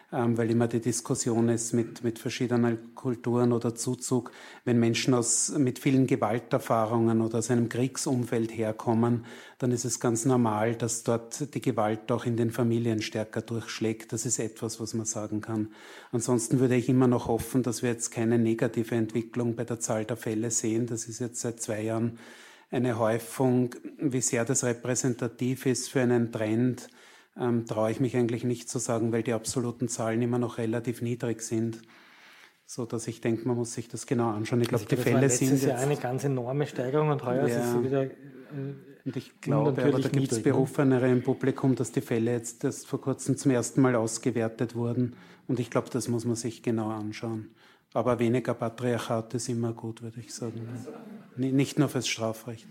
weil 0.09 0.51
immer 0.51 0.69
die 0.69 0.79
Diskussion 0.79 1.49
ist 1.49 1.73
mit, 1.73 2.01
mit 2.01 2.17
verschiedenen 2.17 2.95
Kulturen 2.95 3.51
oder 3.51 3.75
Zuzug, 3.75 4.31
wenn 4.63 4.79
Menschen 4.79 5.13
aus, 5.13 5.49
mit 5.57 5.79
vielen 5.79 6.07
Gewalterfahrungen 6.07 7.19
oder 7.19 7.39
aus 7.39 7.51
einem 7.51 7.67
Kriegsumfeld 7.67 8.57
herkommen, 8.57 9.25
dann 9.57 9.71
ist 9.71 9.83
es 9.83 9.99
ganz 9.99 10.23
normal, 10.23 10.75
dass 10.75 11.03
dort 11.03 11.53
die 11.53 11.61
Gewalt 11.61 12.09
auch 12.09 12.25
in 12.25 12.37
den 12.37 12.51
Familien 12.51 13.01
stärker 13.01 13.41
durchschlägt. 13.41 14.13
Das 14.13 14.25
ist 14.25 14.39
etwas, 14.39 14.79
was 14.79 14.93
man 14.93 15.05
sagen 15.05 15.41
kann. 15.41 15.73
Ansonsten 16.13 16.61
würde 16.61 16.75
ich 16.75 16.87
immer 16.87 17.07
noch 17.07 17.27
hoffen, 17.27 17.61
dass 17.63 17.83
wir 17.83 17.89
jetzt 17.89 18.11
keine 18.11 18.39
negative 18.39 18.95
Entwicklung 18.95 19.57
bei 19.57 19.65
der 19.65 19.81
Zahl 19.81 20.05
der 20.05 20.15
Fälle 20.15 20.51
sehen. 20.51 20.87
Das 20.87 21.09
ist 21.09 21.19
jetzt 21.19 21.41
seit 21.41 21.59
zwei 21.59 21.81
Jahren 21.81 22.17
eine 22.71 22.97
Häufung. 22.97 23.75
Wie 23.97 24.21
sehr 24.21 24.45
das 24.45 24.63
repräsentativ 24.63 25.65
ist 25.65 25.89
für 25.89 26.01
einen 26.01 26.31
Trend, 26.31 26.87
ähm, 27.39 27.65
traue 27.65 27.91
ich 27.91 27.99
mich 27.99 28.15
eigentlich 28.15 28.43
nicht 28.43 28.69
zu 28.69 28.79
sagen, 28.79 29.11
weil 29.11 29.23
die 29.23 29.33
absoluten 29.33 29.87
Zahlen 29.87 30.21
immer 30.21 30.39
noch 30.39 30.57
relativ 30.57 31.01
niedrig 31.01 31.41
sind. 31.41 31.81
So 32.65 32.85
dass 32.85 33.07
ich 33.07 33.21
denke, 33.21 33.47
man 33.47 33.55
muss 33.55 33.73
sich 33.73 33.87
das 33.87 34.05
genau 34.07 34.29
anschauen. 34.29 34.59
Ich 34.61 34.67
glaube, 34.67 34.85
die 34.85 34.97
Fälle 34.97 35.29
sind. 35.29 35.51
Das 35.51 35.59
ist 35.59 35.65
ja 35.65 35.77
eine 35.77 35.95
ganz 35.95 36.25
enorme 36.25 36.67
Steigerung 36.67 37.09
und 37.09 37.23
heuer 37.23 37.47
ja. 37.47 37.59
ist 37.59 37.75
es 37.75 37.83
wieder. 37.83 38.03
Äh, 38.03 38.11
und 39.05 39.15
ich 39.15 39.39
glaube, 39.39 39.81
aber 39.81 40.01
da 40.01 40.09
gibt 40.09 40.33
es 40.33 40.39
ne? 40.39 40.43
Berufenere 40.43 41.09
im 41.09 41.23
Publikum, 41.23 41.75
dass 41.75 41.93
die 41.93 42.01
Fälle 42.01 42.31
jetzt 42.31 42.65
erst 42.65 42.87
vor 42.87 42.99
kurzem 42.99 43.37
zum 43.37 43.51
ersten 43.51 43.79
Mal 43.79 43.95
ausgewertet 43.95 44.75
wurden. 44.75 45.15
Und 45.47 45.61
ich 45.61 45.69
glaube, 45.69 45.89
das 45.89 46.09
muss 46.09 46.25
man 46.25 46.35
sich 46.35 46.61
genau 46.61 46.89
anschauen. 46.89 47.51
Aber 47.93 48.19
weniger 48.19 48.53
Patriarchat 48.53 49.33
ist 49.35 49.47
immer 49.47 49.71
gut, 49.71 50.01
würde 50.01 50.19
ich 50.19 50.35
sagen. 50.35 50.61
Nicht 51.37 51.79
nur 51.79 51.87
fürs 51.87 52.07
Strafrecht. 52.07 52.67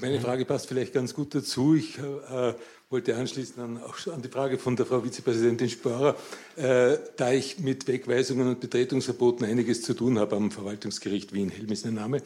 Meine 0.00 0.20
Frage 0.20 0.44
passt 0.44 0.66
vielleicht 0.66 0.92
ganz 0.92 1.14
gut 1.14 1.34
dazu. 1.34 1.74
Ich 1.74 1.98
äh, 1.98 2.54
wollte 2.90 3.16
anschließen 3.16 3.62
an, 3.62 3.82
auch 3.82 3.94
an 4.12 4.22
die 4.22 4.28
Frage 4.28 4.58
von 4.58 4.76
der 4.76 4.86
Frau 4.86 5.04
Vizepräsidentin 5.04 5.68
Sporer. 5.68 6.16
Äh, 6.56 6.96
da 7.16 7.32
ich 7.32 7.60
mit 7.60 7.86
Wegweisungen 7.86 8.48
und 8.48 8.60
Betretungsverboten 8.60 9.46
einiges 9.46 9.82
zu 9.82 9.94
tun 9.94 10.18
habe 10.18 10.36
am 10.36 10.50
Verwaltungsgericht 10.50 11.32
Wien, 11.32 11.50
Helm 11.50 11.70
ist 11.70 11.84
mein 11.84 11.94
Name. 11.94 12.22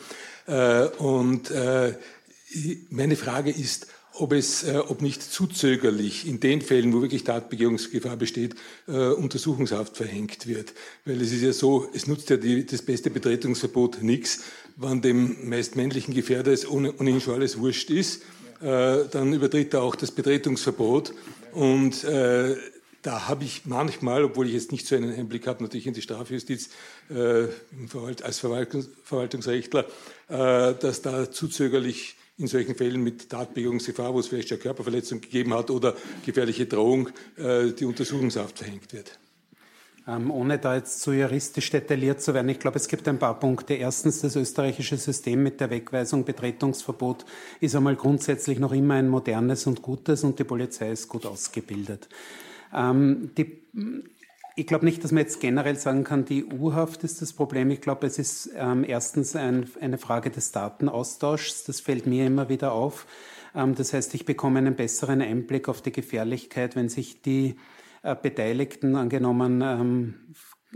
Äh, 0.46 0.86
und 0.98 1.50
äh, 1.50 1.94
meine 2.90 3.16
Frage 3.16 3.50
ist, 3.50 3.88
ob 4.20 4.32
es, 4.32 4.64
äh, 4.64 4.76
ob 4.76 5.02
nicht 5.02 5.22
zu 5.22 5.46
zögerlich 5.46 6.26
in 6.26 6.40
den 6.40 6.60
Fällen, 6.60 6.92
wo 6.92 7.02
wirklich 7.02 7.24
Tatbegehungsgefahr 7.24 8.16
besteht, 8.16 8.54
äh, 8.86 8.92
Untersuchungshaft 8.92 9.96
verhängt 9.96 10.46
wird. 10.46 10.74
Weil 11.04 11.20
es 11.20 11.32
ist 11.32 11.42
ja 11.42 11.52
so, 11.52 11.88
es 11.92 12.06
nutzt 12.06 12.30
ja 12.30 12.36
die, 12.36 12.66
das 12.66 12.82
beste 12.82 13.10
Betretungsverbot 13.10 14.02
nichts, 14.02 14.44
wann 14.76 15.00
dem 15.00 15.48
meist 15.48 15.76
männlichen 15.76 16.14
Gefährder 16.14 16.52
es 16.52 16.68
ohnehin 16.68 17.20
schon 17.20 17.34
alles 17.34 17.58
wurscht 17.58 17.90
ist, 17.90 18.22
äh, 18.60 19.04
dann 19.10 19.32
übertritt 19.32 19.74
er 19.74 19.82
auch 19.82 19.94
das 19.94 20.10
Betretungsverbot 20.10 21.14
und 21.52 22.04
äh, 22.04 22.56
da 23.02 23.28
habe 23.28 23.44
ich 23.44 23.62
manchmal, 23.64 24.24
obwohl 24.24 24.48
ich 24.48 24.54
jetzt 24.54 24.72
nicht 24.72 24.86
so 24.86 24.96
einen 24.96 25.14
Einblick 25.14 25.46
habe, 25.46 25.62
natürlich 25.62 25.86
in 25.86 25.94
die 25.94 26.02
Strafjustiz 26.02 26.70
äh, 27.10 27.46
als 28.22 28.38
Verwaltungs 28.38 28.88
Verwaltungsrechtler, 29.04 29.84
äh, 30.28 30.74
dass 30.74 31.02
da 31.02 31.30
zu 31.30 31.48
zögerlich 31.48 32.16
in 32.38 32.46
solchen 32.46 32.74
Fällen 32.74 33.02
mit 33.02 33.28
Tatbegehungsgefahr, 33.28 34.14
wo 34.14 34.20
es 34.20 34.28
vielleicht 34.28 34.52
eine 34.52 34.60
Körperverletzung 34.60 35.20
gegeben 35.20 35.54
hat 35.54 35.70
oder 35.70 35.96
gefährliche 36.24 36.66
Drohung, 36.66 37.10
äh, 37.36 37.72
die 37.72 37.84
Untersuchungshaft 37.84 38.58
verhängt 38.58 38.92
wird. 38.92 39.18
Ähm, 40.06 40.30
ohne 40.30 40.58
da 40.58 40.76
jetzt 40.76 41.00
zu 41.00 41.12
juristisch 41.12 41.70
detailliert 41.70 42.22
zu 42.22 42.32
werden, 42.32 42.48
ich 42.48 42.58
glaube, 42.58 42.78
es 42.78 42.88
gibt 42.88 43.06
ein 43.08 43.18
paar 43.18 43.38
Punkte. 43.38 43.74
Erstens, 43.74 44.20
das 44.20 44.36
österreichische 44.36 44.96
System 44.96 45.42
mit 45.42 45.60
der 45.60 45.68
Wegweisung, 45.68 46.24
Betretungsverbot 46.24 47.26
ist 47.60 47.74
einmal 47.74 47.96
grundsätzlich 47.96 48.58
noch 48.58 48.72
immer 48.72 48.94
ein 48.94 49.08
modernes 49.08 49.66
und 49.66 49.82
gutes 49.82 50.24
und 50.24 50.38
die 50.38 50.44
Polizei 50.44 50.92
ist 50.92 51.08
gut 51.08 51.26
ausgebildet. 51.26 52.08
Ähm, 52.72 53.32
die 53.36 53.60
ich 54.58 54.66
glaube 54.66 54.84
nicht, 54.84 55.04
dass 55.04 55.12
man 55.12 55.22
jetzt 55.22 55.40
generell 55.40 55.76
sagen 55.76 56.02
kann, 56.02 56.24
die 56.24 56.44
EU-Haft 56.52 57.04
ist 57.04 57.22
das 57.22 57.32
Problem. 57.32 57.70
Ich 57.70 57.80
glaube, 57.80 58.06
es 58.06 58.18
ist 58.18 58.50
ähm, 58.56 58.84
erstens 58.84 59.36
ein, 59.36 59.70
eine 59.80 59.98
Frage 59.98 60.30
des 60.30 60.50
Datenaustauschs. 60.50 61.62
Das 61.64 61.80
fällt 61.80 62.06
mir 62.06 62.26
immer 62.26 62.48
wieder 62.48 62.72
auf. 62.72 63.06
Ähm, 63.54 63.76
das 63.76 63.92
heißt, 63.92 64.14
ich 64.14 64.24
bekomme 64.24 64.58
einen 64.58 64.74
besseren 64.74 65.22
Einblick 65.22 65.68
auf 65.68 65.80
die 65.80 65.92
Gefährlichkeit, 65.92 66.74
wenn 66.74 66.88
sich 66.88 67.22
die 67.22 67.54
äh, 68.02 68.16
Beteiligten, 68.20 68.96
angenommen 68.96 69.62
ähm, 69.62 70.14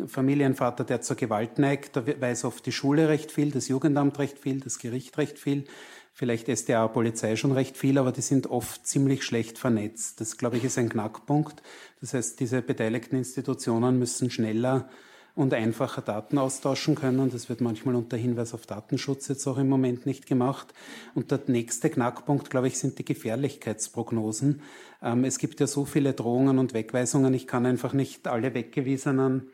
Familienvater, 0.07 0.85
der 0.85 1.01
zur 1.01 1.17
Gewalt 1.17 1.59
neigt, 1.59 1.97
da 1.97 2.07
weiß 2.07 2.45
oft 2.45 2.65
die 2.65 2.73
Schule 2.73 3.09
recht 3.09 3.31
viel, 3.31 3.51
das 3.51 3.69
Jugendamt 3.69 4.19
recht 4.19 4.39
viel, 4.39 4.61
das 4.61 4.79
Gericht 4.79 5.19
recht 5.19 5.39
viel 5.39 5.65
vielleicht 6.13 6.49
SDA, 6.49 6.89
Polizei 6.89 7.37
schon 7.37 7.53
recht 7.53 7.77
viel, 7.77 7.99
aber 7.99 8.13
die 8.13 8.21
sind 8.21 8.49
oft 8.49 8.87
ziemlich 8.87 9.25
schlecht 9.25 9.59
vernetzt. 9.59 10.21
Das, 10.21 10.37
glaube 10.37 10.57
ich, 10.57 10.65
ist 10.65 10.79
ein 10.79 10.89
Knackpunkt. 10.89 11.63
Das 12.01 12.15
heißt, 12.15 12.39
diese 12.41 12.63
beteiligten 12.63 13.17
Institutionen 13.17 13.99
müssen 13.99 14.31
schneller 14.31 14.89
und 15.35 15.55
einfacher 15.55 16.03
Daten 16.03 16.37
austauschen 16.37 16.95
können. 16.95 17.31
Das 17.31 17.49
wird 17.49 17.63
manchmal 17.63 17.95
unter 17.95 18.17
Hinweis 18.17 18.53
auf 18.53 18.67
Datenschutz 18.67 19.29
jetzt 19.29 19.47
auch 19.47 19.57
im 19.57 19.69
Moment 19.69 20.05
nicht 20.05 20.27
gemacht. 20.27 20.75
Und 21.15 21.31
der 21.31 21.41
nächste 21.47 21.89
Knackpunkt, 21.89 22.51
glaube 22.51 22.69
ich, 22.69 22.79
sind 22.79 22.99
die 22.99 23.05
Gefährlichkeitsprognosen. 23.05 24.61
Ähm, 25.03 25.25
es 25.25 25.39
gibt 25.39 25.61
ja 25.61 25.67
so 25.67 25.87
viele 25.87 26.13
Drohungen 26.13 26.59
und 26.59 26.75
Wegweisungen. 26.75 27.33
Ich 27.33 27.47
kann 27.47 27.65
einfach 27.65 27.95
nicht 27.95 28.29
alle 28.29 28.53
Weggewiesenen 28.53 29.51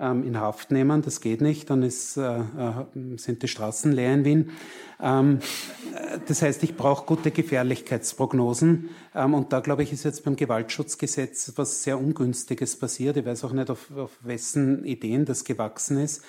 in 0.00 0.40
Haft 0.40 0.70
nehmen. 0.70 1.02
Das 1.02 1.20
geht 1.20 1.40
nicht, 1.40 1.70
dann 1.70 1.82
ist, 1.82 2.16
äh, 2.16 2.38
äh, 2.38 3.16
sind 3.16 3.42
die 3.42 3.48
Straßen 3.48 3.92
leer 3.92 4.14
in 4.14 4.24
Wien. 4.24 4.50
Ähm, 5.00 5.38
äh, 5.94 6.18
das 6.26 6.42
heißt, 6.42 6.62
ich 6.62 6.76
brauche 6.76 7.04
gute 7.06 7.30
Gefährlichkeitsprognosen. 7.30 8.90
Ähm, 9.14 9.34
und 9.34 9.52
da, 9.52 9.60
glaube 9.60 9.82
ich, 9.82 9.92
ist 9.92 10.04
jetzt 10.04 10.24
beim 10.24 10.36
Gewaltschutzgesetz 10.36 11.52
was 11.56 11.82
sehr 11.82 11.98
Ungünstiges 11.98 12.76
passiert. 12.76 13.16
Ich 13.16 13.26
weiß 13.26 13.44
auch 13.44 13.52
nicht, 13.52 13.70
auf, 13.70 13.90
auf 13.96 14.18
wessen 14.22 14.84
Ideen 14.84 15.24
das 15.24 15.44
gewachsen 15.44 15.98
ist. 15.98 16.24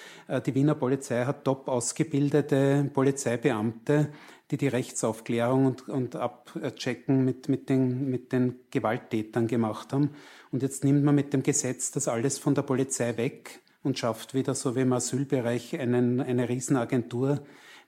Die 0.46 0.56
Wiener 0.56 0.76
Polizei 0.76 1.26
hat 1.26 1.44
top 1.44 1.68
ausgebildete 1.68 2.90
Polizeibeamte, 2.94 4.10
die 4.52 4.58
die 4.58 4.68
Rechtsaufklärung 4.68 5.66
und, 5.66 5.90
und 5.90 6.16
Abchecken 6.18 7.24
mit, 7.24 7.48
mit, 7.48 7.70
den, 7.70 8.10
mit 8.10 8.34
den 8.34 8.60
Gewalttätern 8.70 9.48
gemacht 9.48 9.94
haben. 9.94 10.12
Und 10.52 10.62
jetzt 10.62 10.84
nimmt 10.84 11.04
man 11.04 11.16
mit 11.16 11.34
dem 11.34 11.42
Gesetz 11.42 11.92
das 11.92 12.10
alles 12.10 12.38
von 12.38 12.54
der 12.54 12.64
Polizei 12.64 13.16
weg 13.16 13.62
und 13.82 13.98
schafft 13.98 14.34
wieder, 14.34 14.54
so 14.54 14.76
wie 14.76 14.82
im 14.82 14.94
Asylbereich, 14.94 15.80
einen, 15.80 16.20
eine 16.20 16.50
Riesenagentur, 16.50 17.42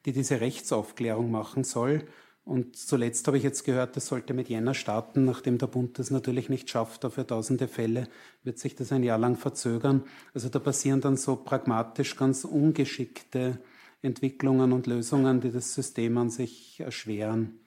die 0.05 0.13
diese 0.13 0.39
Rechtsaufklärung 0.39 1.29
machen 1.29 1.65
soll. 1.65 2.05
Und 2.45 2.75
zuletzt 2.75 3.27
habe 3.27 3.37
ich 3.37 3.43
jetzt 3.43 3.63
gehört, 3.63 3.95
das 3.95 4.07
sollte 4.07 4.33
mit 4.33 4.49
Jänner 4.49 4.73
starten, 4.73 5.23
nachdem 5.23 5.57
der 5.57 5.67
Bund 5.67 5.99
das 5.99 6.11
natürlich 6.11 6.49
nicht 6.49 6.69
schafft, 6.69 7.03
dafür 7.03 7.25
tausende 7.25 7.69
Fälle 7.69 8.07
wird 8.43 8.59
sich 8.59 8.75
das 8.75 8.91
ein 8.91 9.03
Jahr 9.03 9.17
lang 9.17 9.37
verzögern. 9.37 10.03
Also 10.33 10.49
da 10.49 10.59
passieren 10.59 10.99
dann 10.99 11.15
so 11.15 11.37
pragmatisch 11.37 12.17
ganz 12.17 12.43
ungeschickte 12.43 13.59
Entwicklungen 14.03 14.71
und 14.73 14.85
Lösungen, 14.85 15.41
die 15.41 15.51
das 15.51 15.73
System 15.73 16.17
an 16.17 16.29
sich 16.29 16.79
erschweren. 16.79 17.59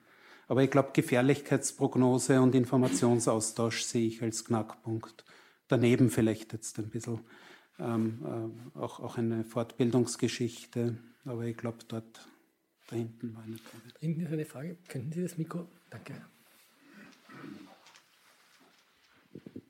Aber 0.47 0.63
ich 0.63 0.71
glaube, 0.71 0.91
Gefährlichkeitsprognose 0.93 2.39
und 2.39 2.55
Informationsaustausch 2.55 3.83
sehe 3.83 4.07
ich 4.07 4.21
als 4.21 4.45
Knackpunkt. 4.45 5.25
Daneben 5.67 6.09
vielleicht 6.09 6.53
jetzt 6.53 6.77
ein 6.79 6.89
bisschen 6.89 7.19
ähm, 7.79 8.53
äh, 8.75 8.79
auch, 8.79 9.01
auch 9.01 9.17
eine 9.17 9.43
Fortbildungsgeschichte, 9.43 10.97
aber 11.25 11.43
ich 11.43 11.57
glaube, 11.57 11.79
dort 11.87 12.27
da 12.89 12.95
hinten 12.95 13.35
war 13.35 13.43
eine 13.43 13.57
Frage. 13.57 13.83
Hinten 13.99 14.21
ist 14.21 14.31
eine 14.31 14.45
Frage. 14.45 14.77
Könnten 14.87 15.11
Sie 15.11 15.21
das 15.21 15.37
Mikro? 15.37 15.67
Danke. 15.89 16.25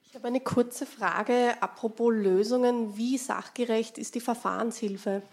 Ich 0.05 0.15
habe 0.15 0.27
eine 0.27 0.39
kurze 0.39 0.85
Frage 0.85 1.55
apropos 1.61 2.13
Lösungen. 2.13 2.95
Wie 2.95 3.17
sachgerecht 3.17 3.97
ist 3.97 4.13
die 4.15 4.19
Verfahrenshilfe? 4.19 5.23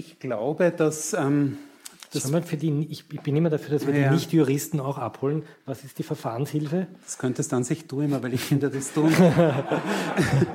Ich 0.00 0.18
glaube, 0.18 0.70
dass 0.70 1.12
ähm, 1.12 1.58
das 2.10 2.30
für 2.46 2.56
die, 2.56 2.86
ich, 2.88 3.06
bin 3.06 3.36
immer 3.36 3.50
dafür, 3.50 3.74
dass 3.74 3.86
wir 3.86 3.94
ja. 3.94 4.08
die 4.08 4.14
Nicht-Juristen 4.14 4.80
auch 4.80 4.96
abholen. 4.96 5.42
Was 5.66 5.84
ist 5.84 5.98
die 5.98 6.02
Verfahrenshilfe? 6.02 6.86
Das 7.04 7.18
könntest 7.18 7.52
dann 7.52 7.64
sich 7.64 7.86
du 7.86 8.00
immer, 8.00 8.22
weil 8.22 8.32
ich 8.32 8.40
finde 8.40 8.70
das 8.70 8.94
tun. 8.94 9.12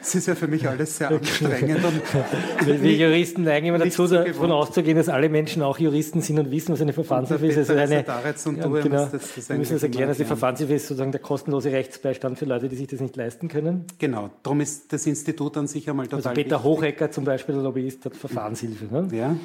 Es 0.00 0.14
ist 0.14 0.26
ja 0.26 0.34
für 0.34 0.46
mich 0.46 0.68
alles 0.68 0.98
sehr 0.98 1.10
anstrengend. 1.10 1.80
wir, 2.64 2.82
wir 2.82 2.92
Juristen 2.92 3.44
neigen 3.44 3.66
immer 3.66 3.78
dazu, 3.78 4.06
davon 4.06 4.52
auszugehen, 4.52 4.96
dass 4.96 5.08
alle 5.08 5.28
Menschen 5.28 5.62
auch 5.62 5.78
Juristen 5.78 6.20
sind 6.20 6.38
und 6.38 6.50
wissen, 6.50 6.72
was 6.72 6.80
eine 6.80 6.92
Verfahrenshilfe 6.92 7.46
ist. 7.46 7.70
Also 7.70 7.72
eine, 7.72 8.04
und 8.44 8.62
du 8.62 8.82
genau, 8.82 9.06
das, 9.06 9.34
das 9.34 9.48
wir 9.48 9.56
müssen 9.56 9.74
uns 9.74 9.82
erklären, 9.82 10.08
dass 10.08 10.18
die 10.18 10.24
Verfahrenshilfe 10.24 10.74
ist 10.74 10.86
sozusagen 10.86 11.12
der 11.12 11.20
kostenlose 11.20 11.72
Rechtsbeistand 11.72 12.38
für 12.38 12.44
Leute, 12.44 12.68
die 12.68 12.76
sich 12.76 12.88
das 12.88 13.00
nicht 13.00 13.16
leisten 13.16 13.48
können. 13.48 13.86
Genau, 13.98 14.30
darum 14.42 14.60
ist 14.60 14.92
das 14.92 15.06
Institut 15.06 15.56
an 15.56 15.66
sich 15.66 15.88
einmal 15.88 16.06
total 16.06 16.18
Also 16.18 16.30
Peter 16.30 16.56
wichtig. 16.56 16.64
Hochecker 16.64 17.10
zum 17.10 17.24
Beispiel, 17.24 17.54
der 17.54 17.64
Lobbyist, 17.64 18.04
hat 18.04 18.16
Verfahrenshilfe. 18.16 18.84
Ne? 18.90 19.08
Ja. 19.12 19.36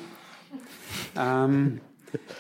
Ähm, 1.18 1.80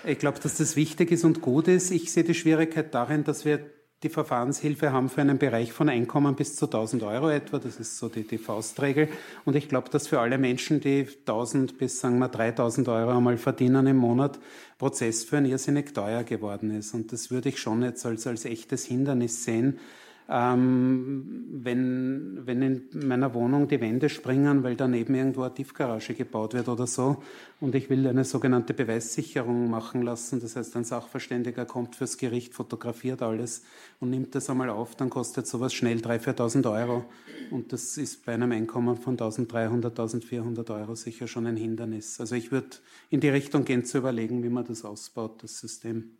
Ich 0.05 0.17
glaube, 0.19 0.39
dass 0.39 0.57
das 0.57 0.75
wichtig 0.75 1.11
ist 1.11 1.23
und 1.23 1.41
gut 1.41 1.67
ist. 1.67 1.91
Ich 1.91 2.11
sehe 2.11 2.23
die 2.23 2.33
Schwierigkeit 2.33 2.93
darin, 2.93 3.23
dass 3.23 3.45
wir 3.45 3.59
die 4.03 4.09
Verfahrenshilfe 4.09 4.93
haben 4.93 5.09
für 5.09 5.21
einen 5.21 5.37
Bereich 5.37 5.73
von 5.73 5.89
Einkommen 5.89 6.35
bis 6.35 6.55
zu 6.55 6.65
1000 6.65 7.03
Euro 7.03 7.29
etwa. 7.29 7.59
Das 7.59 7.79
ist 7.79 7.97
so 7.97 8.07
die, 8.07 8.23
die 8.23 8.37
Faustregel. 8.37 9.09
Und 9.43 9.55
ich 9.55 9.67
glaube, 9.67 9.89
dass 9.89 10.07
für 10.07 10.21
alle 10.21 10.37
Menschen, 10.37 10.79
die 10.79 11.05
1000 11.05 11.77
bis, 11.77 11.99
sagen 11.99 12.19
wir, 12.19 12.29
3000 12.29 12.87
Euro 12.87 13.17
einmal 13.17 13.37
verdienen 13.37 13.87
im 13.87 13.97
Monat, 13.97 14.39
Prozess 14.77 15.25
für 15.25 15.37
ein 15.37 15.45
irrsinnig 15.45 15.93
teuer 15.93 16.23
geworden 16.23 16.71
ist. 16.71 16.93
Und 16.93 17.11
das 17.11 17.29
würde 17.29 17.49
ich 17.49 17.59
schon 17.59 17.83
jetzt 17.83 18.05
als, 18.05 18.25
als 18.25 18.45
echtes 18.45 18.85
Hindernis 18.85 19.43
sehen, 19.43 19.79
ähm, 20.31 21.45
wenn, 21.51 22.41
wenn 22.45 22.61
in 22.61 23.07
meiner 23.07 23.33
Wohnung 23.33 23.67
die 23.67 23.81
Wände 23.81 24.09
springen, 24.09 24.63
weil 24.63 24.75
daneben 24.75 25.15
irgendwo 25.15 25.41
eine 25.41 25.53
Tiefgarage 25.53 26.13
gebaut 26.13 26.53
wird 26.53 26.69
oder 26.69 26.85
so 26.85 27.23
und 27.59 27.73
ich 27.73 27.89
will 27.89 28.05
eine 28.07 28.23
sogenannte 28.23 28.75
Beweissicherung 28.75 29.71
machen 29.71 30.03
lassen, 30.03 30.39
das 30.39 30.55
heißt 30.55 30.75
ein 30.77 30.83
Sachverständiger 30.83 31.65
kommt 31.65 31.95
fürs 31.95 32.17
Gericht, 32.17 32.53
fotografiert 32.53 33.23
alles 33.23 33.63
und 33.99 34.11
nimmt 34.11 34.35
das 34.35 34.51
einmal 34.51 34.69
auf, 34.69 34.95
dann 34.95 35.09
kostet 35.09 35.47
sowas 35.47 35.73
schnell 35.73 35.97
3.000, 35.97 36.35
4.000 36.35 36.71
Euro 36.71 37.05
und 37.49 37.73
das 37.73 37.97
ist 37.97 38.23
bei 38.23 38.35
einem 38.35 38.51
Einkommen 38.51 38.97
von 38.97 39.17
1.300, 39.17 39.95
1.400 39.95 40.79
Euro 40.79 40.93
sicher 40.93 41.27
schon 41.27 41.47
ein 41.47 41.57
Hindernis. 41.57 42.19
Also 42.19 42.35
ich 42.35 42.51
würde 42.51 42.69
in 43.09 43.19
die 43.19 43.29
Richtung 43.29 43.65
gehen 43.65 43.83
zu 43.83 43.97
überlegen, 43.97 44.43
wie 44.43 44.49
man 44.49 44.65
das 44.65 44.85
ausbaut, 44.85 45.41
das 45.41 45.59
System. 45.59 46.18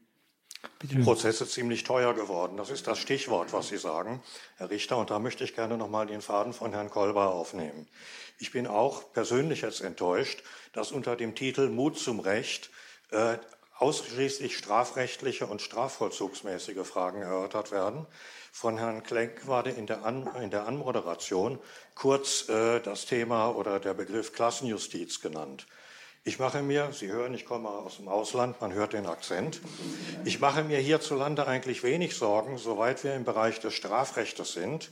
Prozesse 1.03 1.47
ziemlich 1.47 1.83
teuer 1.83 2.13
geworden. 2.13 2.57
Das 2.57 2.69
ist 2.69 2.87
das 2.87 2.99
Stichwort, 2.99 3.53
was 3.53 3.69
Sie 3.69 3.77
sagen, 3.77 4.21
Herr 4.57 4.69
Richter. 4.69 4.97
Und 4.97 5.09
da 5.09 5.19
möchte 5.19 5.43
ich 5.43 5.55
gerne 5.55 5.77
nochmal 5.77 6.07
den 6.07 6.21
Faden 6.21 6.53
von 6.53 6.73
Herrn 6.73 6.89
Kolber 6.89 7.33
aufnehmen. 7.33 7.87
Ich 8.39 8.51
bin 8.51 8.67
auch 8.67 9.11
persönlich 9.13 9.61
jetzt 9.61 9.81
enttäuscht, 9.81 10.43
dass 10.73 10.91
unter 10.91 11.15
dem 11.15 11.35
Titel 11.35 11.69
Mut 11.69 11.97
zum 11.97 12.19
Recht 12.19 12.69
äh, 13.11 13.37
ausschließlich 13.77 14.57
strafrechtliche 14.57 15.47
und 15.47 15.61
strafvollzugsmäßige 15.61 16.85
Fragen 16.85 17.21
erörtert 17.21 17.71
werden. 17.71 18.05
Von 18.51 18.77
Herrn 18.77 19.03
Klenk 19.03 19.47
war 19.47 19.65
in 19.65 19.87
der, 19.87 20.03
An 20.03 20.29
in 20.41 20.49
der 20.49 20.67
Anmoderation 20.67 21.59
kurz 21.95 22.49
äh, 22.49 22.81
das 22.81 23.05
Thema 23.05 23.49
oder 23.55 23.79
der 23.79 23.93
Begriff 23.93 24.33
Klassenjustiz 24.33 25.21
genannt. 25.21 25.65
Ich 26.29 26.37
mache 26.37 26.61
mir, 26.61 26.91
Sie 26.93 27.07
hören, 27.07 27.33
ich 27.33 27.43
komme 27.43 27.69
aus 27.69 27.97
dem 27.97 28.07
Ausland, 28.07 28.61
man 28.61 28.71
hört 28.71 28.93
den 28.93 29.07
Akzent. 29.07 29.61
Ich 30.25 30.39
mache 30.39 30.63
mir 30.63 30.77
hierzulande 30.77 31.47
eigentlich 31.47 31.81
wenig 31.81 32.15
Sorgen, 32.15 32.59
soweit 32.59 33.03
wir 33.03 33.15
im 33.15 33.23
Bereich 33.23 33.59
des 33.61 33.73
Strafrechts 33.73 34.53
sind. 34.53 34.91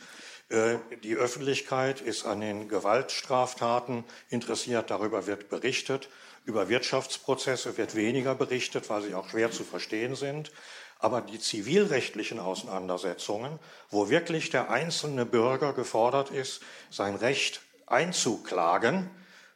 Äh, 0.49 0.77
die 1.03 1.13
Öffentlichkeit 1.13 2.01
ist 2.01 2.25
an 2.25 2.41
den 2.41 2.67
Gewaltstraftaten 2.69 4.03
interessiert, 4.31 4.89
darüber 4.89 5.27
wird 5.27 5.47
berichtet. 5.47 6.09
Über 6.43 6.69
Wirtschaftsprozesse 6.69 7.77
wird 7.77 7.93
weniger 7.93 8.33
berichtet, 8.33 8.89
weil 8.89 9.03
sie 9.03 9.13
auch 9.13 9.29
schwer 9.29 9.51
zu 9.51 9.63
verstehen 9.63 10.15
sind. 10.15 10.51
Aber 10.97 11.21
die 11.21 11.38
zivilrechtlichen 11.38 12.39
Auseinandersetzungen, 12.39 13.59
wo 13.91 14.09
wirklich 14.09 14.49
der 14.49 14.71
einzelne 14.71 15.27
Bürger 15.27 15.73
gefordert 15.73 16.31
ist, 16.31 16.63
sein 16.89 17.15
Recht 17.15 17.61
einzuklagen, 17.85 19.11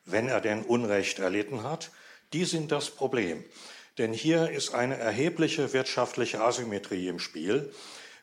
wenn 0.06 0.28
er 0.28 0.42
denn 0.42 0.64
Unrecht 0.64 1.20
erlitten 1.20 1.64
hat, 1.64 1.92
die 2.34 2.46
sind 2.46 2.72
das 2.72 2.90
Problem. 2.90 3.44
Denn 3.98 4.14
hier 4.14 4.50
ist 4.50 4.74
eine 4.74 4.98
erhebliche 4.98 5.74
wirtschaftliche 5.74 6.42
Asymmetrie 6.42 7.08
im 7.08 7.20
Spiel. 7.20 7.74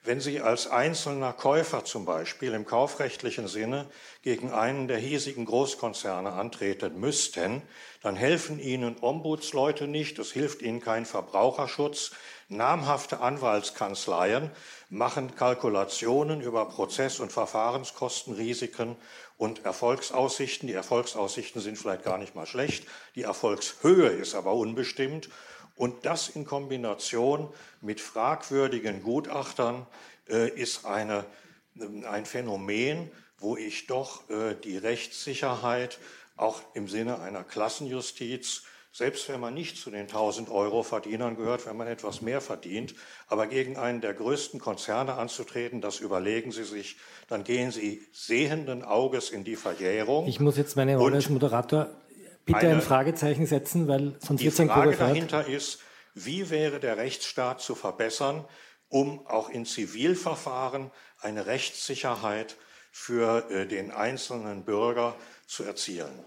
Wenn 0.04 0.20
Sie 0.20 0.40
als 0.40 0.66
einzelner 0.68 1.32
Käufer 1.32 1.84
zum 1.84 2.06
Beispiel 2.06 2.54
im 2.54 2.64
kaufrechtlichen 2.64 3.48
Sinne 3.48 3.86
gegen 4.22 4.52
einen 4.52 4.88
der 4.88 4.96
hiesigen 4.96 5.44
Großkonzerne 5.44 6.32
antreten 6.32 6.98
müssten, 6.98 7.62
dann 8.02 8.16
helfen 8.16 8.58
Ihnen 8.58 8.96
Ombudsleute 9.00 9.86
nicht, 9.86 10.18
es 10.18 10.32
hilft 10.32 10.62
Ihnen 10.62 10.80
kein 10.80 11.04
Verbraucherschutz. 11.04 12.12
Namhafte 12.48 13.20
Anwaltskanzleien 13.20 14.50
machen 14.88 15.34
Kalkulationen 15.34 16.40
über 16.40 16.66
Prozess- 16.66 17.20
und 17.20 17.30
Verfahrenskostenrisiken 17.30 18.96
und 19.38 19.64
Erfolgsaussichten. 19.64 20.66
Die 20.66 20.74
Erfolgsaussichten 20.74 21.62
sind 21.62 21.78
vielleicht 21.78 22.04
gar 22.04 22.18
nicht 22.18 22.34
mal 22.34 22.46
schlecht, 22.46 22.86
die 23.14 23.22
Erfolgshöhe 23.22 24.08
ist 24.08 24.34
aber 24.34 24.52
unbestimmt. 24.52 25.30
Und 25.76 26.04
das 26.04 26.28
in 26.28 26.44
Kombination 26.44 27.48
mit 27.80 28.00
fragwürdigen 28.00 29.02
Gutachtern 29.02 29.86
äh, 30.28 30.50
ist 30.50 30.84
eine, 30.84 31.24
äh, 31.78 32.04
ein 32.06 32.26
Phänomen, 32.26 33.10
wo 33.38 33.56
ich 33.56 33.86
doch 33.86 34.28
äh, 34.28 34.54
die 34.56 34.76
Rechtssicherheit 34.76 35.98
auch 36.36 36.60
im 36.74 36.88
Sinne 36.88 37.20
einer 37.20 37.44
Klassenjustiz 37.44 38.64
selbst 38.98 39.28
wenn 39.28 39.38
man 39.38 39.54
nicht 39.54 39.76
zu 39.76 39.92
den 39.92 40.08
1000 40.08 40.50
Euro 40.50 40.82
Verdienern 40.82 41.36
gehört, 41.36 41.66
wenn 41.66 41.76
man 41.76 41.86
etwas 41.86 42.20
mehr 42.20 42.40
verdient, 42.40 42.96
aber 43.28 43.46
gegen 43.46 43.76
einen 43.76 44.00
der 44.00 44.12
größten 44.12 44.58
Konzerne 44.58 45.14
anzutreten, 45.14 45.80
das 45.80 46.00
überlegen 46.00 46.50
Sie 46.50 46.64
sich, 46.64 46.96
dann 47.28 47.44
gehen 47.44 47.70
Sie 47.70 48.02
sehenden 48.10 48.82
Auges 48.82 49.30
in 49.30 49.44
die 49.44 49.54
Verjährung. 49.54 50.26
Ich 50.26 50.40
muss 50.40 50.56
jetzt 50.56 50.74
meine 50.74 50.96
Rolle 50.96 51.14
als 51.14 51.30
Moderator 51.30 51.90
bitte 52.44 52.58
eine, 52.58 52.72
ein 52.72 52.82
Fragezeichen 52.82 53.46
setzen, 53.46 53.86
weil 53.86 54.16
sonst 54.18 54.42
wird 54.42 54.54
es 54.54 54.58
ein 54.58 54.66
Die 54.66 54.72
Frage 54.72 54.96
dahinter 54.96 55.46
ist, 55.46 55.78
wie 56.14 56.50
wäre 56.50 56.80
der 56.80 56.96
Rechtsstaat 56.96 57.60
zu 57.60 57.76
verbessern, 57.76 58.46
um 58.88 59.24
auch 59.28 59.48
in 59.48 59.64
Zivilverfahren 59.64 60.90
eine 61.20 61.46
Rechtssicherheit 61.46 62.56
für 62.90 63.48
äh, 63.48 63.68
den 63.68 63.92
einzelnen 63.92 64.64
Bürger 64.64 65.14
zu 65.46 65.62
erzielen? 65.62 66.24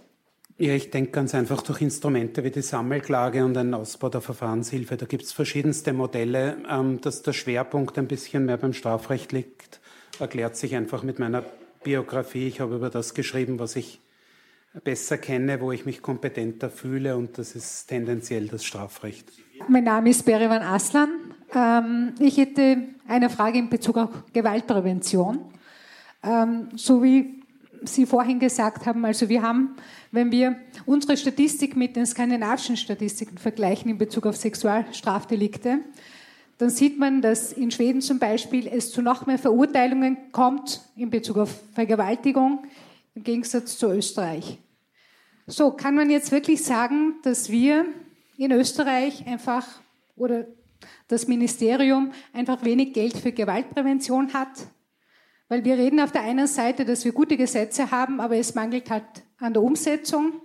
Ja, 0.62 0.76
ich 0.76 0.92
denke 0.92 1.10
ganz 1.10 1.34
einfach 1.34 1.64
durch 1.64 1.82
Instrumente 1.82 2.44
wie 2.44 2.52
die 2.52 2.62
Sammelklage 2.62 3.44
und 3.44 3.58
einen 3.58 3.74
Ausbau 3.74 4.10
der 4.10 4.22
Verfahrenshilfe. 4.22 4.96
Da 4.96 5.08
gibt 5.08 5.24
es 5.24 5.32
verschiedenste 5.32 5.92
Modelle. 5.92 6.58
Ähm, 6.70 7.02
dass 7.02 7.24
der 7.24 7.34
Schwerpunkt 7.34 7.98
ein 7.98 8.08
bisschen 8.08 8.46
mehr 8.46 8.58
beim 8.58 8.74
Strafrecht 8.74 9.32
liegt, 9.32 9.80
erklärt 10.20 10.56
sich 10.56 10.76
einfach 10.76 11.02
mit 11.02 11.18
meiner 11.18 11.44
Biografie. 11.84 12.48
Ich 12.48 12.60
habe 12.60 12.76
über 12.76 12.92
das 12.92 13.16
geschrieben, 13.16 13.58
was 13.58 13.76
ich 13.76 14.02
besser 14.84 15.18
kenne, 15.18 15.62
wo 15.62 15.72
ich 15.72 15.88
mich 15.88 16.04
kompetenter 16.04 16.70
fühle 16.70 17.18
und 17.18 17.40
das 17.40 17.56
ist 17.56 17.88
tendenziell 17.88 18.48
das 18.48 18.64
Strafrecht. 18.64 19.32
Mein 19.68 19.86
Name 19.86 20.12
ist 20.12 20.24
Berivan 20.26 20.62
Aslan. 20.62 21.10
Ähm, 21.56 22.14
ich 22.20 22.38
hätte 22.38 22.84
eine 23.08 23.32
Frage 23.32 23.58
in 23.58 23.72
Bezug 23.72 23.98
auf 23.98 24.10
Gewaltprävention. 24.32 25.40
Ähm, 26.22 26.70
so 26.76 27.02
wie 27.02 27.41
Sie 27.84 28.06
vorhin 28.06 28.40
gesagt 28.40 28.86
haben, 28.86 29.04
also 29.06 29.28
wir 29.28 29.42
haben, 29.42 29.76
wenn 30.12 30.32
wir 30.32 30.56
unsere 30.86 31.18
Statistik 31.18 31.76
mit 31.76 31.96
den 31.96 32.06
skandinavischen 32.06 32.78
Statistiken 32.78 33.38
vergleichen 33.38 33.90
in 33.90 33.98
Bezug 33.98 34.28
auf 34.28 34.38
Sexualstrafdelikte, 34.38 35.80
dann 36.60 36.70
sieht 36.70 37.00
man, 37.00 37.24
dass 37.24 37.52
in 37.52 37.72
Schweden 37.72 38.02
zum 38.02 38.20
Beispiel 38.20 38.68
es 38.68 38.92
zu 38.92 39.02
noch 39.02 39.26
mehr 39.26 39.40
Verurteilungen 39.40 40.18
kommt 40.32 40.82
in 40.96 41.10
Bezug 41.10 41.38
auf 41.38 41.60
Vergewaltigung 41.74 42.68
im 43.16 43.24
Gegensatz 43.24 43.80
zu 43.80 43.88
Österreich. 43.88 44.60
So, 45.48 45.72
kann 45.72 45.96
man 45.96 46.12
jetzt 46.12 46.32
wirklich 46.32 46.64
sagen, 46.64 47.16
dass 47.24 47.50
wir 47.50 47.86
in 48.38 48.52
Österreich 48.52 49.26
einfach 49.26 49.68
oder 50.16 50.46
das 51.08 51.28
Ministerium 51.28 52.12
einfach 52.32 52.64
wenig 52.64 52.94
Geld 52.94 53.18
für 53.18 53.32
Gewaltprävention 53.32 54.34
hat? 54.34 54.68
Weil 55.52 55.66
wir 55.66 55.78
reden 55.78 56.00
auf 56.00 56.14
der 56.14 56.22
einen 56.22 56.48
Seite, 56.48 56.86
dass 56.86 57.04
wir 57.04 57.12
gute 57.12 57.36
Gesetze 57.36 57.92
haben, 57.92 58.22
aber 58.22 58.38
es 58.38 58.56
mangelt 58.56 58.90
halt 58.90 59.04
an 59.38 59.52
der 59.52 59.62
Umsetzung. 59.62 60.42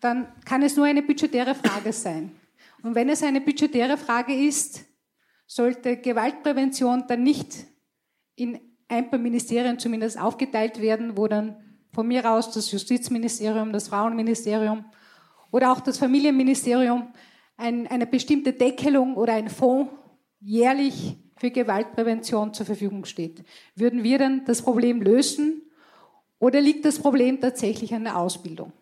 Dann 0.00 0.28
kann 0.44 0.60
es 0.60 0.76
nur 0.76 0.84
eine 0.84 1.00
budgetäre 1.00 1.54
Frage 1.54 1.94
sein. 1.94 2.32
Und 2.82 2.94
wenn 2.94 3.08
es 3.08 3.22
eine 3.22 3.40
budgetäre 3.40 3.96
Frage 3.96 4.34
ist, 4.34 4.84
sollte 5.46 5.96
Gewaltprävention 5.96 7.04
dann 7.08 7.22
nicht 7.22 7.54
in 8.34 8.60
ein 8.86 9.08
paar 9.08 9.18
Ministerien 9.18 9.78
zumindest 9.78 10.20
aufgeteilt 10.20 10.78
werden, 10.78 11.16
wo 11.16 11.26
dann 11.26 11.56
von 11.94 12.06
mir 12.06 12.30
aus 12.30 12.50
das 12.52 12.70
Justizministerium, 12.70 13.72
das 13.72 13.88
Frauenministerium 13.88 14.84
oder 15.50 15.72
auch 15.72 15.80
das 15.80 15.96
Familienministerium 15.96 17.14
ein, 17.56 17.86
eine 17.86 18.06
bestimmte 18.06 18.52
Deckelung 18.52 19.16
oder 19.16 19.32
ein 19.32 19.48
Fonds 19.48 19.90
jährlich 20.38 21.16
für 21.38 21.50
Gewaltprävention 21.50 22.54
zur 22.54 22.66
Verfügung 22.66 23.04
steht. 23.04 23.44
Würden 23.74 24.02
wir 24.02 24.18
dann 24.18 24.44
das 24.46 24.62
Problem 24.62 25.00
lösen 25.02 25.62
oder 26.38 26.60
liegt 26.60 26.84
das 26.84 26.98
Problem 26.98 27.40
tatsächlich 27.40 27.94
an 27.94 28.04
der 28.04 28.16
Ausbildung? 28.16 28.72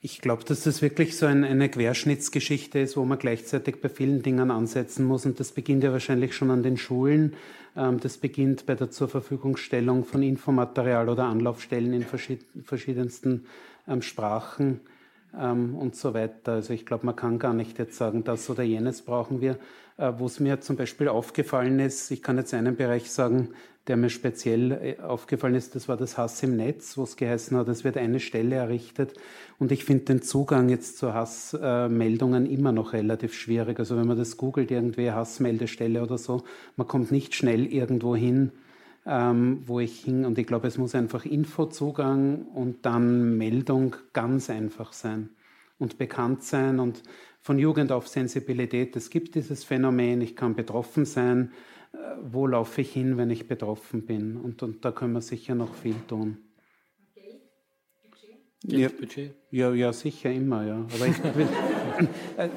Ich 0.00 0.20
glaube, 0.20 0.44
dass 0.44 0.62
das 0.62 0.82
wirklich 0.82 1.16
so 1.16 1.26
ein, 1.26 1.42
eine 1.42 1.68
Querschnittsgeschichte 1.68 2.78
ist, 2.78 2.96
wo 2.96 3.04
man 3.04 3.18
gleichzeitig 3.18 3.80
bei 3.80 3.88
vielen 3.88 4.22
Dingen 4.22 4.50
ansetzen 4.50 5.04
muss. 5.04 5.26
Und 5.26 5.40
das 5.40 5.52
beginnt 5.52 5.82
ja 5.82 5.90
wahrscheinlich 5.90 6.34
schon 6.34 6.50
an 6.50 6.62
den 6.62 6.76
Schulen. 6.76 7.34
Ähm, 7.76 7.98
das 7.98 8.18
beginnt 8.18 8.66
bei 8.66 8.74
der 8.74 8.90
Zurverfügungstellung 8.90 10.04
von 10.04 10.22
Infomaterial 10.22 11.08
oder 11.08 11.24
Anlaufstellen 11.24 11.92
in 11.92 12.04
verschiedensten 12.62 13.46
ähm, 13.88 14.02
Sprachen. 14.02 14.80
ähm, 15.38 15.74
und 15.74 15.96
so 15.96 16.14
weiter. 16.14 16.52
Also 16.52 16.72
ich 16.72 16.86
glaube, 16.86 17.06
man 17.06 17.16
kann 17.16 17.38
gar 17.38 17.54
nicht 17.54 17.78
jetzt 17.78 17.96
sagen, 17.96 18.24
das 18.24 18.48
oder 18.50 18.62
jenes 18.62 19.02
brauchen 19.02 19.40
wir. 19.40 19.58
Äh, 19.98 20.12
Wo 20.18 20.26
es 20.26 20.40
mir 20.40 20.60
zum 20.60 20.76
Beispiel 20.76 21.08
aufgefallen 21.08 21.80
ist, 21.80 22.10
ich 22.10 22.22
kann 22.22 22.36
jetzt 22.36 22.52
einen 22.54 22.76
Bereich 22.76 23.10
sagen, 23.10 23.50
der 23.86 23.96
mir 23.96 24.10
speziell 24.10 24.72
äh, 24.72 25.00
aufgefallen 25.00 25.54
ist, 25.54 25.74
das 25.74 25.88
war 25.88 25.96
das 25.96 26.18
Hass 26.18 26.42
im 26.42 26.56
Netz, 26.56 26.98
wo 26.98 27.04
es 27.04 27.16
geheißen 27.16 27.56
hat, 27.56 27.68
es 27.68 27.84
wird 27.84 27.96
eine 27.96 28.20
Stelle 28.20 28.56
errichtet. 28.56 29.14
Und 29.58 29.72
ich 29.72 29.84
finde 29.84 30.04
den 30.04 30.22
Zugang 30.22 30.68
jetzt 30.68 30.98
zu 30.98 31.14
Hassmeldungen 31.14 32.46
immer 32.46 32.72
noch 32.72 32.92
relativ 32.92 33.32
schwierig. 33.34 33.78
Also 33.78 33.96
wenn 33.96 34.06
man 34.06 34.18
das 34.18 34.36
googelt, 34.36 34.70
irgendwie 34.70 35.10
Hassmeldestelle 35.12 36.02
oder 36.02 36.18
so, 36.18 36.42
man 36.76 36.86
kommt 36.86 37.10
nicht 37.10 37.34
schnell 37.34 37.66
irgendwo 37.66 38.14
hin, 38.16 38.52
ähm, 39.06 39.62
wo 39.66 39.80
ich 39.80 40.00
hing. 40.04 40.24
Und 40.24 40.36
ich 40.38 40.46
glaube, 40.46 40.68
es 40.68 40.78
muss 40.78 40.94
einfach 40.94 41.24
Infozugang 41.24 42.42
und 42.54 42.84
dann 42.84 43.38
Meldung 43.38 43.96
ganz 44.12 44.50
einfach 44.50 44.92
sein 44.92 45.30
und 45.78 45.98
bekannt 45.98 46.42
sein 46.42 46.80
und 46.80 47.02
von 47.46 47.60
Jugend 47.60 47.92
auf 47.92 48.08
Sensibilität. 48.08 48.96
Es 48.96 49.08
gibt 49.08 49.36
dieses 49.36 49.62
Phänomen, 49.62 50.20
ich 50.20 50.34
kann 50.34 50.56
betroffen 50.56 51.04
sein. 51.04 51.52
Äh, 51.92 51.96
wo 52.20 52.48
laufe 52.48 52.80
ich 52.80 52.92
hin, 52.92 53.18
wenn 53.18 53.30
ich 53.30 53.46
betroffen 53.46 54.04
bin? 54.04 54.36
Und, 54.36 54.64
und 54.64 54.84
da 54.84 54.90
können 54.90 55.12
wir 55.12 55.20
sicher 55.20 55.54
noch 55.54 55.72
viel 55.72 55.94
tun. 56.08 56.38
Ja, 58.64 58.88
ja, 59.52 59.72
ja, 59.72 59.92
sicher 59.92 60.32
immer, 60.32 60.66
ja. 60.66 60.86
Aber 60.92 61.06
ich, 61.06 61.16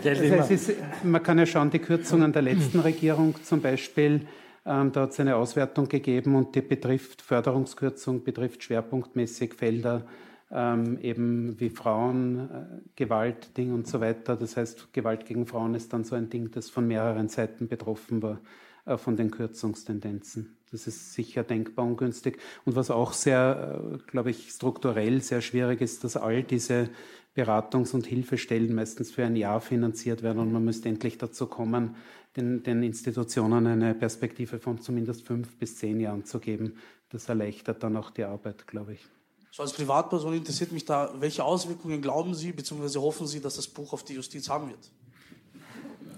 das 0.40 0.50
ist, 0.50 0.74
man 1.04 1.22
kann 1.22 1.38
ja 1.38 1.46
schauen, 1.46 1.70
die 1.70 1.78
Kürzungen 1.78 2.34
der 2.34 2.42
letzten 2.42 2.80
Regierung 2.80 3.36
zum 3.44 3.62
Beispiel, 3.62 4.26
ähm, 4.66 4.92
da 4.92 5.02
hat 5.02 5.12
es 5.12 5.20
eine 5.20 5.36
Auswertung 5.36 5.88
gegeben 5.88 6.34
und 6.34 6.56
die 6.56 6.62
betrifft, 6.62 7.22
Förderungskürzung 7.22 8.24
betrifft 8.24 8.64
schwerpunktmäßig 8.64 9.54
Felder 9.54 10.08
ähm, 10.52 11.00
eben 11.02 11.60
wie 11.60 11.70
Frauen, 11.70 12.50
äh, 12.50 12.66
Gewalt, 12.95 13.56
Ding 13.58 13.74
und 13.74 13.88
so 13.88 14.02
weiter. 14.02 14.36
Das 14.36 14.58
heißt, 14.58 14.93
Gewalt 14.93 15.26
gegen 15.26 15.45
Frauen 15.45 15.76
ist 15.76 15.93
dann 15.93 16.04
so 16.04 16.16
ein 16.16 16.30
Ding, 16.30 16.52
das 16.52 16.70
von 16.70 16.88
mehreren 16.88 17.30
Seiten 17.30 17.68
betroffen 17.68 18.22
war, 18.22 18.39
äh, 18.86 18.97
von 18.97 19.16
den 19.16 19.32
Kürzungstendenzen. 19.32 20.58
Das 20.72 20.88
ist 20.88 21.14
sicher 21.14 21.43
denkbar 21.43 21.86
ungünstig. 21.86 22.39
Und 22.66 22.76
was 22.76 22.91
auch 22.91 23.14
sehr, 23.14 23.82
äh, 23.93 23.97
glaube 24.08 24.32
ich, 24.32 24.50
strukturell 24.50 25.22
sehr 25.22 25.41
schwierig 25.41 25.82
ist, 25.82 26.04
dass 26.04 26.18
all 26.18 26.43
diese 26.43 26.89
Beratungs- 27.36 27.93
und 27.93 28.08
Hilfestellen 28.08 28.74
meistens 28.74 29.12
für 29.12 29.26
ein 29.26 29.36
Jahr 29.36 29.62
finanziert 29.62 30.24
werden 30.24 30.39
und 30.39 30.52
man 30.52 30.66
müsste 30.66 30.89
endlich 30.89 31.18
dazu 31.18 31.45
kommen, 31.45 31.95
den, 32.36 32.64
den 32.64 32.84
Institutionen 32.84 33.68
eine 33.68 33.93
Perspektive 33.93 34.60
von 34.60 34.82
zumindest 34.82 35.26
fünf 35.26 35.58
bis 35.58 35.78
zehn 35.78 36.00
Jahren 36.00 36.26
zu 36.26 36.39
geben. 36.39 36.74
Das 37.10 37.30
erleichtert 37.30 37.84
dann 37.84 37.97
auch 37.97 38.12
die 38.12 38.24
Arbeit, 38.24 38.68
glaube 38.68 38.93
ich. 38.93 39.19
So 39.52 39.64
als 39.64 39.74
Privatperson 39.74 40.34
interessiert 40.34 40.72
mich 40.72 40.86
da, 40.86 41.12
welche 41.20 41.43
Auswirkungen 41.43 42.02
glauben 42.02 42.36
Sie 42.36 42.52
bzw. 42.52 43.00
hoffen 43.00 43.28
Sie, 43.28 43.41
dass 43.41 43.56
das 43.56 43.68
Buch 43.68 43.93
auf 43.93 44.04
die 44.04 44.14
Justiz 44.14 44.47
haben 44.50 44.70
wird? 44.70 44.91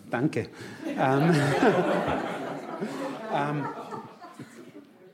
Danke. 0.09 0.49
ähm, 0.85 1.33
ähm, 3.33 3.65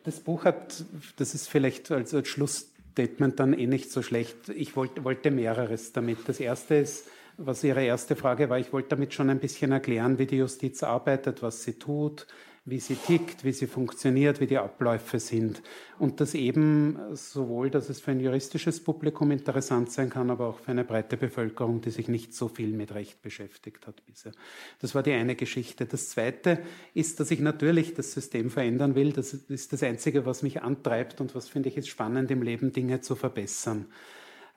das 0.03 0.19
Buch 0.19 0.45
hat, 0.45 0.83
das 1.17 1.35
ist 1.35 1.47
vielleicht 1.47 1.91
als, 1.91 2.13
als 2.13 2.27
Schlussstatement 2.27 3.39
dann 3.39 3.53
eh 3.53 3.67
nicht 3.67 3.91
so 3.91 4.01
schlecht. 4.01 4.49
Ich 4.49 4.75
wollte, 4.75 5.03
wollte 5.03 5.29
mehreres 5.29 5.93
damit. 5.93 6.27
Das 6.27 6.39
erste 6.39 6.75
ist, 6.75 7.07
was 7.37 7.63
Ihre 7.63 7.83
erste 7.83 8.15
Frage 8.15 8.49
war, 8.49 8.57
ich 8.57 8.73
wollte 8.73 8.89
damit 8.89 9.13
schon 9.13 9.29
ein 9.29 9.39
bisschen 9.39 9.71
erklären, 9.71 10.17
wie 10.17 10.25
die 10.25 10.37
Justiz 10.37 10.81
arbeitet, 10.81 11.43
was 11.43 11.61
sie 11.61 11.73
tut, 11.73 12.25
wie 12.67 12.81
sie 12.81 12.95
tickt, 12.95 13.45
wie 13.45 13.53
sie 13.53 13.65
funktioniert, 13.65 14.41
wie 14.41 14.45
die 14.45 14.57
Abläufe 14.57 15.21
sind. 15.21 15.61
Und 15.99 16.19
das 16.19 16.33
eben 16.33 16.99
sowohl, 17.13 17.69
dass 17.69 17.87
es 17.87 18.01
für 18.01 18.11
ein 18.11 18.19
juristisches 18.19 18.83
Publikum 18.83 19.31
interessant 19.31 19.89
sein 19.89 20.09
kann, 20.09 20.29
aber 20.29 20.47
auch 20.47 20.59
für 20.59 20.71
eine 20.71 20.83
breite 20.83 21.15
Bevölkerung, 21.15 21.79
die 21.79 21.91
sich 21.91 22.09
nicht 22.09 22.33
so 22.33 22.49
viel 22.49 22.73
mit 22.73 22.93
Recht 22.93 23.21
beschäftigt 23.21 23.87
hat 23.87 24.05
bisher. 24.05 24.33
Das 24.81 24.93
war 24.93 25.01
die 25.01 25.13
eine 25.13 25.35
Geschichte. 25.35 25.85
Das 25.85 26.09
zweite 26.09 26.59
ist, 26.93 27.21
dass 27.21 27.31
ich 27.31 27.39
natürlich 27.39 27.93
das 27.93 28.11
System 28.11 28.49
verändern 28.49 28.95
will. 28.95 29.13
Das 29.13 29.33
ist 29.33 29.71
das 29.71 29.81
Einzige, 29.81 30.25
was 30.25 30.43
mich 30.43 30.61
antreibt 30.61 31.21
und 31.21 31.35
was 31.35 31.47
finde 31.47 31.69
ich 31.69 31.77
ist 31.77 31.87
spannend 31.87 32.29
im 32.31 32.41
Leben, 32.41 32.73
Dinge 32.73 32.99
zu 32.99 33.15
verbessern. 33.15 33.85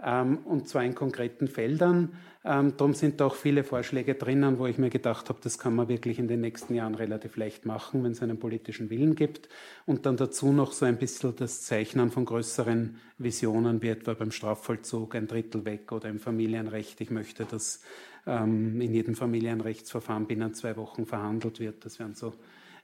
Ähm, 0.04 0.38
und 0.44 0.68
zwar 0.68 0.84
in 0.84 0.94
konkreten 0.94 1.48
Feldern. 1.48 2.14
Ähm, 2.42 2.74
darum 2.76 2.94
sind 2.94 3.20
da 3.20 3.26
auch 3.26 3.34
viele 3.34 3.64
Vorschläge 3.64 4.14
drinnen, 4.14 4.58
wo 4.58 4.66
ich 4.66 4.78
mir 4.78 4.88
gedacht 4.88 5.28
habe, 5.28 5.40
das 5.42 5.58
kann 5.58 5.74
man 5.74 5.88
wirklich 5.88 6.18
in 6.18 6.26
den 6.26 6.40
nächsten 6.40 6.74
Jahren 6.74 6.94
relativ 6.94 7.36
leicht 7.36 7.66
machen, 7.66 8.02
wenn 8.02 8.12
es 8.12 8.22
einen 8.22 8.38
politischen 8.38 8.88
Willen 8.88 9.14
gibt. 9.14 9.50
Und 9.84 10.06
dann 10.06 10.16
dazu 10.16 10.52
noch 10.52 10.72
so 10.72 10.86
ein 10.86 10.96
bisschen 10.96 11.36
das 11.36 11.62
Zeichnen 11.62 12.10
von 12.10 12.24
größeren 12.24 12.96
Visionen, 13.18 13.82
wie 13.82 13.88
etwa 13.88 14.14
beim 14.14 14.30
Strafvollzug 14.30 15.14
ein 15.14 15.26
Drittel 15.26 15.66
weg 15.66 15.92
oder 15.92 16.08
im 16.08 16.18
Familienrecht. 16.18 17.00
Ich 17.02 17.10
möchte, 17.10 17.44
dass 17.44 17.82
ähm, 18.26 18.80
in 18.80 18.94
jedem 18.94 19.14
Familienrechtsverfahren 19.14 20.26
binnen 20.26 20.54
zwei 20.54 20.76
Wochen 20.76 21.04
verhandelt 21.04 21.60
wird. 21.60 21.84
Das 21.84 21.98
wären 21.98 22.14
so 22.14 22.32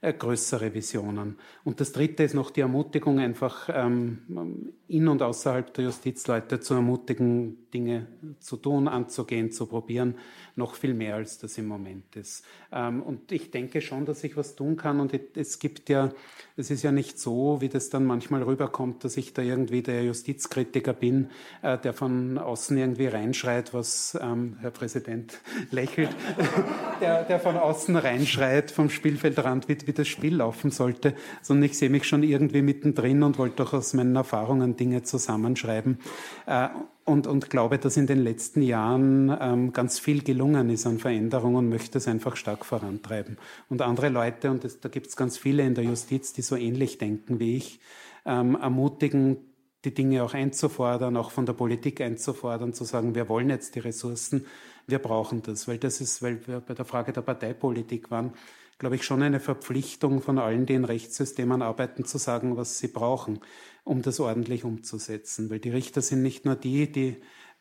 größere 0.03 0.75
Visionen. 0.75 1.37
Und 1.65 1.81
das 1.81 1.93
Dritte 1.93 2.23
ist 2.23 2.35
noch 2.35 2.51
die 2.51 2.61
Ermutigung, 2.61 3.19
einfach 3.19 3.69
ähm, 3.73 4.75
in 4.89 5.09
und 5.09 5.23
außerhalb 5.23 5.73
der 5.75 5.85
Justizleute 5.85 6.61
zu 6.61 6.75
ermutigen, 6.75 7.67
Dinge 7.73 8.07
zu 8.39 8.57
tun, 8.57 8.89
anzugehen, 8.89 9.51
zu 9.51 9.67
probieren, 9.67 10.15
noch 10.55 10.75
viel 10.75 10.95
mehr 10.95 11.17
als 11.17 11.39
das 11.39 11.59
im 11.59 11.67
Moment 11.67 12.17
ist. 12.17 12.45
Ähm, 12.73 13.03
und 13.03 13.33
ich 13.33 13.51
denke 13.51 13.81
schon, 13.81 14.07
dass 14.07 14.25
ich 14.25 14.37
was 14.37 14.55
tun 14.55 14.77
kann. 14.77 15.01
Und 15.01 15.13
es 15.37 15.59
gibt 15.59 15.89
ja, 15.89 16.11
es 16.57 16.71
ist 16.71 16.83
ja 16.83 16.93
nicht 16.93 17.19
so, 17.19 17.61
wie 17.61 17.69
das 17.69 17.91
dann 17.91 18.07
manchmal 18.07 18.43
rüberkommt, 18.43 19.05
dass 19.05 19.17
ich 19.17 19.35
da 19.35 19.43
irgendwie 19.43 19.83
der 19.83 20.05
Justizkritiker 20.05 20.93
bin, 20.93 21.31
äh, 21.63 21.77
der 21.79 21.93
von 21.93 22.39
außen 22.39 22.77
irgendwie 22.77 23.07
reinschreit, 23.07 23.75
was 23.75 24.17
ähm, 24.21 24.57
Herr 24.61 24.71
Präsident 24.71 25.41
lächelt, 25.71 26.11
der, 27.01 27.25
der 27.25 27.41
von 27.41 27.57
außen 27.57 27.97
reinschreit 27.97 28.71
vom 28.71 28.89
Spielfeldrand, 28.89 29.69
wie, 29.69 29.77
wie 29.87 29.93
das 29.93 30.09
Spiel 30.09 30.37
laufen 30.37 30.71
sollte, 30.71 31.15
sondern 31.43 31.65
ich 31.65 31.79
sehe 31.79 31.91
mich 31.91 32.05
schon 32.05 32.23
irgendwie 32.23 32.63
mittendrin 32.63 33.23
und 33.23 33.39
wollte 33.39 33.57
doch 33.57 33.73
aus 33.73 33.95
meinen 33.95 34.17
Erfahrungen 34.17 34.77
Dinge 34.77 35.03
zusammenschreiben. 35.03 35.99
Äh, 36.47 36.69
und, 37.05 37.29
und 37.29 37.51
glaube, 37.51 37.79
dass 37.79 37.97
in 37.97 38.09
den 38.09 38.19
letzten 38.19 38.63
Jahren 38.63 39.35
ähm, 39.41 39.73
ganz 39.73 40.01
viel 40.01 40.25
gelungen 40.25 40.71
ist 40.71 40.87
an 40.87 40.99
Veränderungen 40.99 41.57
und 41.57 41.69
möchte 41.69 41.99
es 41.99 42.09
einfach 42.09 42.35
stark 42.35 42.65
vorantreiben. 42.65 43.39
Und 43.69 43.81
andere 43.81 44.09
Leute, 44.09 44.51
und 44.51 44.65
das, 44.65 44.81
da 44.81 44.89
gibt 44.89 45.07
es 45.07 45.17
ganz 45.17 45.39
viele 45.39 45.65
in 45.65 45.75
der 45.75 45.85
Justiz, 45.85 46.33
die 46.33 46.43
so 46.43 46.57
ähnlich 46.57 46.99
denken 46.99 47.39
wie 47.39 47.57
ich, 47.57 47.81
ähm, 48.25 48.57
ermutigen, 48.61 49.37
die 49.85 49.95
Dinge 49.95 50.25
auch 50.25 50.35
einzufordern, 50.35 51.17
auch 51.17 51.31
von 51.31 51.47
der 51.47 51.53
Politik 51.53 52.01
einzufordern, 52.01 52.75
zu 52.75 52.83
sagen, 52.83 53.15
wir 53.15 53.29
wollen 53.29 53.51
jetzt 53.51 53.77
die 53.77 53.81
Ressourcen, 53.81 54.45
wir 54.89 54.99
brauchen 54.99 55.43
das, 55.43 55.69
weil 55.69 55.79
das 55.79 56.01
ist, 56.01 56.23
weil 56.23 56.45
wir 56.47 56.61
bei 56.61 56.75
der 56.75 56.85
Frage 56.85 57.13
der 57.13 57.23
Parteipolitik 57.23 58.11
waren, 58.11 58.33
glaube 58.79 58.97
ich, 58.97 59.05
schon 59.05 59.23
eine 59.23 59.41
Verpflichtung 59.41 60.21
von 60.21 60.39
allen, 60.39 60.67
die 60.67 60.75
in 60.75 60.85
Rechtssystemen 60.85 61.63
arbeiten, 61.63 62.05
zu 62.05 62.19
sagen, 62.19 62.57
was 62.57 62.79
sie 62.79 62.89
brauchen, 62.89 63.41
um 63.85 64.03
das 64.03 64.21
ordentlich 64.21 64.65
umzusetzen. 64.65 65.51
Weil 65.51 65.61
die 65.61 65.71
Richter 65.71 66.03
sind 66.03 66.23
nicht 66.23 66.45
nur 66.45 66.57
die, 66.57 66.91
die 66.91 67.17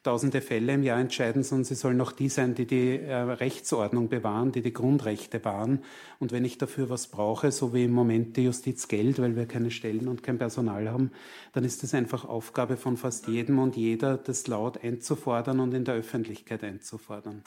tausende 0.06 0.42
Fälle 0.42 0.74
im 0.74 0.84
Jahr 0.84 1.00
entscheiden, 1.00 1.42
sondern 1.44 1.66
sie 1.66 1.76
sollen 1.76 2.00
auch 2.00 2.12
die 2.12 2.30
sein, 2.30 2.54
die 2.54 2.68
die 2.68 3.00
äh, 3.00 3.16
Rechtsordnung 3.16 4.08
bewahren, 4.08 4.52
die 4.52 4.62
die 4.62 4.74
Grundrechte 4.74 5.44
wahren. 5.44 5.84
Und 6.20 6.32
wenn 6.32 6.46
ich 6.46 6.58
dafür 6.58 6.90
was 6.90 7.08
brauche, 7.08 7.52
so 7.52 7.74
wie 7.74 7.86
im 7.86 7.92
Moment 7.92 8.38
die 8.38 8.44
Justiz 8.44 8.88
Geld, 8.88 9.20
weil 9.20 9.36
wir 9.36 9.48
keine 9.48 9.72
Stellen 9.72 10.08
und 10.08 10.22
kein 10.22 10.38
Personal 10.38 10.90
haben, 10.90 11.12
dann 11.54 11.64
ist 11.64 11.84
es 11.84 11.94
einfach 11.94 12.24
Aufgabe 12.26 12.78
von 12.78 12.98
fast 12.98 13.28
jedem 13.28 13.58
und 13.58 13.76
jeder, 13.76 14.18
das 14.18 14.48
laut 14.48 14.84
einzufordern 14.84 15.60
und 15.60 15.74
in 15.74 15.86
der 15.86 15.96
Öffentlichkeit 15.96 16.64
einzufordern. 16.64 17.44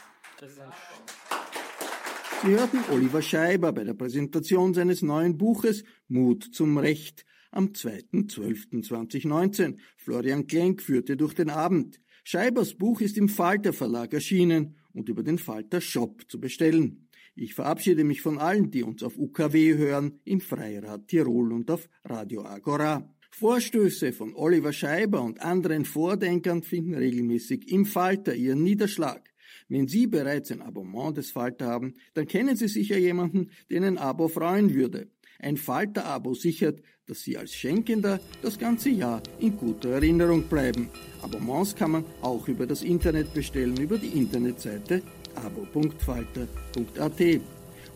Sie 2.44 2.50
hörten 2.50 2.78
Oliver 2.92 3.20
Scheiber 3.20 3.72
bei 3.72 3.82
der 3.82 3.94
Präsentation 3.94 4.72
seines 4.72 5.02
neuen 5.02 5.36
Buches 5.36 5.82
Mut 6.06 6.44
zum 6.44 6.78
Recht 6.78 7.24
am 7.50 7.70
2.12.2019. 7.70 9.76
Florian 9.96 10.46
Klenk 10.46 10.80
führte 10.80 11.16
durch 11.16 11.34
den 11.34 11.50
Abend. 11.50 12.00
Scheibers 12.22 12.74
Buch 12.74 13.00
ist 13.00 13.18
im 13.18 13.28
Falter 13.28 13.72
Verlag 13.72 14.14
erschienen 14.14 14.76
und 14.92 15.08
über 15.08 15.24
den 15.24 15.38
Falter 15.38 15.80
Shop 15.80 16.22
zu 16.28 16.38
bestellen. 16.38 17.08
Ich 17.34 17.54
verabschiede 17.54 18.04
mich 18.04 18.22
von 18.22 18.38
allen, 18.38 18.70
die 18.70 18.84
uns 18.84 19.02
auf 19.02 19.18
UKW 19.18 19.76
hören, 19.76 20.20
im 20.24 20.40
Freirad 20.40 21.08
Tirol 21.08 21.52
und 21.52 21.68
auf 21.72 21.88
Radio 22.04 22.44
Agora. 22.44 23.12
Vorstöße 23.30 24.12
von 24.12 24.36
Oliver 24.36 24.72
Scheiber 24.72 25.22
und 25.22 25.40
anderen 25.40 25.84
Vordenkern 25.84 26.62
finden 26.62 26.94
regelmäßig 26.94 27.68
im 27.72 27.84
Falter 27.84 28.34
ihren 28.34 28.62
Niederschlag. 28.62 29.28
Wenn 29.68 29.86
Sie 29.86 30.06
bereits 30.06 30.50
ein 30.50 30.62
Abonnement 30.62 31.16
des 31.16 31.30
Falter 31.30 31.66
haben, 31.66 31.94
dann 32.14 32.26
kennen 32.26 32.56
Sie 32.56 32.68
sicher 32.68 32.96
jemanden, 32.96 33.50
den 33.70 33.84
ein 33.84 33.98
Abo 33.98 34.28
freuen 34.28 34.74
würde. 34.74 35.08
Ein 35.40 35.56
Falter-Abo 35.56 36.34
sichert, 36.34 36.82
dass 37.06 37.20
Sie 37.20 37.36
als 37.36 37.52
Schenkender 37.52 38.18
das 38.42 38.58
ganze 38.58 38.90
Jahr 38.90 39.22
in 39.38 39.56
guter 39.56 39.90
Erinnerung 39.90 40.44
bleiben. 40.44 40.88
Abonnements 41.22 41.76
kann 41.76 41.92
man 41.92 42.04
auch 42.22 42.48
über 42.48 42.66
das 42.66 42.82
Internet 42.82 43.34
bestellen, 43.34 43.76
über 43.76 43.98
die 43.98 44.18
Internetseite 44.18 45.02
abo.falter.at. 45.34 47.40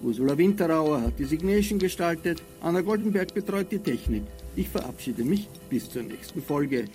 Ursula 0.03 0.37
Winterauer 0.37 1.01
hat 1.01 1.19
die 1.19 1.25
Signation 1.25 1.79
gestaltet, 1.79 2.43
Anna 2.61 2.81
Goldenberg 2.81 3.33
betreut 3.35 3.71
die 3.71 3.79
Technik. 3.79 4.25
Ich 4.57 4.69
verabschiede 4.69 5.25
mich 5.25 5.49
bis 5.71 5.89
zur 5.89 6.03
nächsten 6.03 6.43
Folge. 6.43 6.87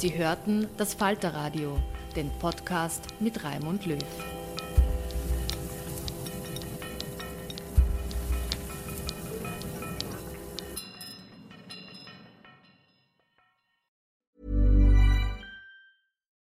Sie 0.00 0.16
hörten 0.16 0.66
das 0.78 0.94
Falterradio, 0.94 1.78
den 2.16 2.30
Podcast 2.38 3.02
mit 3.20 3.44
Raimund 3.44 3.84
Löw. 3.84 3.98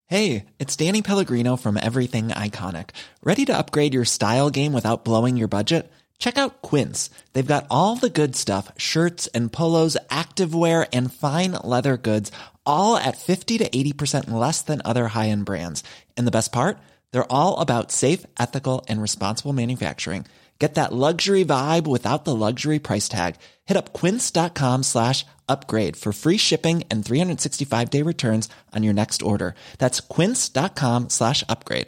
Hey, 0.08 0.46
it's 0.58 0.76
Danny 0.76 1.04
Pellegrino 1.04 1.56
from 1.56 1.78
Everything 1.78 2.30
Iconic. 2.30 2.90
Ready 3.24 3.46
to 3.46 3.56
upgrade 3.56 3.94
your 3.94 4.06
style 4.06 4.50
game 4.50 4.74
without 4.74 5.06
blowing 5.06 5.38
your 5.38 5.48
budget? 5.48 5.92
Check 6.24 6.38
out 6.38 6.62
Quince. 6.62 7.10
They've 7.34 7.46
got 7.46 7.68
all 7.70 7.98
the 7.98 8.10
good 8.10 8.36
stuff 8.36 8.72
shirts 8.78 9.28
and 9.36 9.52
polos, 9.52 9.98
activewear, 10.10 10.88
and 10.94 11.14
fine 11.14 11.52
leather 11.52 11.98
goods, 11.98 12.32
all 12.66 12.98
at 12.98 13.18
50 13.18 13.58
to 13.60 13.70
80% 13.70 14.30
less 14.30 14.62
than 14.62 14.82
other 14.84 15.08
high 15.08 15.30
end 15.30 15.46
brands. 15.46 15.84
And 16.18 16.28
the 16.28 16.38
best 16.38 16.52
part? 16.52 16.78
They're 17.12 17.32
all 17.32 17.60
about 17.60 17.92
safe, 17.92 18.26
ethical, 18.40 18.86
and 18.90 19.02
responsible 19.02 19.54
manufacturing. 19.54 20.26
Get 20.60 20.76
that 20.76 20.94
luxury 20.94 21.44
vibe 21.44 21.88
without 21.88 22.24
the 22.24 22.36
luxury 22.36 22.80
price 22.80 23.10
tag. 23.10 23.36
Hit 23.66 23.76
up 23.76 23.92
quince.com 23.92 24.84
slash 24.84 25.26
upgrade 25.50 25.98
for 25.98 26.14
free 26.14 26.38
shipping 26.38 26.84
and 26.90 27.04
365 27.04 27.90
day 27.90 28.02
returns 28.02 28.48
on 28.72 28.84
your 28.84 28.94
next 28.94 29.22
order. 29.22 29.56
That's 29.78 30.00
quince.com 30.00 31.10
slash 31.10 31.44
upgrade. 31.50 31.88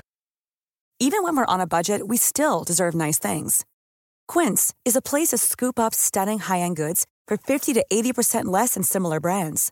Even 0.99 1.23
when 1.23 1.35
we're 1.35 1.53
on 1.53 1.61
a 1.61 1.67
budget, 1.67 2.07
we 2.07 2.17
still 2.17 2.63
deserve 2.63 2.95
nice 2.95 3.19
things. 3.19 3.65
Quince 4.27 4.73
is 4.85 4.95
a 4.95 5.01
place 5.01 5.29
to 5.29 5.37
scoop 5.37 5.77
up 5.77 5.93
stunning 5.93 6.39
high 6.39 6.59
end 6.59 6.75
goods 6.75 7.05
for 7.27 7.37
50 7.37 7.73
to 7.73 7.85
80% 7.91 8.45
less 8.45 8.73
than 8.73 8.83
similar 8.83 9.19
brands. 9.19 9.71